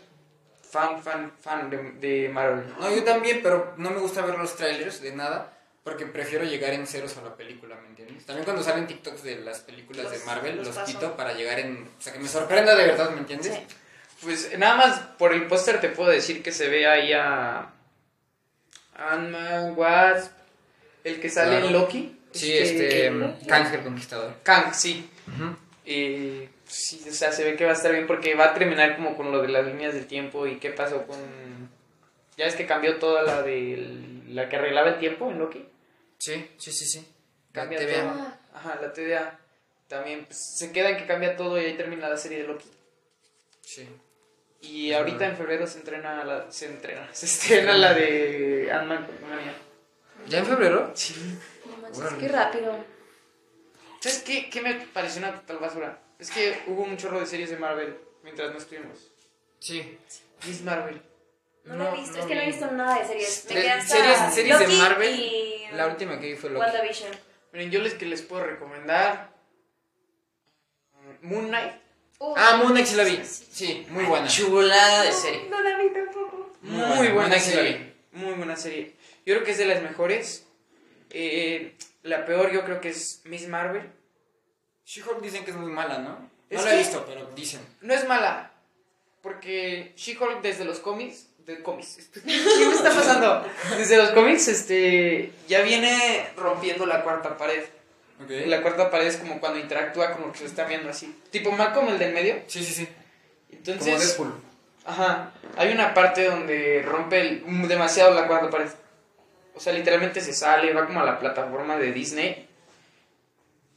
[0.62, 2.66] fan, fan, fan de, de Marvel.
[2.80, 5.54] No, yo también, pero no me gusta ver los trailers de nada.
[5.84, 8.26] Porque prefiero llegar en ceros a la película, ¿me entiendes?
[8.26, 11.90] También cuando salen TikToks de las películas de Marvel, los los, quito para llegar en...
[12.00, 13.54] O sea, que me sorprenda de verdad, ¿me entiendes?
[13.54, 13.62] Sí.
[14.22, 17.74] Pues nada más por el póster te puedo decir que se ve ahí a
[18.96, 20.32] Ant-Man, Wasp,
[21.04, 21.68] el que sale Claro.
[21.68, 22.20] en Loki.
[22.32, 23.12] Sí, este...
[23.48, 24.36] Kang el Conquistador.
[24.44, 25.10] Kang, sí.
[25.86, 28.96] Y sí, o sea, se ve que va a estar bien porque va a terminar
[28.96, 31.20] como con lo de las líneas del tiempo y qué pasó con...
[32.38, 35.64] Ya ves que cambió toda la de la que arreglaba el tiempo en Loki.
[36.18, 37.08] Sí, sí, sí, sí.
[37.52, 38.02] Cambia TVA.
[38.02, 38.22] todo.
[38.22, 39.40] Ah, Ajá, la TVA.
[39.88, 42.66] También pues, se queda en que cambia todo y ahí termina la serie de Loki.
[43.62, 43.88] Sí.
[44.64, 45.32] Y Es ahorita verdad.
[45.32, 49.08] en febrero se entrena la, se entrena, se estrena la de Ant-Man.
[50.28, 50.92] ¿Ya en febrero?
[50.96, 51.16] Sí.
[51.66, 52.18] no manches, Órale.
[52.18, 52.86] qué rápido.
[54.00, 56.00] ¿Sabes qué, qué me pareció una total basura?
[56.20, 59.12] Es que hubo un chorro de series de Marvel mientras no estuvimos.
[59.60, 59.98] Sí.
[60.48, 61.02] Miss Marvel.
[61.66, 62.52] No, lo he visto, es no que no he vi.
[62.52, 63.46] visto nada de series.
[63.50, 66.66] Me De- hasta series- series de Loki Marvel, Y, La última que vi fue Loki.
[66.66, 67.12] WandaVision.
[67.54, 69.30] Miren, yo les que les puedo recomendar
[71.22, 71.74] mm, Moon Knight.
[72.24, 73.20] Uh, Ah, Moon Knight sí la vi.
[73.26, 74.28] Sí, muy buena.
[74.28, 75.48] Chulada de serie.
[75.50, 76.54] No la vi tampoco.
[76.62, 77.94] Muy Muy, buena, buena, Moon Knight sí la serie.
[78.14, 78.94] Muy buena serie.
[79.26, 80.46] Yo creo que es de las mejores.
[81.10, 83.90] Eh, la peor yo creo que es Miss Marvel.
[84.86, 86.30] She-Hulk dicen que es muy mala, ¿no?
[86.50, 87.60] No la he visto, pero dicen.
[87.82, 88.52] No es mala.
[89.22, 91.28] Porque She-Hulk desde los cómics.
[91.40, 91.98] De cómics.
[92.14, 93.46] ¿Qué me está pasando?
[93.78, 95.34] Desde los cómics, este.
[95.50, 97.64] Ya viene rompiendo la cuarta pared.
[98.24, 98.30] Ok.
[98.48, 101.16] La cuarta pared es como cuando interactúa con lo que se está viendo así.
[101.32, 102.42] Tipo Malcolm, el del medio.
[102.48, 102.86] Sí, sí, sí.
[102.86, 104.08] Como Entonces.
[104.08, 104.34] Deadpool.
[104.86, 105.32] Ajá.
[105.58, 108.70] Hay una parte donde rompe el- demasiado la cuarta pared.
[109.56, 112.50] O sea, literalmente se sale, va como a la plataforma de Disney.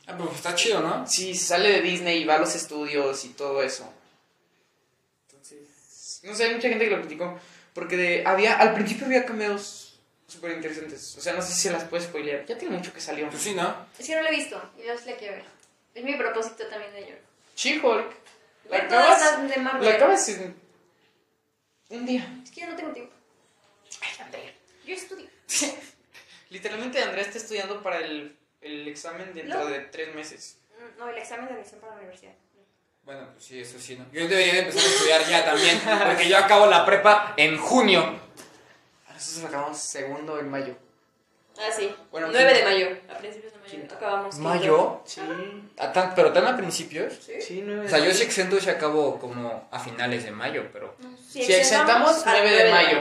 [0.09, 1.07] Ah, pero está chido, ¿no?
[1.07, 3.93] Sí, sale de Disney y va a los estudios y todo eso.
[5.29, 7.39] Entonces, no sé, hay mucha gente que lo criticó.
[7.75, 9.86] Porque de, había, al principio había cameos
[10.27, 11.17] súper interesantes.
[11.17, 12.45] O sea, no sé si se las puedes spoilear.
[12.47, 13.29] Ya tiene mucho que salió.
[13.31, 13.87] Pues sí, ¿no?
[13.99, 14.61] Es que no la he visto.
[14.79, 15.45] Y yo sí la quiero ver.
[15.95, 17.15] Es mi propósito también de ello.
[17.57, 18.13] She-Hulk.
[18.71, 19.89] La acabas, de Marvel.
[19.89, 20.55] la acabas en
[21.91, 22.29] un día.
[22.45, 23.13] Es que yo no tengo tiempo.
[24.85, 25.27] Yo estudio.
[26.51, 29.67] Literalmente Andrea está estudiando para el, el examen dentro No.
[29.67, 30.59] de tres meses.
[30.79, 32.35] Mm, No, el examen de admisión para la universidad.
[33.03, 34.05] Bueno, pues sí, eso sí, ¿no?
[34.13, 38.19] Yo debería de empezar a estudiar ya también, porque yo acabo la prepa en junio.
[39.17, 40.75] Nosotros acabamos segundo en mayo.
[41.59, 41.95] Ah, sí.
[42.11, 42.87] Bueno, 9 de mayo.
[43.11, 43.71] A principios de mayo.
[43.71, 43.95] Quinto.
[43.95, 44.39] Acabamos.
[44.39, 45.01] ¿Mayo?
[45.07, 45.21] Sí.
[45.79, 47.15] ¿A tan- ¿Pero tan a principios?
[47.25, 47.41] Sí.
[47.41, 50.95] Sí, nueve O sea, yo sí exento si acabo como a finales de mayo, pero...
[50.99, 52.99] No, Si exentamos, al 9 de mayo.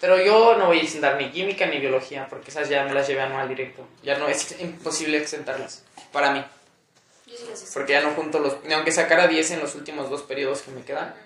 [0.00, 3.08] Pero yo no voy a exentar ni química ni biología, porque esas ya me las
[3.08, 3.84] llevé anual directo.
[4.04, 5.82] Ya no es imposible exentarlas.
[6.12, 6.44] Para mí.
[7.26, 7.72] Yo sí las exento.
[7.74, 8.62] Porque ya no junto los.
[8.64, 11.16] ni Aunque sacara 10 en los últimos dos periodos que me quedan,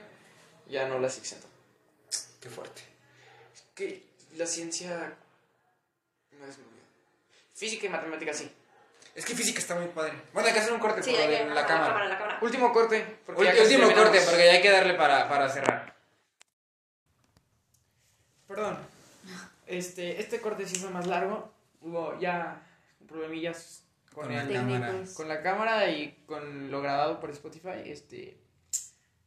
[0.68, 1.46] ya no las exento.
[2.40, 2.80] Qué fuerte.
[3.74, 4.02] Que
[4.42, 5.16] la ciencia.
[6.38, 6.66] No es muy.
[7.54, 8.50] Física y matemática sí.
[9.14, 10.14] Es que física está muy padre.
[10.32, 11.54] Bueno, hay que hacer un corte Sí, por la cámara.
[11.54, 12.38] la cámara, la cámara.
[12.42, 13.18] Último corte.
[13.26, 15.94] porque Ulti- último corte, porque ya hay que darle para, para cerrar.
[18.48, 18.78] Perdón.
[19.66, 21.52] Este, este corte sí fue más largo.
[21.80, 22.60] Hubo ya
[23.06, 24.94] problemillas con, Con el- la cámara.
[25.14, 27.82] Con la cámara y con lo grabado por Spotify.
[27.84, 28.38] Este,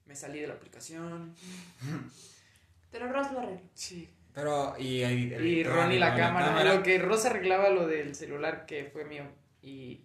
[0.06, 1.36] me salí de la aplicación.
[2.92, 3.62] Pero Ross lo arregló.
[3.74, 4.10] Sí.
[4.36, 6.48] Pero, y, y, Y Ronnie la cámara.
[6.76, 9.24] Lo que Rosa arreglaba lo del celular que fue mío.
[9.62, 10.04] Y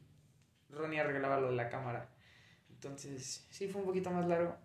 [0.70, 2.08] Ronnie arreglaba lo de la cámara.
[2.70, 4.56] Entonces, sí fue un poquito más largo.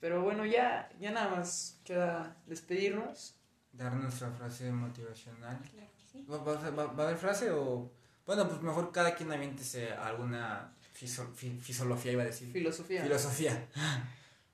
[0.00, 3.36] Pero bueno, ya, ya nada más queda despedirnos.
[3.72, 5.58] Dar nuestra frase motivacional.
[5.70, 6.26] Claro que sí.
[6.30, 7.92] ¿Va, va- va- va a haber frase o...?
[8.26, 12.52] Bueno, pues mejor cada quien aviéntese alguna fiso- fi- fisología, iba a decir.
[12.52, 13.02] Filosofía.
[13.02, 13.66] Filosofía.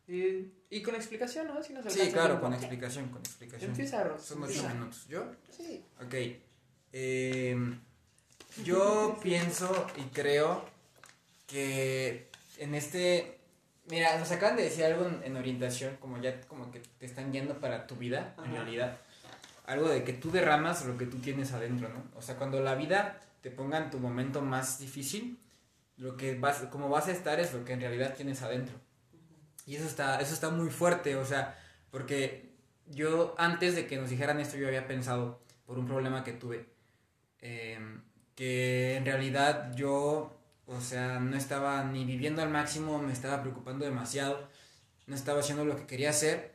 [0.06, 1.62] Y, y con explicación, ¿no?
[1.62, 3.70] Si nos Sí, claro, con explicación, con explicación.
[3.70, 4.18] Empieza.
[4.18, 5.06] Son ocho minutos.
[5.08, 5.32] ¿Yo?
[5.50, 5.84] Sí.
[6.02, 6.14] Ok.
[6.92, 7.56] Eh,
[8.64, 10.64] yo pienso y creo
[11.46, 13.40] que en este...
[13.90, 17.32] Mira, nos acaban de decir algo en, en orientación, como ya como que te están
[17.32, 18.98] guiando para tu vida, en realidad.
[19.66, 22.02] Algo de que tú derramas lo que tú tienes adentro, ¿no?
[22.16, 25.38] O sea, cuando la vida te ponga en tu momento más difícil,
[25.96, 28.74] lo que vas, como vas a estar es lo que en realidad tienes adentro.
[29.66, 31.58] Y eso está, eso está muy fuerte, o sea,
[31.90, 32.50] porque
[32.86, 36.66] yo antes de que nos dijeran esto yo había pensado por un problema que tuve,
[37.40, 37.78] eh,
[38.34, 40.36] que en realidad yo,
[40.66, 44.48] o sea, no estaba ni viviendo al máximo, me estaba preocupando demasiado,
[45.06, 46.54] no estaba haciendo lo que quería hacer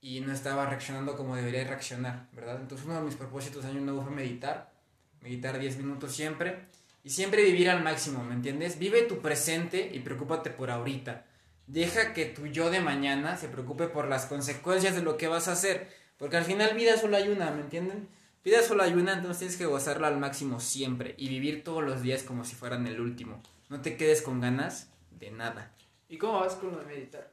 [0.00, 2.60] y no estaba reaccionando como debería reaccionar, ¿verdad?
[2.60, 4.72] Entonces uno de mis propósitos de año nuevo fue meditar,
[5.20, 6.66] meditar 10 minutos siempre
[7.02, 8.78] y siempre vivir al máximo, ¿me entiendes?
[8.78, 11.24] Vive tu presente y preocúpate por ahorita.
[11.66, 15.48] Deja que tu yo de mañana se preocupe por las consecuencias de lo que vas
[15.48, 15.88] a hacer.
[16.18, 18.08] Porque al final vida solo hay una, ¿me entienden?
[18.44, 22.02] Vida solo hay una, entonces tienes que gozarla al máximo siempre y vivir todos los
[22.02, 23.42] días como si fueran el último.
[23.70, 25.72] No te quedes con ganas de nada.
[26.08, 27.30] ¿Y cómo vas con lo de meditar?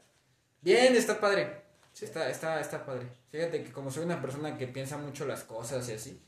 [0.62, 1.64] Bien, está padre.
[2.00, 3.08] Está, está, está padre.
[3.30, 6.22] Fíjate que como soy una persona que piensa mucho las cosas y así,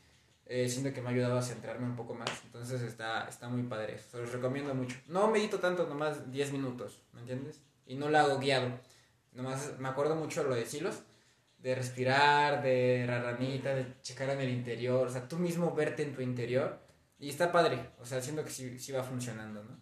[0.46, 2.30] eh, siento que me ha ayudado a centrarme un poco más.
[2.44, 3.98] Entonces está, está muy padre.
[3.98, 4.96] Se los recomiendo mucho.
[5.08, 7.60] No medito tanto, nomás 10 minutos, ¿me entiendes?
[7.86, 8.80] Y no lo hago guiado.
[9.32, 11.02] Nomás me acuerdo mucho lo de Silos,
[11.58, 15.06] de respirar, de raranita, de checar en el interior.
[15.06, 16.80] O sea, tú mismo verte en tu interior.
[17.18, 17.90] Y está padre.
[18.00, 19.80] O sea, siento que sí, sí va funcionando, ¿no?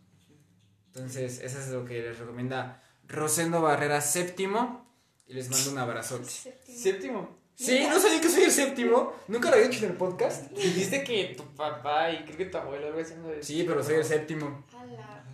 [0.86, 4.86] Entonces, eso es lo que les recomienda Rosendo Barrera séptimo.
[5.26, 6.24] Y les mando un abrazote.
[6.24, 6.78] Séptimo.
[6.78, 7.41] Séptimo.
[7.64, 9.12] Sí, no sabía que soy el séptimo.
[9.28, 10.50] Nunca lo había dicho en el podcast.
[10.56, 13.42] Dijiste que tu papá y creo que tu abuelo algo haciendo eso.
[13.42, 14.64] Sí, pero soy el séptimo.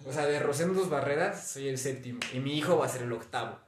[0.06, 2.20] O sea, de Rosendo Barreras soy el séptimo.
[2.32, 3.58] Y mi hijo va a ser el octavo.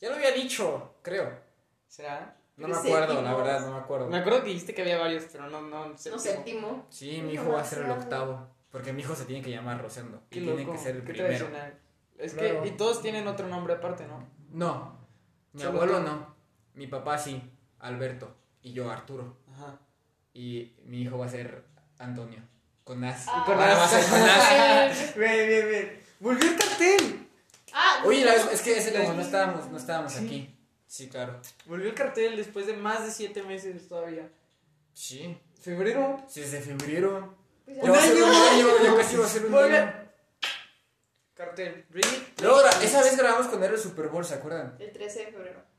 [0.00, 1.30] Ya lo había dicho, creo.
[1.86, 2.36] ¿Será?
[2.56, 3.22] No me acuerdo, séptimo.
[3.22, 4.08] la verdad, no me acuerdo.
[4.08, 6.18] Me acuerdo que dijiste que había varios, pero no, no, No, séptimo.
[6.18, 6.86] séptimo.
[6.90, 8.48] Sí, mi hijo va a ser el octavo.
[8.70, 10.22] Porque mi hijo se tiene que llamar Rosendo.
[10.30, 11.28] Y tiene que ser el qué primero.
[11.36, 11.78] tradicional.
[12.18, 12.62] Es Claro.
[12.62, 14.26] que, y todos tienen otro nombre aparte, ¿no?
[14.50, 14.98] No,
[15.52, 16.04] mi Solo abuelo tú.
[16.06, 16.34] no.
[16.74, 17.42] Mi papá sí,
[17.82, 18.34] Alberto.
[18.62, 19.36] Y yo, Arturo.
[19.52, 19.78] Ajá.
[20.34, 21.64] Y mi hijo va a ser
[21.98, 22.40] Antonio.
[22.84, 23.26] Con As.
[23.28, 23.42] Ah.
[23.46, 25.14] Con Ahora va a ser con As.
[25.16, 26.02] Ven, ven, ven.
[26.20, 27.28] Volvió el cartel.
[27.74, 30.24] Ah, Oye, la es que ese como no estábamos, no estábamos Sí.
[30.24, 30.58] aquí.
[30.86, 31.40] Sí, claro.
[31.66, 34.28] Volvió el cartel después de más de siete meses todavía.
[34.92, 35.38] Sí.
[35.60, 36.22] Febrero.
[36.28, 37.34] Sí, desde febrero.
[37.64, 38.26] Pues Ya ser año!
[38.26, 39.78] un año, ya casi va a ser un Vuelve.
[39.78, 39.92] año.
[41.34, 41.86] Cartel.
[41.90, 42.26] ¿Really?
[42.42, 44.76] Luego, esa vez grabamos con él el Super Bowl, ¿se acuerdan?
[44.78, 45.71] El 13 de febrero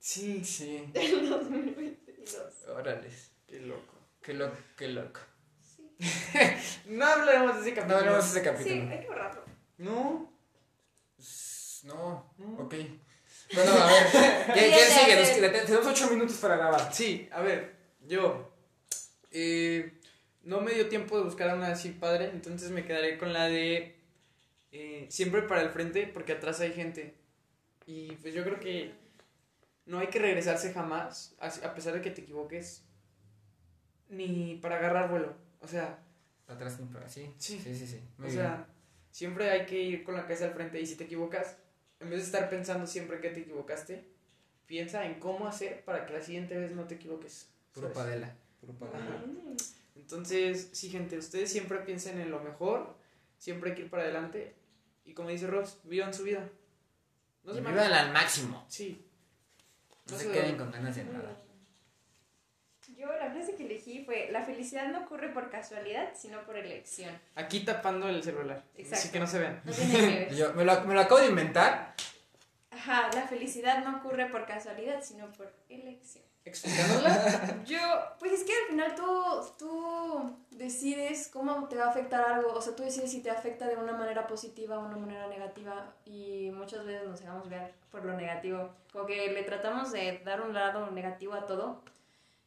[0.00, 0.44] Sí.
[0.44, 0.84] Sí.
[0.92, 2.68] del 2022.
[2.68, 3.08] Órale.
[3.46, 3.94] Qué loco.
[4.22, 5.20] Qué loco, qué loco.
[5.62, 5.90] Sí.
[6.86, 7.98] No hablaremos de ese No capítulo.
[7.98, 8.90] hablemos de ese Sí, capítulo.
[8.92, 9.44] hay que borrarlo.
[9.78, 10.32] No.
[11.84, 12.54] No, No.
[12.64, 12.74] ok.
[13.54, 14.06] Bueno, a ver.
[14.46, 15.40] ¿Qué, qué Ya, ya, sigue?
[15.40, 16.92] Nos tenemos ocho minutos para grabar.
[16.92, 17.74] Sí, a ver,
[18.06, 18.52] yo.
[19.30, 19.92] eh,
[20.42, 23.96] no me dio tiempo de buscar una así padre, entonces me quedaré con la de.
[24.72, 27.14] eh, siempre para el frente, porque atrás hay gente.
[27.86, 28.92] Y pues yo creo que
[29.88, 32.84] no hay que regresarse jamás, a pesar de que te equivoques,
[34.10, 35.34] ni para agarrar vuelo.
[35.60, 35.98] O sea,
[36.46, 37.32] atrás ni para sí.
[37.38, 37.58] Sí.
[37.58, 38.00] Sí, sí, sí.
[38.18, 38.42] Muy o bien.
[38.42, 38.66] sea,
[39.10, 41.56] siempre hay que ir con la cabeza al frente y si te equivocas,
[42.00, 44.06] en vez de estar pensando siempre que te equivocaste,
[44.66, 47.48] piensa en cómo hacer para que la siguiente vez no te equivoques.
[47.72, 48.36] Puro padela.
[48.60, 48.98] Puro padela.
[48.98, 49.24] Ajá.
[49.96, 52.94] Entonces, sí, gente, ustedes siempre piensen en lo mejor,
[53.38, 54.54] siempre hay que ir para adelante
[55.06, 56.46] y como dice Ross, vivan su vida.
[57.42, 58.66] No y se vivan al máximo.
[58.68, 59.07] Sí.
[60.08, 61.36] No, No se queden con ganas de nada.
[62.96, 67.16] Yo la frase que elegí fue, la felicidad no ocurre por casualidad, sino por elección.
[67.36, 68.64] Aquí tapando el celular.
[68.72, 69.12] Así Exacto.
[69.12, 69.60] que no se vean.
[69.64, 70.34] No tiene que ver.
[70.36, 71.94] Yo me lo, me lo acabo de inventar.
[72.70, 76.24] Ajá, la felicidad no ocurre por casualidad, sino por elección.
[76.48, 77.62] Explicándola.
[77.66, 77.78] Yo,
[78.18, 79.04] pues es que al final tú,
[79.58, 83.68] tú decides cómo te va a afectar algo, o sea, tú decides si te afecta
[83.68, 88.04] de una manera positiva o una manera negativa y muchas veces nos dejamos ver por
[88.04, 91.82] lo negativo, como que le tratamos de dar un lado negativo a todo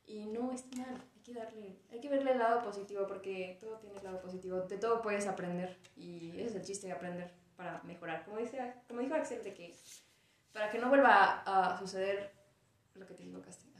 [0.07, 3.78] y no está mal, hay que darle, hay que verle el lado positivo porque todo
[3.78, 7.32] tiene el lado positivo, de todo puedes aprender y ese es el chiste de aprender
[7.56, 9.76] para mejorar, como dice, como dijo Axel de que
[10.53, 12.32] para que no vuelva a, suceder
[12.95, 13.70] lo que te equivocaste.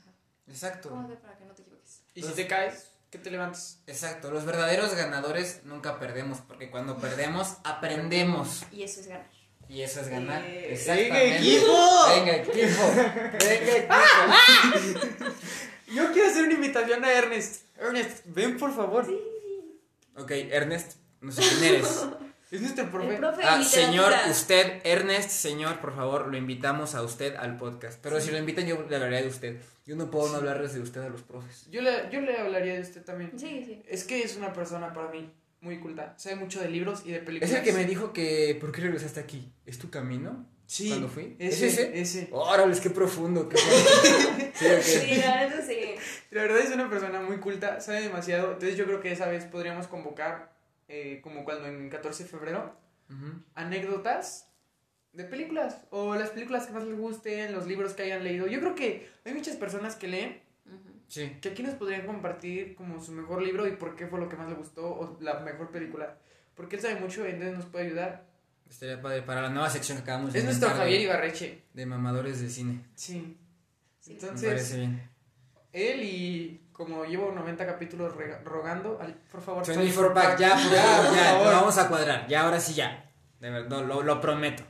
[0.51, 0.89] Exacto.
[0.89, 2.01] ¿Cómo hacer para que no te equivoques?
[2.13, 3.79] Y si te caes, que te levantes.
[3.87, 4.31] Exacto.
[4.31, 8.63] Los verdaderos ganadores nunca perdemos, porque cuando perdemos, aprendemos.
[8.71, 9.29] Y eso es ganar.
[9.67, 10.43] Y eso es ganar.
[10.43, 11.13] Eh, Exactamente.
[11.13, 12.05] ¡Venga, equipo!
[12.15, 12.83] Venga, equipo.
[13.39, 15.25] Venga, equipo.
[15.93, 17.65] Yo quiero hacer una invitación a Ernest.
[17.77, 19.07] Ernest, ven por favor.
[20.17, 22.05] Ok, Ernest, no sé quién eres.
[22.51, 23.11] Es nuestro profe.
[23.13, 27.99] El profe Ah, señor, usted, Ernest, señor, por favor, lo invitamos a usted al podcast.
[28.03, 29.61] Pero si lo invitan, yo le hablaré de usted.
[29.85, 31.65] Yo no puedo no hablarles de usted a los profes.
[31.71, 33.31] Yo le, yo le hablaría de usted también.
[33.39, 33.81] Sí, sí.
[33.87, 36.13] Es que es una persona para mí muy culta.
[36.17, 37.53] Sabe mucho de libros y de Es películas.
[37.55, 39.51] el que me dijo que, ¿por qué regresaste aquí?
[39.65, 40.45] ¿Es tu camino?
[40.67, 40.89] Sí.
[40.89, 41.35] ¿Cuándo fui?
[41.39, 42.01] Ese, ¿Es ese?
[42.01, 42.29] ese.
[42.31, 43.47] Órale, qué profundo.
[43.49, 44.51] Qué profundo.
[44.55, 44.81] sí, ok.
[44.81, 45.79] Sí, la verdad sí.
[46.31, 48.53] La verdad es una persona muy culta, sabe demasiado.
[48.53, 50.51] Entonces yo creo que esa vez podríamos convocar,
[50.91, 52.76] eh, como cuando en 14 de febrero,
[53.09, 53.41] Ujú.
[53.55, 54.47] anécdotas
[55.13, 55.81] de películas.
[55.89, 58.47] O las películas que más les gusten, los libros que hayan leído.
[58.47, 60.41] Yo creo que hay muchas personas que leen
[61.07, 61.30] Sí.
[61.41, 64.38] que aquí nos podrían compartir como su mejor libro y por qué fue lo que
[64.38, 66.18] más le gustó o la mejor película.
[66.55, 68.26] Porque él sabe mucho y entonces nos puede ayudar.
[68.69, 71.63] Estaría padre para la nueva sección que acabamos de Es nuestro Javier Ibarreche.
[71.73, 72.85] de mamadores de cine.
[72.95, 73.38] Sí.
[73.99, 74.11] Sí.
[74.13, 75.09] Me Entonces, parece bien.
[75.73, 78.13] él y como llevo 90 capítulos
[78.43, 81.45] rogando, al- por favor, 24 pack, ya, por ya, favor, por ya, favor.
[81.45, 82.27] lo vamos a cuadrar.
[82.27, 83.09] Ya, ahora sí, ya.
[83.39, 84.63] De verdad, no, lo, lo prometo.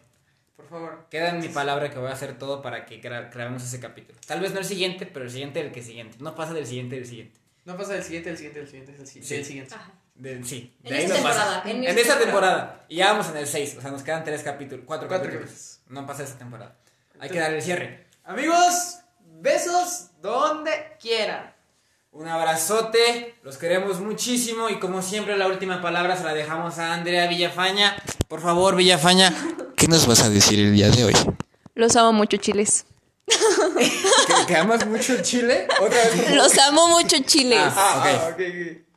[0.55, 1.07] Por favor.
[1.09, 4.17] Queda en mi palabra que voy a hacer todo para que gra- grabemos ese capítulo.
[4.27, 6.17] Tal vez no el siguiente, pero el siguiente del que siguiente.
[6.21, 7.39] No pasa del siguiente del siguiente.
[7.65, 9.27] No pasa del siguiente, del siguiente, del siguiente, del siguiente.
[9.27, 9.35] Sí.
[9.35, 9.75] del siguiente.
[9.75, 9.91] Ajá.
[10.15, 11.39] De- sí, de En ahí esta no pasa.
[11.41, 12.57] temporada, en En, esta temporada.
[12.61, 12.85] temporada.
[12.89, 13.75] Y ya vamos en el 6.
[13.77, 14.85] O sea, nos quedan 3 capítulos.
[14.85, 15.49] 4 Cuatro capítulos.
[15.51, 15.79] capítulos.
[15.89, 16.75] No pasa esta temporada.
[17.19, 18.07] Hay que Entonces- dar el cierre.
[18.23, 18.99] Amigos,
[19.41, 21.53] besos donde quieran.
[22.13, 26.93] Un abrazote, los queremos muchísimo y como siempre la última palabra se la dejamos a
[26.93, 27.95] Andrea Villafaña.
[28.27, 29.33] Por favor, Villafaña,
[29.77, 31.13] ¿qué nos vas a decir el día de hoy?
[31.73, 32.85] Los amo mucho, chiles.
[33.77, 35.67] ¿Que, que amas mucho el chile?
[35.79, 36.35] ¿Otra vez?
[36.35, 37.61] Los amo mucho, chiles.
[37.63, 38.33] Ah, ok.
[38.33, 38.90] ok, ok.